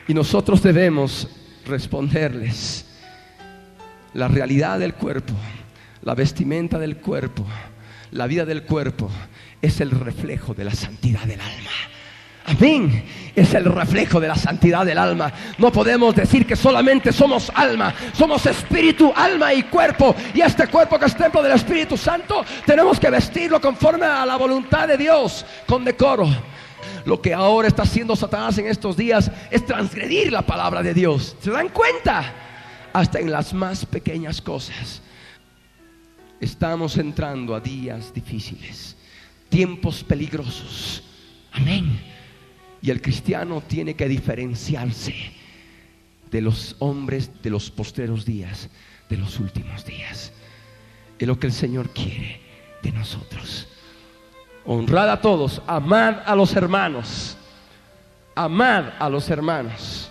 Y 0.08 0.14
nosotros 0.14 0.62
debemos 0.62 1.28
responderles 1.66 2.86
la 4.14 4.28
realidad 4.28 4.78
del 4.78 4.94
cuerpo, 4.94 5.34
la 6.04 6.16
vestimenta 6.16 6.80
del 6.80 6.98
cuerpo, 6.98 7.46
la 8.12 8.28
vida 8.28 8.46
del 8.46 8.64
cuerpo 8.64 9.10
es 9.62 9.80
el 9.82 9.92
reflejo 9.92 10.54
de 10.54 10.66
la 10.66 10.72
santidad 10.72 11.24
del 11.24 11.40
alma. 11.40 11.72
Amén. 12.46 13.06
Es 13.36 13.54
el 13.54 13.66
reflejo 13.66 14.20
de 14.20 14.28
la 14.28 14.36
santidad 14.36 14.86
del 14.86 14.98
alma. 14.98 15.32
No 15.58 15.72
podemos 15.72 16.16
decir 16.16 16.46
que 16.46 16.56
solamente 16.56 17.14
somos 17.14 17.52
alma. 17.54 17.94
Somos 18.14 18.46
espíritu, 18.46 19.14
alma 19.16 19.54
y 19.54 19.64
cuerpo. 19.64 20.16
Y 20.34 20.42
este 20.42 20.68
cuerpo 20.68 20.98
que 21.00 21.06
es 21.06 21.16
templo 21.16 21.42
del 21.44 21.54
Espíritu 21.54 21.96
Santo, 21.96 22.44
tenemos 22.66 23.00
que 23.00 23.10
vestirlo 23.10 23.62
conforme 23.62 24.06
a 24.06 24.26
la 24.26 24.38
voluntad 24.38 24.88
de 24.88 24.98
Dios, 24.98 25.46
con 25.68 25.86
decoro. 25.86 26.28
Lo 27.06 27.22
que 27.22 27.34
ahora 27.34 27.68
está 27.68 27.84
haciendo 27.84 28.16
Satanás 28.16 28.58
en 28.58 28.68
estos 28.68 28.98
días 28.98 29.32
es 29.50 29.66
transgredir 29.66 30.32
la 30.32 30.42
palabra 30.42 30.82
de 30.82 30.94
Dios. 30.94 31.36
¿Se 31.42 31.52
dan 31.52 31.70
cuenta? 31.70 32.34
Hasta 32.92 33.20
en 33.20 33.32
las 33.32 33.54
más 33.54 33.86
pequeñas 33.86 34.42
cosas. 34.42 35.02
Estamos 36.42 36.98
entrando 36.98 37.56
a 37.56 37.62
días 37.62 38.14
difíciles 38.14 38.98
tiempos 39.52 40.04
peligrosos. 40.04 41.04
Amén. 41.52 42.00
Y 42.82 42.90
el 42.90 43.02
cristiano 43.02 43.62
tiene 43.62 43.96
que 43.96 44.08
diferenciarse 44.08 45.14
de 46.32 46.42
los 46.42 46.78
hombres 46.80 47.30
de 47.44 47.50
los 47.52 47.70
posteros 47.70 48.26
días, 48.26 48.70
de 49.10 49.18
los 49.18 49.40
últimos 49.40 49.86
días. 49.86 50.32
Es 51.20 51.28
lo 51.28 51.38
que 51.38 51.48
el 51.48 51.54
Señor 51.54 51.90
quiere 51.90 52.40
de 52.82 52.94
nosotros. 52.94 53.68
Honrad 54.66 55.12
a 55.12 55.22
todos, 55.22 55.62
amad 55.68 56.20
a 56.26 56.34
los 56.36 56.56
hermanos, 56.56 57.36
amad 58.34 58.94
a 58.98 59.10
los 59.10 59.30
hermanos. 59.30 60.10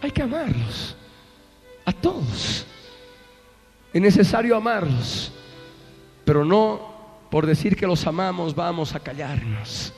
Hay 0.00 0.10
que 0.10 0.22
amarlos, 0.22 0.96
a 1.84 1.92
todos. 1.92 2.64
Es 3.92 4.00
necesario 4.00 4.56
amarlos, 4.56 5.30
pero 6.24 6.44
no 6.44 6.92
por 7.30 7.46
decir 7.46 7.76
que 7.76 7.86
los 7.86 8.06
amamos 8.06 8.54
vamos 8.54 8.94
a 8.94 9.00
callarnos. 9.00 9.92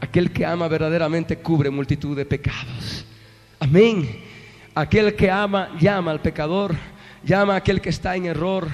Aquel 0.00 0.30
que 0.30 0.44
ama 0.44 0.68
verdaderamente 0.68 1.38
cubre 1.38 1.70
multitud 1.70 2.16
de 2.16 2.24
pecados. 2.24 3.04
Amén. 3.60 4.22
Aquel 4.74 5.14
que 5.14 5.30
ama 5.30 5.70
llama 5.80 6.10
al 6.10 6.20
pecador, 6.20 6.74
llama 7.24 7.54
a 7.54 7.56
aquel 7.58 7.80
que 7.80 7.88
está 7.88 8.16
en 8.16 8.26
error 8.26 8.68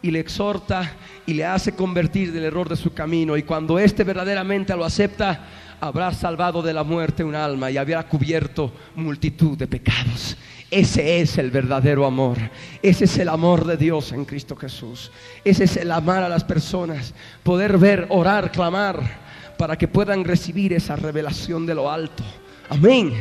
y 0.00 0.10
le 0.10 0.20
exhorta 0.20 0.92
y 1.26 1.34
le 1.34 1.44
hace 1.44 1.74
convertir 1.74 2.32
del 2.32 2.44
error 2.44 2.68
de 2.68 2.76
su 2.76 2.92
camino. 2.92 3.36
Y 3.36 3.42
cuando 3.42 3.78
éste 3.78 4.04
verdaderamente 4.04 4.74
lo 4.74 4.84
acepta, 4.84 5.46
habrá 5.80 6.12
salvado 6.12 6.62
de 6.62 6.72
la 6.72 6.84
muerte 6.84 7.24
un 7.24 7.34
alma 7.34 7.70
y 7.70 7.76
habrá 7.76 8.02
cubierto 8.06 8.72
multitud 8.94 9.56
de 9.56 9.66
pecados. 9.66 10.36
Ese 10.72 11.20
es 11.20 11.36
el 11.36 11.50
verdadero 11.50 12.06
amor. 12.06 12.38
Ese 12.82 13.04
es 13.04 13.18
el 13.18 13.28
amor 13.28 13.66
de 13.66 13.76
Dios 13.76 14.10
en 14.12 14.24
Cristo 14.24 14.56
Jesús. 14.56 15.12
Ese 15.44 15.64
es 15.64 15.76
el 15.76 15.92
amar 15.92 16.22
a 16.22 16.30
las 16.30 16.44
personas. 16.44 17.12
Poder 17.42 17.76
ver, 17.76 18.06
orar, 18.08 18.50
clamar 18.50 19.20
para 19.58 19.76
que 19.76 19.86
puedan 19.86 20.24
recibir 20.24 20.72
esa 20.72 20.96
revelación 20.96 21.66
de 21.66 21.74
lo 21.74 21.90
alto. 21.90 22.24
Amén. 22.70 23.12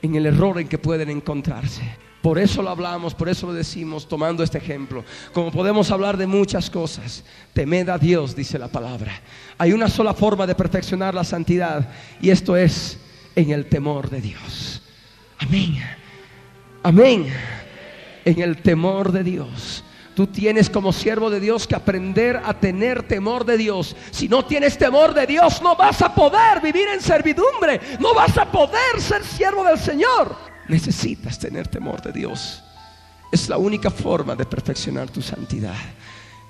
en 0.00 0.14
el 0.16 0.24
error 0.24 0.58
en 0.58 0.66
que 0.66 0.78
pueden 0.78 1.10
encontrarse. 1.10 1.82
Por 2.22 2.38
eso 2.38 2.62
lo 2.62 2.70
hablamos, 2.70 3.14
por 3.14 3.28
eso 3.28 3.48
lo 3.48 3.52
decimos, 3.52 4.08
tomando 4.08 4.42
este 4.42 4.56
ejemplo. 4.56 5.04
Como 5.34 5.52
podemos 5.52 5.90
hablar 5.90 6.16
de 6.16 6.26
muchas 6.26 6.70
cosas, 6.70 7.22
temed 7.52 7.90
a 7.90 7.98
Dios, 7.98 8.34
dice 8.34 8.58
la 8.58 8.68
palabra. 8.68 9.12
Hay 9.58 9.74
una 9.74 9.88
sola 9.88 10.14
forma 10.14 10.46
de 10.46 10.54
perfeccionar 10.54 11.14
la 11.14 11.22
santidad 11.22 11.90
y 12.22 12.30
esto 12.30 12.56
es 12.56 12.98
en 13.36 13.50
el 13.50 13.66
temor 13.66 14.08
de 14.08 14.22
Dios. 14.22 14.82
Amén. 15.38 16.01
Amén. 16.82 17.26
En 18.24 18.40
el 18.40 18.62
temor 18.62 19.12
de 19.12 19.24
Dios. 19.24 19.84
Tú 20.14 20.26
tienes 20.26 20.68
como 20.68 20.92
siervo 20.92 21.30
de 21.30 21.40
Dios 21.40 21.66
que 21.66 21.74
aprender 21.74 22.40
a 22.44 22.52
tener 22.54 23.02
temor 23.02 23.46
de 23.46 23.56
Dios. 23.56 23.96
Si 24.10 24.28
no 24.28 24.44
tienes 24.44 24.76
temor 24.76 25.14
de 25.14 25.26
Dios, 25.26 25.62
no 25.62 25.74
vas 25.74 26.02
a 26.02 26.14
poder 26.14 26.60
vivir 26.60 26.86
en 26.88 27.00
servidumbre. 27.00 27.80
No 27.98 28.14
vas 28.14 28.36
a 28.36 28.50
poder 28.50 29.00
ser 29.00 29.24
siervo 29.24 29.64
del 29.64 29.78
Señor 29.78 30.52
necesitas 30.68 31.38
tener 31.38 31.68
temor 31.68 32.00
de 32.02 32.12
Dios. 32.12 32.62
Es 33.30 33.48
la 33.48 33.58
única 33.58 33.90
forma 33.90 34.34
de 34.34 34.44
perfeccionar 34.44 35.10
tu 35.10 35.22
santidad. 35.22 35.76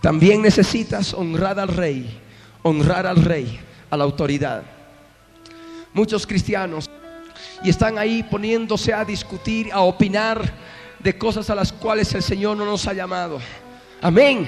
También 0.00 0.42
necesitas 0.42 1.14
honrar 1.14 1.58
al 1.58 1.68
rey, 1.68 2.20
honrar 2.62 3.06
al 3.06 3.24
rey, 3.24 3.60
a 3.90 3.96
la 3.96 4.04
autoridad. 4.04 4.62
Muchos 5.92 6.26
cristianos 6.26 6.90
y 7.62 7.70
están 7.70 7.98
ahí 7.98 8.22
poniéndose 8.22 8.92
a 8.92 9.04
discutir, 9.04 9.72
a 9.72 9.80
opinar 9.80 10.52
de 10.98 11.18
cosas 11.18 11.50
a 11.50 11.54
las 11.54 11.72
cuales 11.72 12.12
el 12.14 12.22
Señor 12.22 12.56
no 12.56 12.64
nos 12.64 12.86
ha 12.86 12.92
llamado. 12.92 13.38
Amén. 14.00 14.46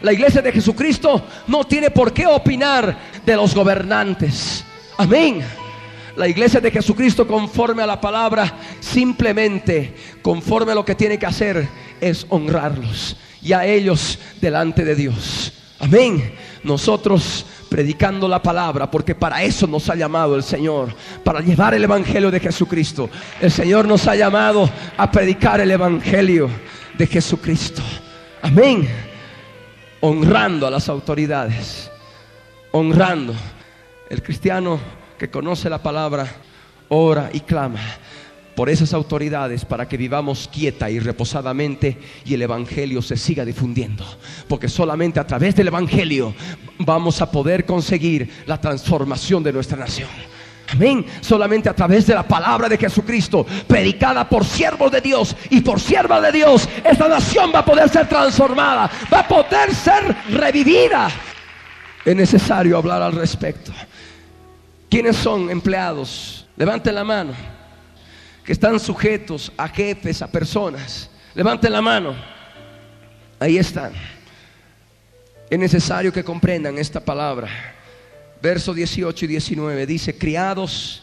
La 0.00 0.12
iglesia 0.12 0.40
de 0.40 0.52
Jesucristo 0.52 1.24
no 1.48 1.64
tiene 1.64 1.90
por 1.90 2.12
qué 2.12 2.26
opinar 2.26 2.96
de 3.24 3.36
los 3.36 3.54
gobernantes. 3.54 4.64
Amén. 4.96 5.44
La 6.16 6.28
iglesia 6.28 6.60
de 6.60 6.70
Jesucristo 6.70 7.26
conforme 7.26 7.82
a 7.82 7.86
la 7.86 8.00
palabra, 8.00 8.52
simplemente 8.80 9.94
conforme 10.22 10.72
a 10.72 10.74
lo 10.74 10.84
que 10.84 10.94
tiene 10.94 11.18
que 11.18 11.26
hacer 11.26 11.68
es 12.00 12.26
honrarlos 12.28 13.16
y 13.42 13.52
a 13.52 13.64
ellos 13.64 14.18
delante 14.40 14.84
de 14.84 14.94
Dios. 14.94 15.52
Amén. 15.78 16.34
Nosotros 16.64 17.46
predicando 17.68 18.26
la 18.26 18.42
palabra, 18.42 18.90
porque 18.90 19.14
para 19.14 19.42
eso 19.42 19.66
nos 19.66 19.88
ha 19.90 19.94
llamado 19.94 20.36
el 20.36 20.42
Señor, 20.42 20.94
para 21.24 21.40
llevar 21.40 21.74
el 21.74 21.84
Evangelio 21.84 22.30
de 22.30 22.40
Jesucristo. 22.40 23.08
El 23.40 23.50
Señor 23.50 23.86
nos 23.86 24.06
ha 24.06 24.16
llamado 24.16 24.68
a 24.96 25.10
predicar 25.10 25.60
el 25.60 25.70
Evangelio 25.70 26.48
de 26.96 27.06
Jesucristo. 27.06 27.82
Amén. 28.42 28.88
Honrando 30.00 30.66
a 30.66 30.70
las 30.70 30.88
autoridades, 30.88 31.90
honrando. 32.72 33.34
El 34.08 34.22
cristiano 34.22 34.78
que 35.18 35.28
conoce 35.28 35.68
la 35.68 35.82
palabra, 35.82 36.26
ora 36.88 37.28
y 37.32 37.40
clama 37.40 37.80
por 38.58 38.68
esas 38.68 38.92
autoridades 38.92 39.64
para 39.64 39.86
que 39.86 39.96
vivamos 39.96 40.50
quieta 40.52 40.90
y 40.90 40.98
reposadamente 40.98 41.96
y 42.24 42.34
el 42.34 42.42
Evangelio 42.42 43.00
se 43.00 43.16
siga 43.16 43.44
difundiendo. 43.44 44.04
Porque 44.48 44.68
solamente 44.68 45.20
a 45.20 45.26
través 45.28 45.54
del 45.54 45.68
Evangelio 45.68 46.34
vamos 46.80 47.22
a 47.22 47.30
poder 47.30 47.64
conseguir 47.64 48.28
la 48.46 48.60
transformación 48.60 49.44
de 49.44 49.52
nuestra 49.52 49.78
nación. 49.78 50.08
Amén. 50.72 51.06
Solamente 51.20 51.68
a 51.68 51.72
través 51.72 52.08
de 52.08 52.14
la 52.14 52.26
palabra 52.26 52.68
de 52.68 52.76
Jesucristo, 52.76 53.46
predicada 53.68 54.28
por 54.28 54.44
siervos 54.44 54.90
de 54.90 55.02
Dios 55.02 55.36
y 55.50 55.60
por 55.60 55.78
sierva 55.78 56.20
de 56.20 56.32
Dios, 56.32 56.68
esta 56.84 57.06
nación 57.06 57.52
va 57.54 57.60
a 57.60 57.64
poder 57.64 57.88
ser 57.88 58.08
transformada, 58.08 58.90
va 59.14 59.20
a 59.20 59.28
poder 59.28 59.72
ser 59.72 60.16
revivida. 60.30 61.08
Es 62.04 62.16
necesario 62.16 62.76
hablar 62.76 63.02
al 63.02 63.12
respecto. 63.12 63.70
¿Quiénes 64.90 65.14
son 65.14 65.48
empleados? 65.48 66.44
Levanten 66.56 66.96
la 66.96 67.04
mano. 67.04 67.57
Que 68.48 68.54
están 68.54 68.80
sujetos 68.80 69.52
a 69.58 69.68
jefes, 69.68 70.22
a 70.22 70.32
personas. 70.32 71.10
Levanten 71.34 71.70
la 71.70 71.82
mano. 71.82 72.14
Ahí 73.38 73.58
están. 73.58 73.92
Es 75.50 75.58
necesario 75.58 76.10
que 76.10 76.24
comprendan 76.24 76.78
esta 76.78 76.98
palabra. 76.98 77.50
Verso 78.40 78.72
18 78.72 79.26
y 79.26 79.28
19 79.28 79.84
dice, 79.84 80.16
criados, 80.16 81.02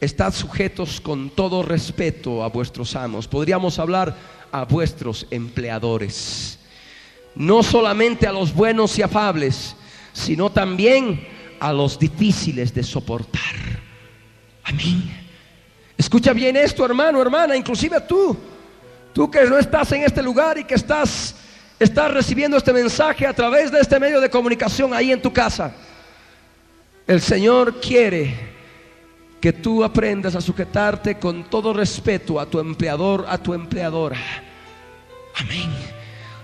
estad 0.00 0.34
sujetos 0.34 1.00
con 1.00 1.30
todo 1.30 1.62
respeto 1.62 2.42
a 2.42 2.48
vuestros 2.48 2.96
amos. 2.96 3.28
Podríamos 3.28 3.78
hablar 3.78 4.16
a 4.50 4.64
vuestros 4.64 5.28
empleadores. 5.30 6.58
No 7.36 7.62
solamente 7.62 8.26
a 8.26 8.32
los 8.32 8.52
buenos 8.52 8.98
y 8.98 9.02
afables, 9.02 9.76
sino 10.12 10.50
también 10.50 11.24
a 11.60 11.72
los 11.72 12.00
difíciles 12.00 12.74
de 12.74 12.82
soportar. 12.82 13.54
Amén. 14.64 15.23
Escucha 15.96 16.32
bien 16.32 16.56
esto, 16.56 16.84
hermano, 16.84 17.22
hermana, 17.22 17.56
inclusive 17.56 18.00
tú, 18.00 18.36
tú 19.12 19.30
que 19.30 19.44
no 19.44 19.58
estás 19.58 19.92
en 19.92 20.02
este 20.02 20.22
lugar 20.22 20.58
y 20.58 20.64
que 20.64 20.74
estás, 20.74 21.34
estás 21.78 22.12
recibiendo 22.12 22.56
este 22.56 22.72
mensaje 22.72 23.26
a 23.26 23.32
través 23.32 23.70
de 23.70 23.80
este 23.80 24.00
medio 24.00 24.20
de 24.20 24.28
comunicación 24.28 24.92
ahí 24.92 25.12
en 25.12 25.22
tu 25.22 25.32
casa. 25.32 25.72
El 27.06 27.20
Señor 27.20 27.80
quiere 27.80 28.54
que 29.40 29.52
tú 29.52 29.84
aprendas 29.84 30.34
a 30.34 30.40
sujetarte 30.40 31.18
con 31.18 31.44
todo 31.44 31.72
respeto 31.74 32.40
a 32.40 32.46
tu 32.46 32.58
empleador, 32.58 33.26
a 33.28 33.38
tu 33.38 33.52
empleadora. 33.52 34.18
Amén. 35.36 35.70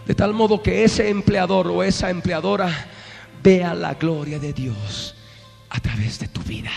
De 0.07 0.15
tal 0.15 0.35
modo 0.35 0.63
que 0.63 0.85
ese 0.85 1.09
empleador 1.09 1.69
o 1.69 1.83
esa 1.83 2.11
empleadora 2.11 2.69
vea 3.43 3.75
la 3.75 3.95
gloria 3.95 4.39
de 4.39 4.53
Dios 4.53 5.15
a 5.71 5.81
través 5.81 6.19
de 6.19 6.29
tu 6.29 6.43
vida. 6.43 6.71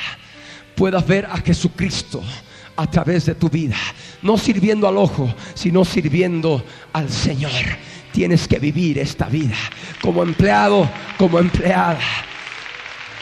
Puedas 0.76 1.06
ver 1.06 1.26
a 1.26 1.38
Jesucristo 1.38 2.24
a 2.76 2.90
través 2.90 3.26
de 3.26 3.36
tu 3.36 3.50
vida. 3.50 3.78
No 4.22 4.38
sirviendo 4.38 4.88
al 4.88 4.98
ojo, 4.98 5.34
sino 5.54 5.86
sirviendo 5.86 6.64
al 6.94 7.10
Señor. 7.10 7.52
Tienes 8.12 8.48
que 8.48 8.60
vivir 8.60 9.00
esta 9.00 9.28
vida 9.28 9.56
como 10.02 10.22
empleado, 10.24 10.90
como 11.18 11.40
empleada. 11.40 12.00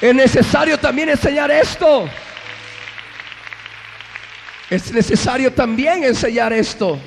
Es 0.01 0.15
necesario 0.15 0.77
también 0.77 1.09
enseñar 1.09 1.51
esto. 1.51 2.09
Es 4.69 4.91
necesario 4.91 5.51
también 5.53 6.03
enseñar 6.03 6.51
esto. 6.53 6.97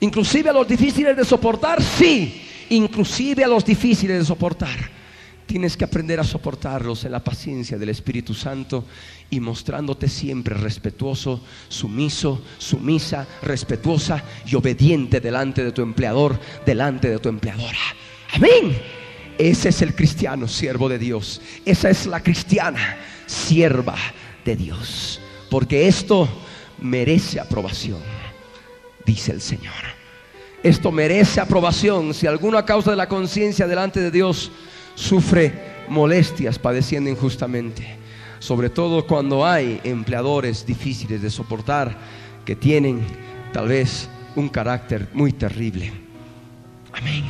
Inclusive 0.00 0.50
a 0.50 0.52
los 0.52 0.68
difíciles 0.68 1.16
de 1.16 1.24
soportar, 1.24 1.82
sí. 1.82 2.42
Inclusive 2.70 3.44
a 3.44 3.48
los 3.48 3.64
difíciles 3.64 4.18
de 4.18 4.24
soportar. 4.24 4.90
Tienes 5.46 5.76
que 5.76 5.84
aprender 5.84 6.18
a 6.20 6.24
soportarlos 6.24 7.04
en 7.04 7.12
la 7.12 7.22
paciencia 7.22 7.78
del 7.78 7.88
Espíritu 7.88 8.34
Santo 8.34 8.84
y 9.30 9.40
mostrándote 9.40 10.08
siempre 10.08 10.54
respetuoso, 10.54 11.40
sumiso, 11.68 12.42
sumisa, 12.58 13.26
respetuosa 13.42 14.22
y 14.46 14.54
obediente 14.54 15.20
delante 15.20 15.64
de 15.64 15.72
tu 15.72 15.82
empleador, 15.82 16.38
delante 16.64 17.10
de 17.10 17.18
tu 17.18 17.28
empleadora. 17.28 17.78
Amén. 18.32 18.76
Ese 19.38 19.68
es 19.68 19.82
el 19.82 19.94
cristiano, 19.94 20.48
siervo 20.48 20.88
de 20.88 20.98
Dios. 20.98 21.40
Esa 21.64 21.90
es 21.90 22.06
la 22.06 22.22
cristiana, 22.22 22.96
sierva 23.26 23.96
de 24.44 24.56
Dios. 24.56 25.20
Porque 25.50 25.86
esto 25.88 26.28
merece 26.78 27.40
aprobación, 27.40 28.00
dice 29.04 29.32
el 29.32 29.40
Señor. 29.40 29.74
Esto 30.62 30.90
merece 30.90 31.40
aprobación. 31.40 32.14
Si 32.14 32.26
alguno 32.26 32.58
a 32.58 32.64
causa 32.64 32.90
de 32.90 32.96
la 32.96 33.08
conciencia 33.08 33.66
delante 33.66 34.00
de 34.00 34.10
Dios 34.10 34.50
sufre 34.94 35.52
molestias 35.88 36.58
padeciendo 36.58 37.10
injustamente, 37.10 38.05
sobre 38.46 38.70
todo 38.70 39.04
cuando 39.04 39.44
hay 39.44 39.80
empleadores 39.82 40.64
difíciles 40.64 41.20
de 41.20 41.30
soportar 41.30 41.98
que 42.44 42.54
tienen 42.54 43.04
tal 43.52 43.66
vez 43.66 44.08
un 44.36 44.48
carácter 44.48 45.08
muy 45.14 45.32
terrible. 45.32 45.92
Amén. 46.92 47.24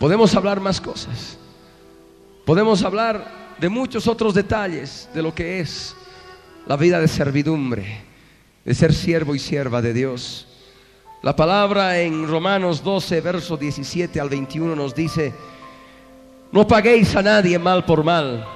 Podemos 0.00 0.34
hablar 0.34 0.58
más 0.58 0.80
cosas. 0.80 1.38
Podemos 2.44 2.82
hablar 2.82 3.54
de 3.60 3.68
muchos 3.68 4.08
otros 4.08 4.34
detalles 4.34 5.08
de 5.14 5.22
lo 5.22 5.32
que 5.32 5.60
es 5.60 5.94
la 6.66 6.76
vida 6.76 6.98
de 6.98 7.06
servidumbre, 7.06 8.00
de 8.64 8.74
ser 8.74 8.92
siervo 8.92 9.32
y 9.36 9.38
sierva 9.38 9.80
de 9.80 9.94
Dios. 9.94 10.48
La 11.22 11.36
palabra 11.36 12.00
en 12.00 12.26
Romanos 12.26 12.82
12, 12.82 13.20
verso 13.20 13.56
17 13.56 14.18
al 14.18 14.28
21 14.28 14.74
nos 14.74 14.92
dice, 14.92 15.32
no 16.50 16.66
paguéis 16.66 17.14
a 17.14 17.22
nadie 17.22 17.60
mal 17.60 17.84
por 17.84 18.02
mal. 18.02 18.55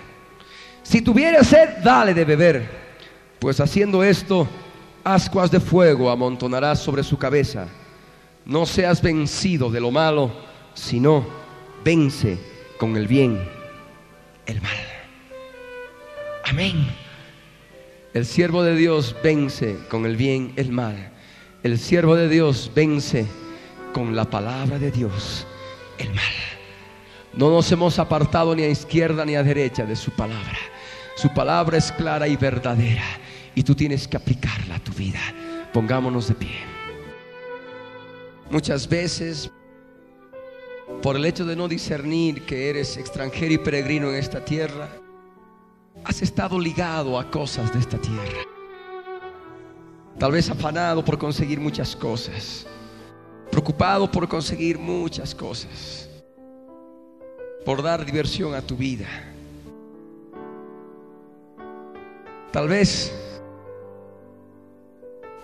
Si 0.83 1.01
tuviere 1.01 1.43
sed, 1.43 1.77
dale 1.83 2.13
de 2.13 2.25
beber. 2.25 2.69
Pues 3.39 3.59
haciendo 3.59 4.03
esto, 4.03 4.47
ascuas 5.03 5.49
de 5.51 5.59
fuego 5.59 6.09
amontonarás 6.09 6.79
sobre 6.79 7.03
su 7.03 7.17
cabeza. 7.17 7.67
No 8.45 8.65
seas 8.65 9.01
vencido 9.01 9.69
de 9.69 9.79
lo 9.79 9.91
malo, 9.91 10.31
sino 10.73 11.25
vence 11.83 12.37
con 12.77 12.97
el 12.97 13.07
bien 13.07 13.39
el 14.45 14.61
mal. 14.61 14.77
Amén. 16.45 16.87
El 18.13 18.25
siervo 18.25 18.63
de 18.63 18.75
Dios 18.75 19.15
vence 19.23 19.77
con 19.89 20.05
el 20.05 20.17
bien 20.17 20.53
el 20.57 20.71
mal. 20.71 21.11
El 21.63 21.77
siervo 21.77 22.15
de 22.15 22.27
Dios 22.27 22.71
vence 22.75 23.25
con 23.93 24.15
la 24.15 24.25
palabra 24.25 24.79
de 24.79 24.91
Dios 24.91 25.45
el 25.97 26.09
mal. 26.09 26.40
No 27.33 27.49
nos 27.49 27.71
hemos 27.71 27.97
apartado 27.97 28.55
ni 28.55 28.63
a 28.63 28.69
izquierda 28.69 29.25
ni 29.25 29.35
a 29.35 29.43
derecha 29.43 29.85
de 29.85 29.95
su 29.95 30.11
palabra. 30.11 30.57
Su 31.15 31.29
palabra 31.33 31.77
es 31.77 31.91
clara 31.91 32.27
y 32.27 32.35
verdadera 32.35 33.03
y 33.55 33.63
tú 33.63 33.75
tienes 33.75 34.07
que 34.07 34.17
aplicarla 34.17 34.75
a 34.75 34.79
tu 34.79 34.91
vida. 34.91 35.19
Pongámonos 35.73 36.27
de 36.27 36.35
pie. 36.35 36.55
Muchas 38.49 38.87
veces, 38.87 39.49
por 41.01 41.15
el 41.15 41.25
hecho 41.25 41.45
de 41.45 41.55
no 41.55 41.69
discernir 41.69 42.45
que 42.45 42.69
eres 42.69 42.97
extranjero 42.97 43.53
y 43.53 43.57
peregrino 43.57 44.09
en 44.09 44.15
esta 44.15 44.43
tierra, 44.43 44.89
has 46.03 46.21
estado 46.21 46.59
ligado 46.59 47.17
a 47.17 47.31
cosas 47.31 47.71
de 47.73 47.79
esta 47.79 47.97
tierra. 47.97 48.41
Tal 50.19 50.33
vez 50.33 50.49
afanado 50.49 51.03
por 51.03 51.17
conseguir 51.17 51.59
muchas 51.59 51.95
cosas, 51.95 52.67
preocupado 53.49 54.11
por 54.11 54.27
conseguir 54.27 54.77
muchas 54.77 55.33
cosas, 55.33 56.00
por 57.65 57.81
dar 57.81 58.05
diversión 58.05 58.55
a 58.55 58.61
tu 58.61 58.75
vida. 58.75 59.07
Tal 62.51 62.67
vez 62.67 63.13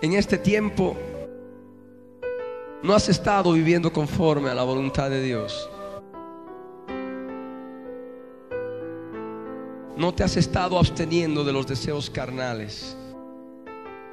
en 0.00 0.12
este 0.12 0.38
tiempo 0.38 0.96
no 2.82 2.94
has 2.94 3.08
estado 3.08 3.52
viviendo 3.52 3.92
conforme 3.92 4.50
a 4.50 4.54
la 4.54 4.62
voluntad 4.62 5.10
de 5.10 5.22
Dios. 5.22 5.68
No 9.96 10.14
te 10.14 10.22
has 10.22 10.36
estado 10.36 10.78
absteniendo 10.78 11.42
de 11.42 11.52
los 11.52 11.66
deseos 11.66 12.08
carnales 12.08 12.96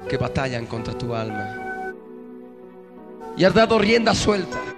que 0.08 0.16
batallan 0.16 0.66
contra 0.66 0.96
tu 0.98 1.14
alma. 1.14 1.94
Y 3.36 3.44
has 3.44 3.54
dado 3.54 3.78
rienda 3.78 4.14
suelta. 4.14 4.75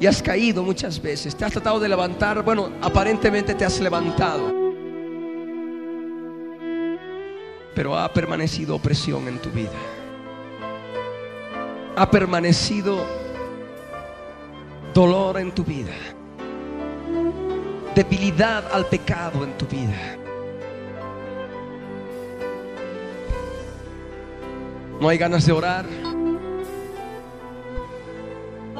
Y 0.00 0.06
has 0.06 0.22
caído 0.22 0.62
muchas 0.62 1.00
veces. 1.00 1.34
Te 1.34 1.44
has 1.44 1.52
tratado 1.52 1.80
de 1.80 1.88
levantar. 1.88 2.42
Bueno, 2.42 2.70
aparentemente 2.80 3.54
te 3.54 3.64
has 3.64 3.80
levantado. 3.80 4.54
Pero 7.74 7.96
ha 7.96 8.12
permanecido 8.12 8.76
opresión 8.76 9.26
en 9.28 9.38
tu 9.38 9.50
vida. 9.50 9.70
Ha 11.96 12.10
permanecido 12.10 13.04
dolor 14.94 15.38
en 15.38 15.52
tu 15.52 15.64
vida. 15.64 15.92
Debilidad 17.94 18.64
al 18.72 18.86
pecado 18.86 19.42
en 19.42 19.58
tu 19.58 19.66
vida. 19.66 20.16
No 25.00 25.08
hay 25.08 25.18
ganas 25.18 25.46
de 25.46 25.52
orar. 25.52 25.86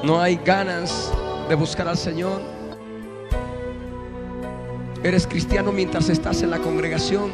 No 0.02 0.20
hay 0.20 0.36
ganas 0.36 1.12
de 1.48 1.54
buscar 1.56 1.88
al 1.88 1.98
Señor. 1.98 2.40
Eres 5.02 5.26
cristiano 5.26 5.72
mientras 5.72 6.08
estás 6.08 6.42
en 6.42 6.50
la 6.50 6.58
congregación, 6.58 7.32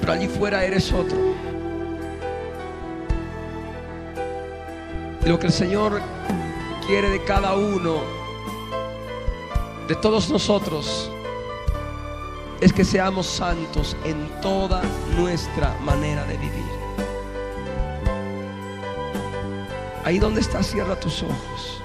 pero 0.00 0.12
allí 0.12 0.26
fuera 0.26 0.64
eres 0.64 0.92
otro. 0.92 1.18
Lo 5.26 5.38
que 5.38 5.46
el 5.48 5.52
Señor 5.52 6.00
quiere 6.86 7.10
de 7.10 7.22
cada 7.24 7.54
uno, 7.54 7.96
de 9.88 9.96
todos 9.96 10.30
nosotros, 10.30 11.10
es 12.60 12.72
que 12.72 12.84
seamos 12.84 13.26
santos 13.26 13.96
en 14.04 14.28
toda 14.40 14.82
nuestra 15.16 15.76
manera 15.84 16.24
de 16.24 16.36
vivir. 16.38 16.75
Ahí 20.06 20.20
donde 20.20 20.40
estás, 20.40 20.68
cierra 20.68 20.94
tus 20.94 21.24
ojos. 21.24 21.82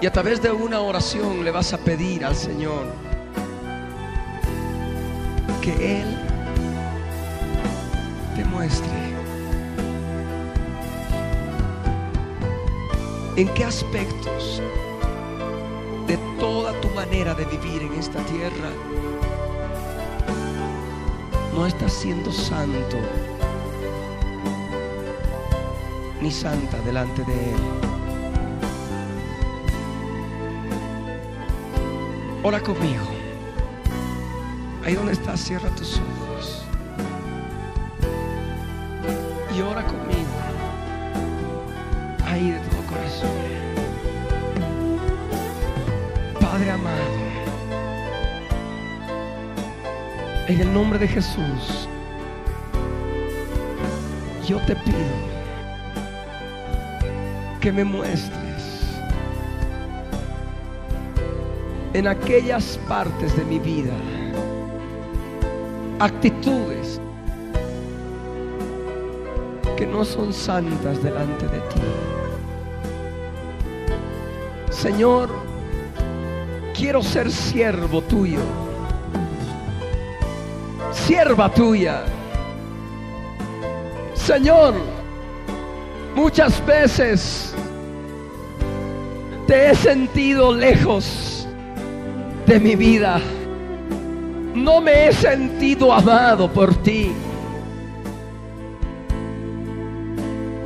Y 0.00 0.06
a 0.06 0.12
través 0.12 0.40
de 0.40 0.52
una 0.52 0.78
oración 0.78 1.44
le 1.44 1.50
vas 1.50 1.72
a 1.72 1.78
pedir 1.78 2.24
al 2.24 2.36
Señor 2.36 2.86
que 5.60 6.02
Él 6.02 6.16
te 8.36 8.44
muestre 8.44 8.92
en 13.34 13.48
qué 13.54 13.64
aspectos 13.64 14.62
de 16.06 16.16
toda 16.38 16.80
tu 16.80 16.90
manera 16.90 17.34
de 17.34 17.44
vivir 17.46 17.82
en 17.82 17.94
esta 17.94 18.20
tierra 18.26 18.70
no 21.54 21.66
estás 21.66 21.92
siendo 21.92 22.32
santo 22.32 22.98
ni 26.20 26.30
santa 26.30 26.78
delante 26.80 27.22
de 27.24 27.50
Él. 27.50 27.60
Ora 32.42 32.60
conmigo. 32.60 33.04
Ahí 34.84 34.94
donde 34.94 35.12
estás, 35.12 35.40
cierra 35.40 35.68
tus 35.70 35.98
ojos. 35.98 36.13
En 50.54 50.60
el 50.60 50.72
nombre 50.72 51.00
de 51.00 51.08
Jesús, 51.08 51.88
yo 54.46 54.64
te 54.66 54.76
pido 54.76 54.96
que 57.60 57.72
me 57.72 57.82
muestres 57.82 59.00
en 61.92 62.06
aquellas 62.06 62.78
partes 62.88 63.36
de 63.36 63.44
mi 63.46 63.58
vida 63.58 63.94
actitudes 65.98 67.00
que 69.76 69.88
no 69.88 70.04
son 70.04 70.32
santas 70.32 71.02
delante 71.02 71.48
de 71.48 71.58
ti. 71.58 71.80
Señor, 74.70 75.30
quiero 76.74 77.02
ser 77.02 77.28
siervo 77.32 78.02
tuyo 78.02 78.63
sierva 81.06 81.52
tuya. 81.52 82.02
Señor, 84.14 84.74
muchas 86.14 86.64
veces 86.64 87.54
te 89.46 89.70
he 89.70 89.74
sentido 89.74 90.54
lejos 90.54 91.46
de 92.46 92.58
mi 92.58 92.74
vida. 92.74 93.20
No 94.54 94.80
me 94.80 95.08
he 95.08 95.12
sentido 95.12 95.92
amado 95.92 96.50
por 96.50 96.74
ti. 96.76 97.12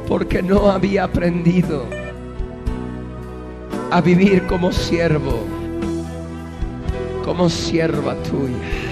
Porque 0.06 0.42
no 0.42 0.70
había 0.70 1.04
aprendido 1.04 1.84
a 3.90 4.00
vivir 4.00 4.46
como 4.46 4.70
siervo, 4.70 5.44
como 7.24 7.50
sierva 7.50 8.14
tuya. 8.22 8.87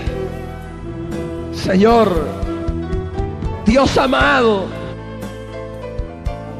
Señor, 1.66 2.08
Dios 3.64 3.98
amado, 3.98 4.66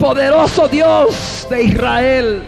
poderoso 0.01 0.67
Dios 0.67 1.47
de 1.49 1.63
Israel, 1.63 2.43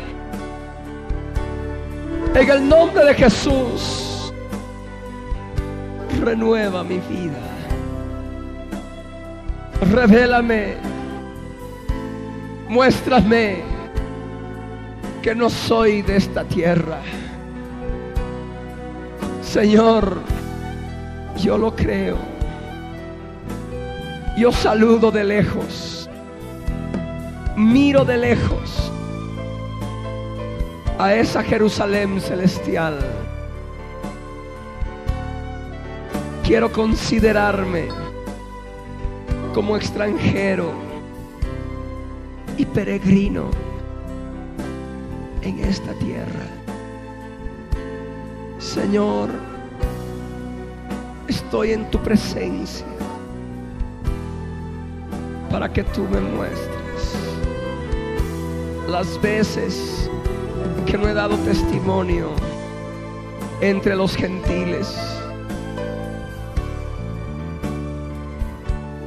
en 2.35 2.51
el 2.51 2.69
nombre 2.69 3.05
de 3.05 3.15
Jesús, 3.15 4.35
renueva 6.21 6.83
mi 6.83 6.99
vida. 6.99 7.39
Revélame, 9.93 10.75
muéstrame 12.69 13.63
que 15.23 15.33
no 15.33 15.49
soy 15.49 16.03
de 16.03 16.17
esta 16.17 16.43
tierra. 16.43 16.99
Señor, 19.43 20.19
yo 21.37 21.57
lo 21.57 21.77
creo. 21.77 22.28
Yo 24.39 24.53
saludo 24.53 25.11
de 25.11 25.24
lejos. 25.24 26.09
Miro 27.57 28.05
de 28.05 28.16
lejos 28.16 28.93
a 30.97 31.12
esa 31.12 31.43
Jerusalén 31.43 32.20
celestial 32.20 33.01
quiero 36.45 36.70
considerarme 36.70 37.89
como 39.55 39.76
extranjero 39.76 40.70
y 42.57 42.64
peregrino 42.64 43.51
en 45.43 45.59
esta 45.59 45.93
tierra. 45.95 46.47
Señor, 48.61 49.30
estoy 51.26 51.72
en 51.72 51.91
tu 51.91 51.99
presencia 51.99 52.86
para 55.51 55.73
que 55.73 55.85
tú 55.85 56.03
me 56.11 56.21
muestres 56.21 56.79
las 58.89 59.21
veces 59.21 60.11
que 60.87 60.97
no 60.97 61.07
he 61.09 61.15
dado 61.15 61.37
testimonio 61.39 62.31
entre 63.61 63.95
los 63.95 64.17
gentiles. 64.17 64.97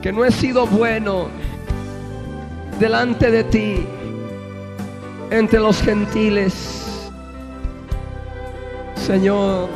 Que 0.01 0.11
no 0.11 0.23
he 0.23 0.31
sido 0.31 0.67
bueno 0.67 1.29
delante 2.79 3.31
de 3.31 3.43
ti 3.43 3.85
entre 5.31 5.59
los 5.59 5.81
gentiles. 5.81 7.09
Señor, 8.95 9.69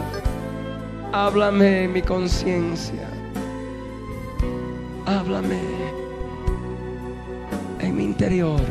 háblame 1.12 1.88
mi 1.88 2.02
conciencia. 2.02 3.08
Háblame 5.08 5.60
interior. 8.16 8.62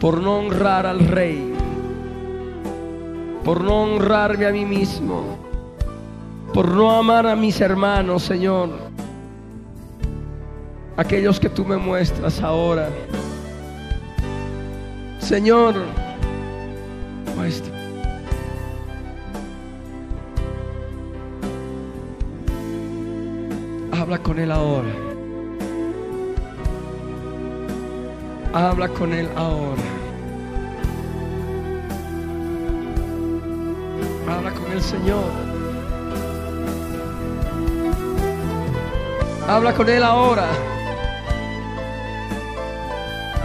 Por 0.00 0.20
no 0.20 0.38
honrar 0.38 0.84
al 0.84 0.98
rey. 0.98 1.54
Por 3.44 3.62
no 3.62 3.82
honrarme 3.82 4.46
a 4.46 4.50
mí 4.50 4.64
mismo. 4.64 5.38
Por 6.52 6.68
no 6.68 6.90
amar 6.90 7.26
a 7.28 7.36
mis 7.36 7.60
hermanos, 7.60 8.24
Señor. 8.24 8.70
Aquellos 10.96 11.38
que 11.38 11.48
tú 11.48 11.64
me 11.64 11.76
muestras 11.76 12.42
ahora. 12.42 12.88
Señor, 15.20 15.74
muestra. 17.36 17.74
Habla 23.92 24.18
con 24.18 24.38
Él 24.40 24.50
ahora. 24.50 25.07
Habla 28.52 28.88
con 28.88 29.12
Él 29.12 29.28
ahora. 29.36 29.82
Habla 34.26 34.50
con 34.52 34.72
el 34.72 34.82
Señor. 34.82 35.24
Habla 39.46 39.74
con 39.74 39.88
Él 39.88 40.02
ahora. 40.02 40.48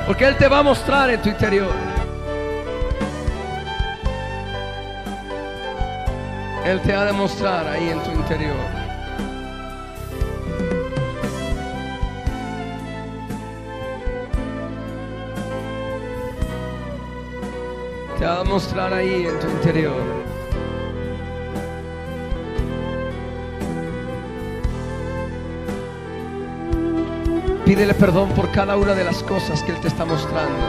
Porque 0.08 0.26
Él 0.26 0.38
te 0.38 0.48
va 0.48 0.60
a 0.60 0.64
mostrar 0.64 1.10
en 1.10 1.22
tu 1.22 1.30
interior. 1.30 1.72
Él 6.66 6.82
te 6.82 6.94
ha 6.94 7.04
de 7.04 7.12
mostrar 7.12 7.68
ahí 7.68 7.90
en 7.90 8.02
tu 8.04 8.12
interior. 8.12 8.83
Te 18.24 18.30
ha 18.30 18.42
de 18.42 18.46
mostrar 18.46 18.94
ahí 18.94 19.26
en 19.26 19.38
tu 19.38 19.50
interior. 19.50 20.02
Pídele 27.66 27.94
perdón 27.94 28.30
por 28.30 28.50
cada 28.52 28.78
una 28.78 28.94
de 28.94 29.04
las 29.04 29.22
cosas 29.24 29.62
que 29.64 29.74
Él 29.74 29.82
te 29.82 29.90
está 29.90 30.06
mostrando. 30.06 30.66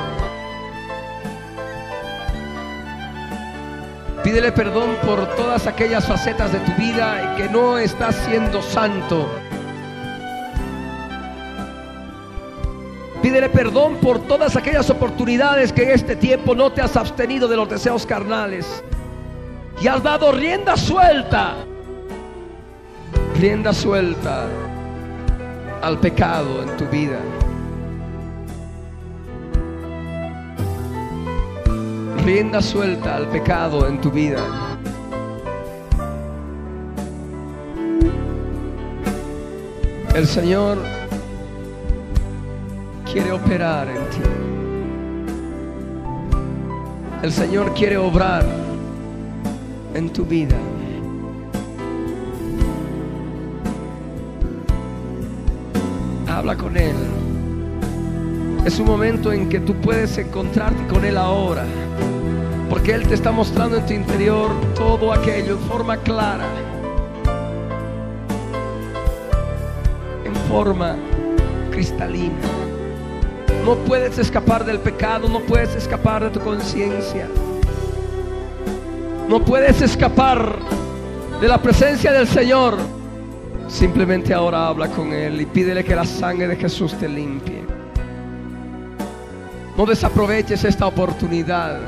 Pídele 4.24 4.50
perdón 4.50 4.96
por 5.07 5.24
todas 5.36 5.68
aquellas 5.68 6.09
facetas 6.09 6.50
de 6.50 6.59
tu 6.59 6.72
vida 6.72 7.36
que 7.36 7.48
no 7.48 7.78
estás 7.78 8.16
siendo 8.26 8.62
santo. 8.62 9.28
Pídele 13.35 13.49
perdón 13.49 13.97
por 13.97 14.20
todas 14.28 14.55
aquellas 14.55 14.89
oportunidades 14.91 15.72
que 15.72 15.82
en 15.82 15.91
este 15.91 16.14
tiempo 16.14 16.55
no 16.55 16.70
te 16.70 16.80
has 16.80 16.97
abstenido 16.97 17.49
de 17.49 17.57
los 17.57 17.68
deseos 17.68 18.07
carnales. 18.07 18.85
Y 19.80 19.89
has 19.89 20.05
dado 20.05 20.30
rienda 20.30 20.76
suelta. 20.76 21.57
Rienda 23.37 23.72
suelta 23.72 24.47
al 25.82 25.99
pecado 25.99 26.62
en 26.62 26.76
tu 26.76 26.85
vida. 26.87 27.18
Rienda 32.24 32.62
suelta 32.62 33.16
al 33.16 33.26
pecado 33.26 33.89
en 33.89 34.01
tu 34.01 34.12
vida. 34.12 34.45
El 40.14 40.28
Señor 40.28 40.78
quiere 43.14 43.30
operar 43.30 43.86
en 43.88 44.10
ti. 44.10 44.28
El 47.22 47.30
Señor 47.30 47.72
quiere 47.72 47.96
obrar 47.96 48.44
en 49.94 50.12
tu 50.12 50.24
vida. 50.24 50.56
Habla 56.26 56.56
con 56.56 56.76
Él. 56.76 56.96
Es 58.64 58.80
un 58.80 58.86
momento 58.86 59.32
en 59.32 59.48
que 59.48 59.60
tú 59.60 59.74
puedes 59.76 60.18
encontrarte 60.18 60.84
con 60.88 61.04
Él 61.04 61.16
ahora. 61.16 61.66
Porque 62.68 62.94
Él 62.94 63.06
te 63.06 63.14
está 63.14 63.30
mostrando 63.30 63.76
en 63.76 63.86
tu 63.86 63.92
interior 63.92 64.50
todo 64.74 65.12
aquello 65.12 65.56
en 65.56 65.60
forma 65.60 65.98
clara. 65.98 66.48
En 70.24 70.34
forma 70.48 70.96
cristalina. 71.70 72.63
No 73.64 73.76
puedes 73.76 74.18
escapar 74.18 74.62
del 74.64 74.78
pecado, 74.78 75.26
no 75.26 75.40
puedes 75.40 75.74
escapar 75.74 76.22
de 76.24 76.30
tu 76.30 76.40
conciencia. 76.40 77.26
No 79.26 79.42
puedes 79.42 79.80
escapar 79.80 80.58
de 81.40 81.48
la 81.48 81.56
presencia 81.56 82.12
del 82.12 82.28
Señor. 82.28 82.76
Simplemente 83.66 84.34
ahora 84.34 84.68
habla 84.68 84.88
con 84.88 85.14
Él 85.14 85.40
y 85.40 85.46
pídele 85.46 85.82
que 85.82 85.96
la 85.96 86.04
sangre 86.04 86.46
de 86.46 86.56
Jesús 86.56 86.92
te 86.98 87.08
limpie. 87.08 87.64
No 89.78 89.86
desaproveches 89.86 90.62
esta 90.64 90.86
oportunidad. 90.86 91.80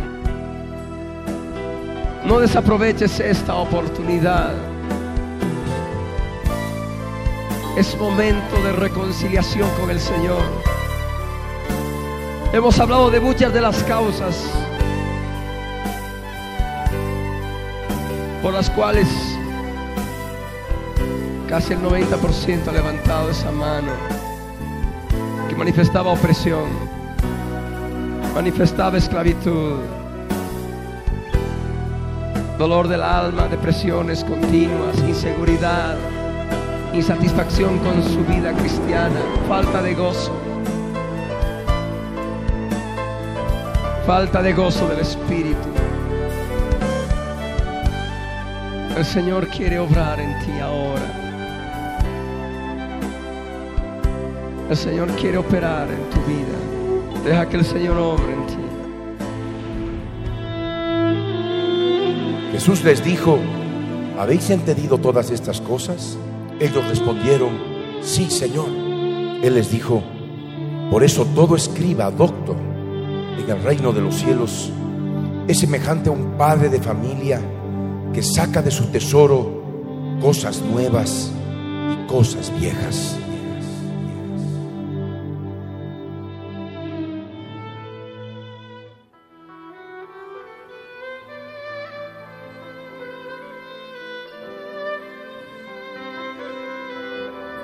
No 2.24 2.40
desaproveches 2.40 3.20
esta 3.20 3.54
oportunidad. 3.54 4.54
Es 7.76 7.94
momento 7.98 8.62
de 8.64 8.72
reconciliación 8.72 9.68
con 9.78 9.90
el 9.90 10.00
Señor. 10.00 10.75
Hemos 12.56 12.80
hablado 12.80 13.10
de 13.10 13.20
muchas 13.20 13.52
de 13.52 13.60
las 13.60 13.82
causas 13.82 14.42
por 18.42 18.54
las 18.54 18.70
cuales 18.70 19.06
casi 21.50 21.74
el 21.74 21.80
90% 21.80 22.66
ha 22.66 22.72
levantado 22.72 23.28
esa 23.28 23.52
mano 23.52 23.92
que 25.50 25.54
manifestaba 25.54 26.12
opresión, 26.12 26.64
manifestaba 28.34 28.96
esclavitud, 28.96 29.74
dolor 32.56 32.88
del 32.88 33.02
alma, 33.02 33.48
depresiones 33.48 34.24
continuas, 34.24 34.96
inseguridad, 35.06 35.94
insatisfacción 36.94 37.78
con 37.80 38.02
su 38.02 38.24
vida 38.24 38.54
cristiana, 38.54 39.20
falta 39.46 39.82
de 39.82 39.94
gozo. 39.94 40.45
Falta 44.06 44.40
de 44.40 44.52
gozo 44.52 44.86
del 44.86 45.00
Espíritu. 45.00 45.68
El 48.96 49.04
Señor 49.04 49.48
quiere 49.48 49.80
obrar 49.80 50.20
en 50.20 50.38
ti 50.44 50.52
ahora. 50.60 51.12
El 54.70 54.76
Señor 54.76 55.10
quiere 55.16 55.38
operar 55.38 55.88
en 55.90 56.08
tu 56.10 56.20
vida. 56.24 57.24
Deja 57.24 57.48
que 57.48 57.56
el 57.56 57.64
Señor 57.64 57.98
obre 57.98 58.32
en 58.32 58.46
ti. 58.46 58.54
Jesús 62.52 62.84
les 62.84 63.04
dijo, 63.04 63.40
¿habéis 64.20 64.50
entendido 64.50 64.98
todas 64.98 65.32
estas 65.32 65.60
cosas? 65.60 66.16
Ellos 66.60 66.86
respondieron, 66.88 67.50
sí, 68.02 68.30
Señor. 68.30 68.68
Él 69.42 69.54
les 69.56 69.72
dijo, 69.72 70.00
por 70.92 71.02
eso 71.02 71.26
todo 71.34 71.56
escriba, 71.56 72.08
doctor, 72.12 72.65
en 73.42 73.50
el 73.50 73.62
reino 73.62 73.92
de 73.92 74.00
los 74.00 74.14
cielos 74.16 74.70
es 75.48 75.58
semejante 75.60 76.08
a 76.08 76.12
un 76.12 76.36
padre 76.36 76.68
de 76.68 76.80
familia 76.80 77.40
que 78.12 78.22
saca 78.22 78.62
de 78.62 78.70
su 78.70 78.86
tesoro 78.86 79.62
cosas 80.20 80.60
nuevas 80.62 81.30
y 81.92 82.06
cosas 82.08 82.52
viejas. 82.58 83.16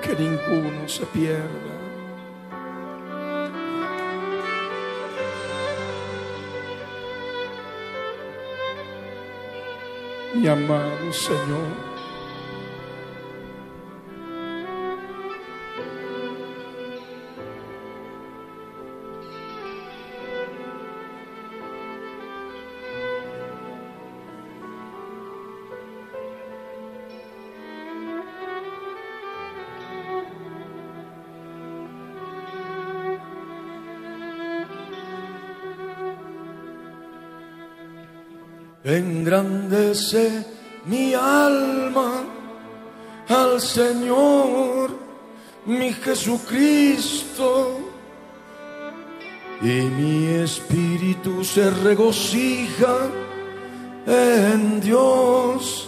Que 0.01 0.15
ninguno 0.15 0.87
se 0.87 1.05
pierda. 1.07 1.82
Mi 10.33 10.47
amado 10.47 11.13
Señor. 11.13 11.93
Mi 40.85 41.13
alma 41.13 42.23
al 43.29 43.61
Señor, 43.61 44.89
mi 45.65 45.93
Jesucristo, 45.93 47.79
y 49.61 49.81
mi 49.81 50.25
espíritu 50.33 51.43
se 51.43 51.69
regocija 51.69 53.07
en 54.07 54.81
Dios, 54.81 55.87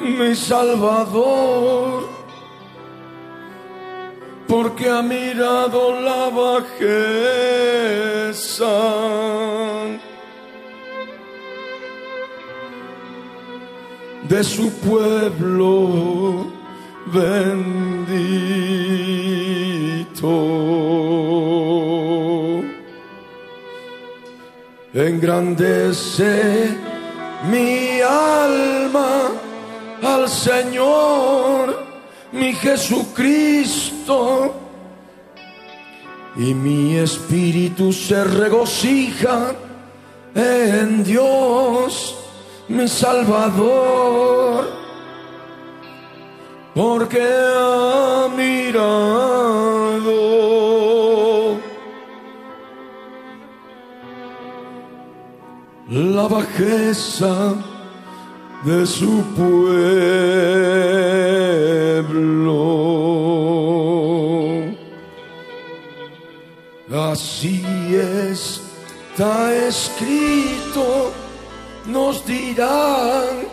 mi 0.00 0.34
Salvador, 0.34 2.08
porque 4.48 4.88
ha 4.88 5.02
mirado 5.02 6.00
la 6.00 6.30
bajeza 6.30 6.94
de 14.34 14.42
su 14.42 14.68
pueblo 14.80 16.46
bendito. 17.06 18.24
Engrandece 24.92 26.76
mi 27.48 28.00
alma 28.00 29.30
al 30.02 30.28
Señor, 30.28 31.86
mi 32.32 32.54
Jesucristo, 32.54 34.52
y 36.36 36.54
mi 36.54 36.96
espíritu 36.96 37.92
se 37.92 38.24
regocija 38.24 39.54
en 40.34 41.04
Dios 41.04 42.23
mi 42.68 42.88
Salvador, 42.88 44.64
porque 46.74 47.22
ha 47.22 48.28
mirado 48.36 49.54
la 55.88 56.26
bajeza 56.28 57.54
de 58.64 58.86
su 58.86 59.22
pueblo. 59.36 60.14
Así 66.90 67.62
está 67.94 69.54
escrito 69.54 71.12
nos 71.86 72.24
dirán, 72.24 73.46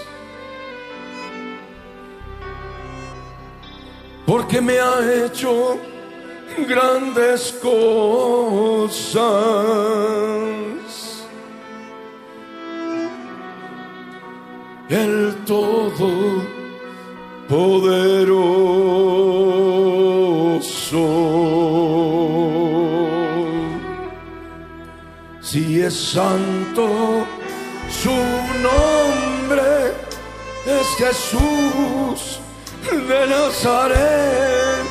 porque 4.27 4.61
me 4.61 4.79
ha 4.79 5.25
hecho 5.25 5.79
grandes 6.67 7.53
cosas. 7.63 9.23
El 14.89 15.37
todo 15.45 16.48
poderoso. 17.49 19.09
Si 25.41 25.81
es 25.81 25.95
santo 25.95 27.25
su 27.91 28.15
nombre, 28.69 29.95
es 30.67 30.87
Jesús 30.99 32.41
de 33.09 33.27
Nazaret. 33.27 34.85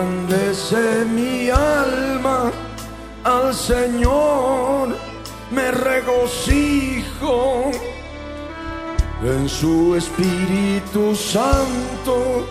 Engrandece 0.00 1.04
mi 1.04 1.50
alma 1.50 2.50
al 3.22 3.54
Señor, 3.54 4.96
me 5.50 5.70
regocijo 5.70 7.70
en 9.22 9.46
su 9.46 9.96
Espíritu 9.96 11.14
Santo, 11.14 12.46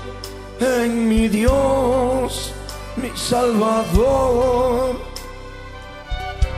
en 0.59 1.09
mi 1.09 1.27
Dios, 1.27 2.53
mi 2.97 3.09
Salvador, 3.15 4.95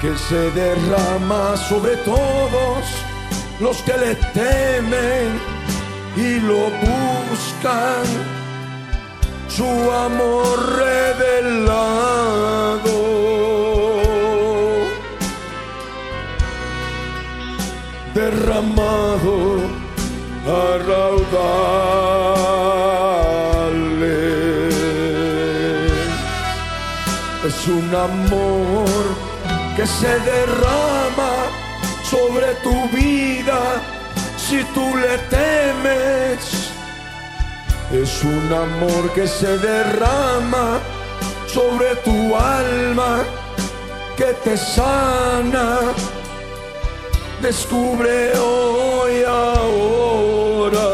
que 0.00 0.16
se 0.18 0.50
derrama 0.50 1.56
sobre 1.56 1.96
todos 1.98 2.84
los 3.60 3.76
que 3.82 3.96
le 3.96 4.14
temen 4.32 5.40
y 6.16 6.40
lo 6.40 6.70
buscan, 6.84 8.04
su 9.48 9.90
amor 9.90 10.58
revelado. 10.76 12.14
derramado 18.14 19.53
que 29.76 29.86
se 29.86 30.18
derrama 30.20 31.32
sobre 32.02 32.54
tu 32.62 32.88
vida 32.90 33.82
si 34.36 34.62
tú 34.74 34.96
le 34.96 35.18
temes. 35.28 36.70
Es 37.92 38.24
un 38.24 38.52
amor 38.52 39.10
que 39.14 39.26
se 39.26 39.58
derrama 39.58 40.78
sobre 41.46 41.96
tu 41.96 42.36
alma 42.36 43.24
que 44.16 44.32
te 44.44 44.56
sana 44.56 45.80
descubre 47.40 48.32
hoy 48.38 49.22
ahora. 49.24 50.88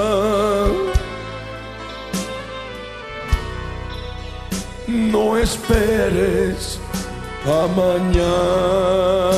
No 4.86 5.36
esperes 5.36 6.80
amanhã. 7.46 9.30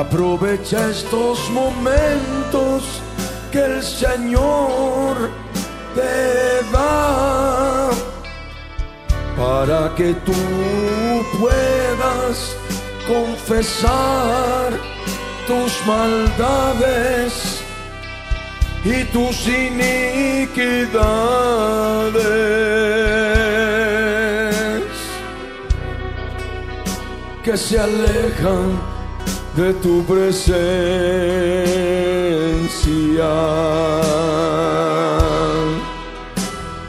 Aprovecha 0.00 0.90
estos 0.90 1.48
momentos 1.48 3.00
que 3.50 3.64
el 3.64 3.82
Señor 3.82 5.30
te 5.94 6.60
da 6.70 7.88
para 9.38 9.94
que 9.94 10.12
tú 10.26 10.34
puedas 11.40 12.54
confesar 13.08 14.78
tus 15.46 15.72
maldades 15.86 17.62
y 18.84 19.02
tus 19.04 19.48
iniquidades 19.48 20.90
que 27.42 27.56
se 27.56 27.80
alejan 27.80 28.95
de 29.56 29.72
tu 29.74 30.04
presencia. 30.04 30.36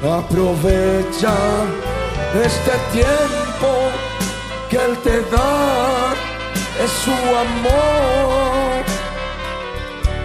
Aprovecha 0.03 1.35
este 2.44 2.73
tiempo 2.91 3.69
que 4.69 4.77
Él 4.77 4.98
te 5.03 5.22
da, 5.31 6.14
es 6.84 6.91
su 7.03 7.15
amor, 7.45 8.84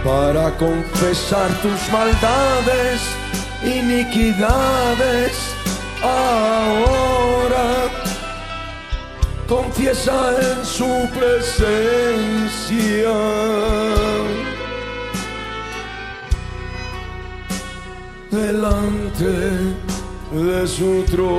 para 0.04 0.50
confesar 0.56 1.48
tus 1.62 1.80
maldades, 1.92 3.00
iniquidades, 3.62 5.32
ahora 6.02 7.91
confiesa 9.72 10.36
en 10.38 10.64
su 10.64 11.08
presencia. 11.18 11.62
Delante 18.30 19.24
de 20.32 20.66
su 20.66 21.04
trono. 21.04 21.32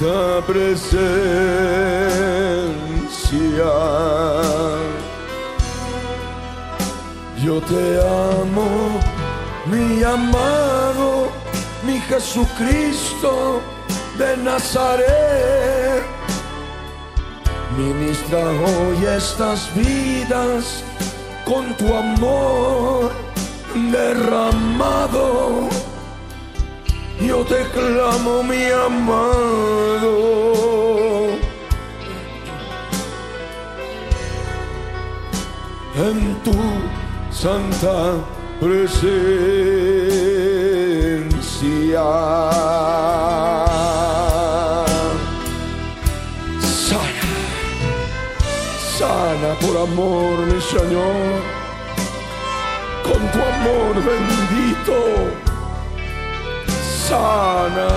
Santa 0.00 0.46
presencia. 0.46 0.70
Yo 7.42 7.60
te 7.60 8.00
amo, 8.00 9.00
mi 9.66 10.02
amado, 10.02 11.30
mi 11.82 12.00
Jesucristo 12.00 13.60
de 14.18 14.36
Nazaret. 14.38 16.04
Ministra 17.76 18.38
hoy 18.38 19.06
estas 19.06 19.70
vidas 19.74 20.82
con 21.44 21.74
tu 21.76 21.94
amor 21.94 23.10
derramado. 23.90 25.79
Te 27.48 27.64
clamo, 27.70 28.42
mi 28.42 28.64
amado. 28.64 30.14
En 35.96 36.34
tu 36.44 36.52
santa 37.30 38.14
presencia. 38.60 38.90
Sana, 46.60 47.30
sana 48.98 49.50
por 49.60 49.76
amor, 49.78 50.38
mi 50.46 50.60
Señor, 50.60 51.40
con 53.02 53.20
tu 53.32 53.38
amor 53.38 53.94
bendito. 54.04 55.49
Sana, 57.10 57.90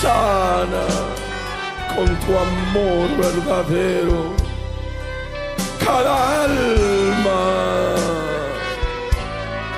sana, 0.00 0.86
con 1.94 2.06
tu 2.06 2.32
amor 2.46 3.08
verdadero. 3.18 4.32
Cada 5.84 6.44
alma 6.44 7.42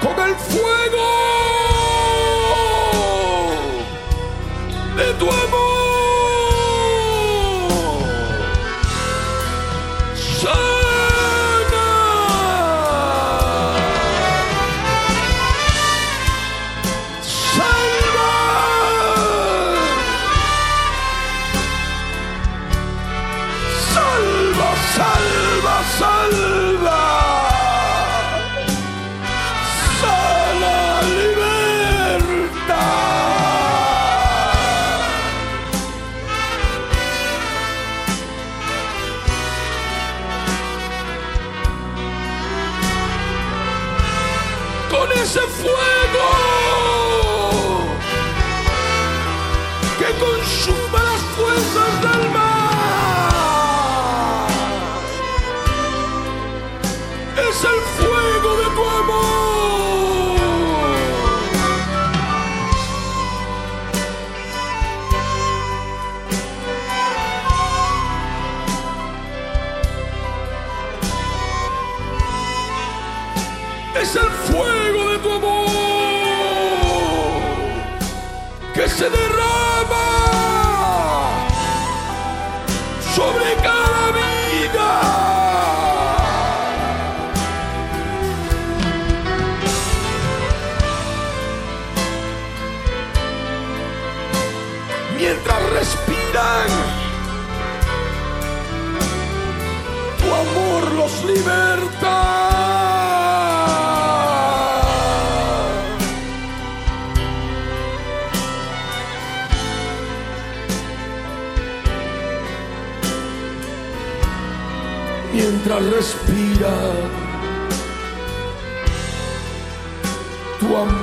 con 0.00 0.28
el 0.28 0.34
fuego 0.36 1.17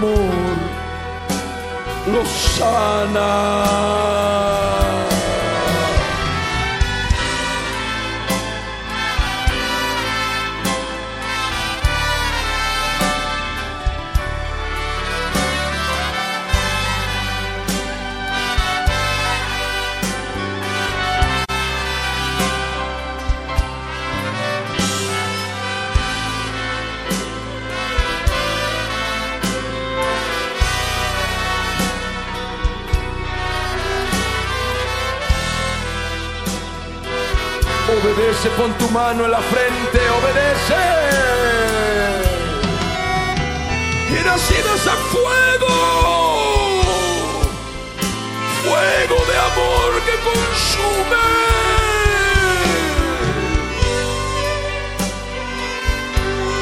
amor 0.06 0.58
lo 2.14 2.24
sana. 2.26 4.45
obedece, 38.36 38.50
pon 38.58 38.74
tu 38.78 38.90
mano 38.90 39.26
en 39.26 39.32
la 39.32 39.40
frente, 39.40 40.00
obedece. 40.10 40.76
Y 44.10 44.24
nacidas 44.24 44.88
a 44.88 44.96
fuego, 45.12 45.76
fuego 48.64 49.26
de 49.30 49.38
amor 49.50 49.92
que 50.06 50.16
consume. 50.30 51.28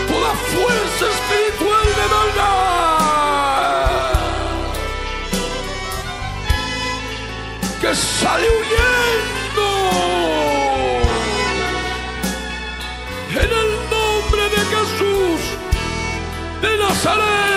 Toda 0.07 0.31
fuerza 0.53 1.05
espiritual 1.15 1.87
de 1.99 2.05
maldad 2.15 2.53
que 7.81 7.91
sale 7.95 8.47
huyendo. 8.49 9.32
De 17.03 17.52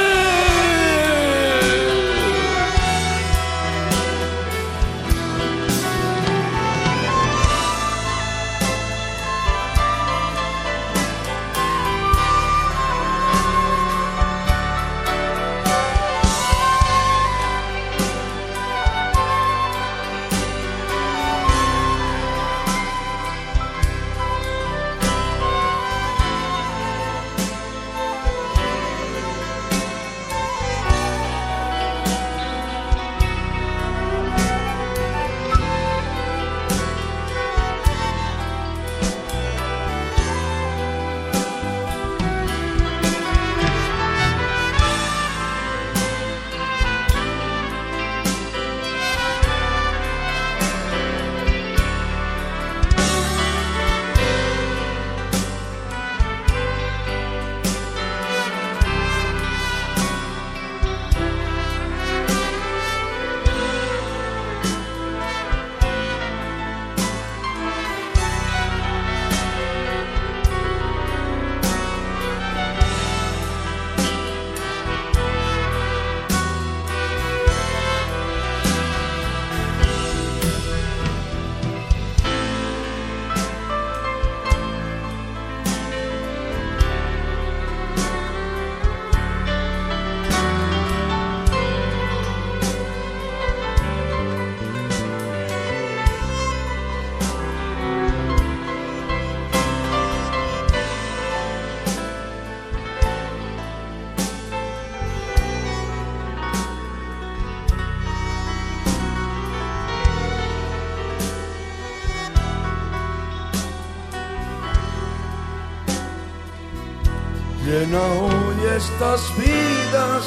Llena 117.96 118.08
hoy 118.20 118.60
estas 118.76 119.22
vidas 119.38 120.24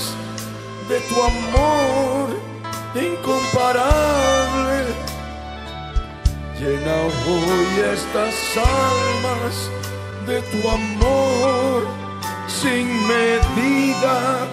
de 0.90 1.00
tu 1.02 1.16
amor 1.22 2.30
incomparable. 2.96 4.78
Llena 6.60 6.96
hoy 7.28 7.80
estas 7.94 8.36
almas 8.58 9.70
de 10.26 10.41
tu 10.41 10.68
amor 10.68 11.86
sin 12.48 12.88
medida. 13.08 14.48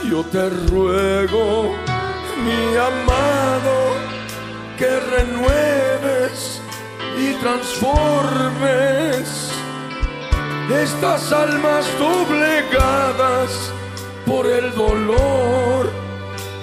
Yo 0.10 0.24
te 0.32 0.50
ruego, 0.50 1.76
mi 2.44 2.78
amado, 2.78 3.78
que 4.78 5.00
renueves 5.00 6.62
y 7.18 7.34
transformes 7.42 8.50
estas 10.72 11.32
almas 11.32 11.86
doblegadas 11.98 13.72
por 14.26 14.46
el 14.46 14.74
dolor 14.76 15.90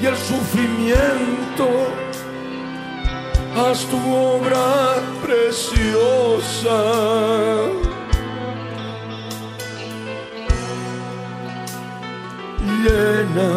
y 0.00 0.06
el 0.06 0.16
sufrimiento 0.16 2.05
haz 3.56 3.84
tu 3.86 3.96
obra 4.14 4.96
preciosa. 5.24 6.78
Llena 12.82 13.54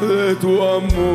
de 0.00 0.36
tu 0.36 0.62
amor. 0.62 1.06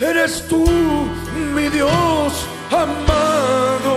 Eres 0.00 0.46
tú, 0.48 0.64
mi 1.54 1.68
Dios 1.68 2.32
amado. 2.70 3.96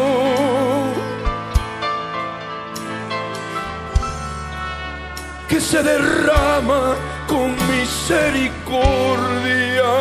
Que 5.50 5.60
se 5.60 5.84
derrama 5.84 6.96
con 7.32 7.56
misericordia. 7.72 9.96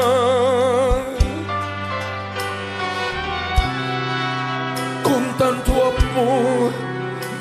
Con 5.05 5.23
tanto 5.39 5.73
amor 5.95 6.73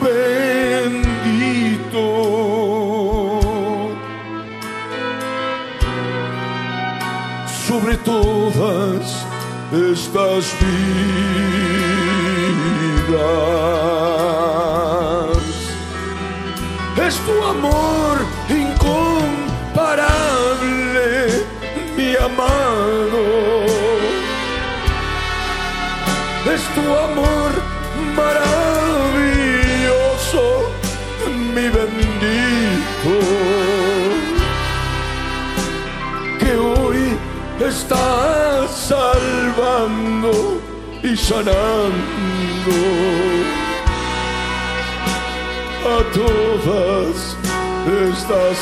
bendito. 0.05 2.05
Sobre 7.67 7.93
todas 7.97 9.25
estas 9.71 10.43
vidas. 10.61 10.69
Es 17.07 17.15
tu 17.25 17.35
amor 17.43 18.28
Es 26.53 26.63
tu 26.73 26.81
amor 26.81 27.51
maravilloso, 28.15 28.43
mi 31.53 31.67
bendito. 31.69 33.13
Que 36.39 36.51
hoy 36.55 37.01
está 37.59 38.07
salvando 38.67 40.33
y 41.03 41.15
sanando 41.17 42.77
a 45.85 45.97
todas 46.13 47.15
estas 47.85 48.59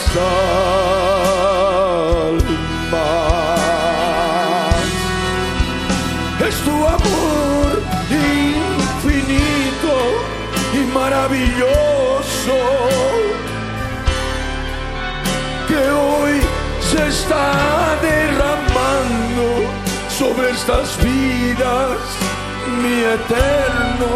almas. 2.91 3.26
Maravilloso 11.09 12.57
que 15.67 15.81
hoy 15.89 16.41
se 16.81 17.07
está 17.07 17.95
derramando 18.01 19.45
sobre 20.09 20.49
estas 20.51 20.97
vidas, 20.97 21.97
mi 22.81 22.97
eterno. 23.19 24.13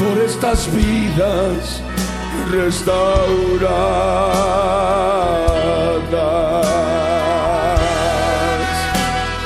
Por 0.00 0.18
estas 0.24 0.60
vidas 0.74 1.82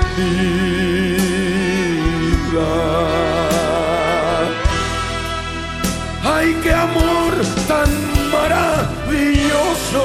¡Ay, 6.25 6.57
qué 6.63 6.73
amor 6.73 7.33
tan 7.69 7.91
maravilloso 8.33 10.05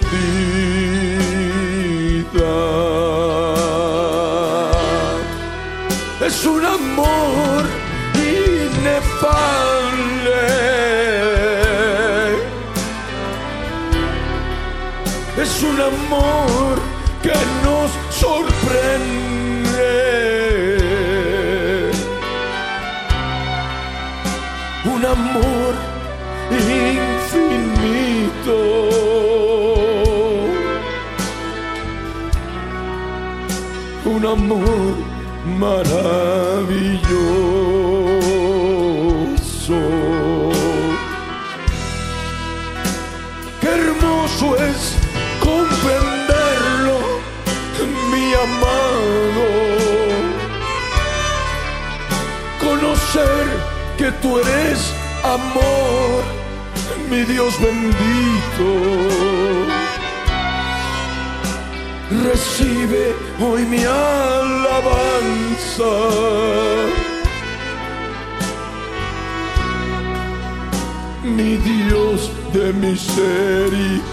Es 6.26 6.46
un 6.46 6.64
amor 6.64 7.66
inefable. 8.14 8.88
Es 15.36 15.62
un 15.62 15.78
amor 15.78 16.57
amor 34.50 34.94
maravilloso. 35.58 36.08
Qué 43.60 43.68
hermoso 43.68 44.56
es 44.56 44.94
comprenderlo, 45.40 46.98
mi 48.10 48.26
amado. 48.46 49.46
Conocer 52.58 53.44
que 53.98 54.10
tú 54.22 54.38
eres 54.38 54.94
amor, 55.24 56.22
mi 57.10 57.20
Dios 57.24 57.54
bendito. 57.60 58.68
Recibe 62.24 63.17
hoy 63.40 63.64
mi 63.64 63.84
alabanza. 63.84 65.28
Mi 71.24 71.56
Dios 71.56 72.30
de 72.52 72.72
misericordia. 72.72 74.10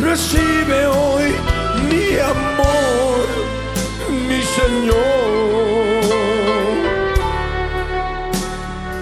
Recibe 0.00 0.86
hoy 0.86 1.34
mi 1.88 2.18
amor, 2.18 3.26
mi 4.28 4.40
Señor. 4.58 4.96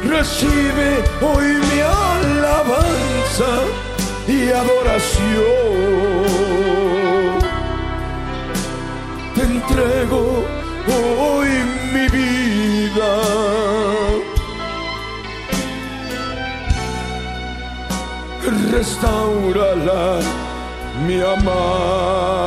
Recibe 0.05 0.89
hoy 1.21 1.49
mi 1.69 1.81
alabanza 1.81 2.96
y 4.29 4.51
adoración. 4.51 5.35
Te 9.35 9.43
entrego 9.43 10.43
hoy 11.21 11.49
mi 11.93 12.09
vida. 12.09 13.13
Restaurala, 18.73 20.21
mi 21.07 21.21
amado. 21.21 22.47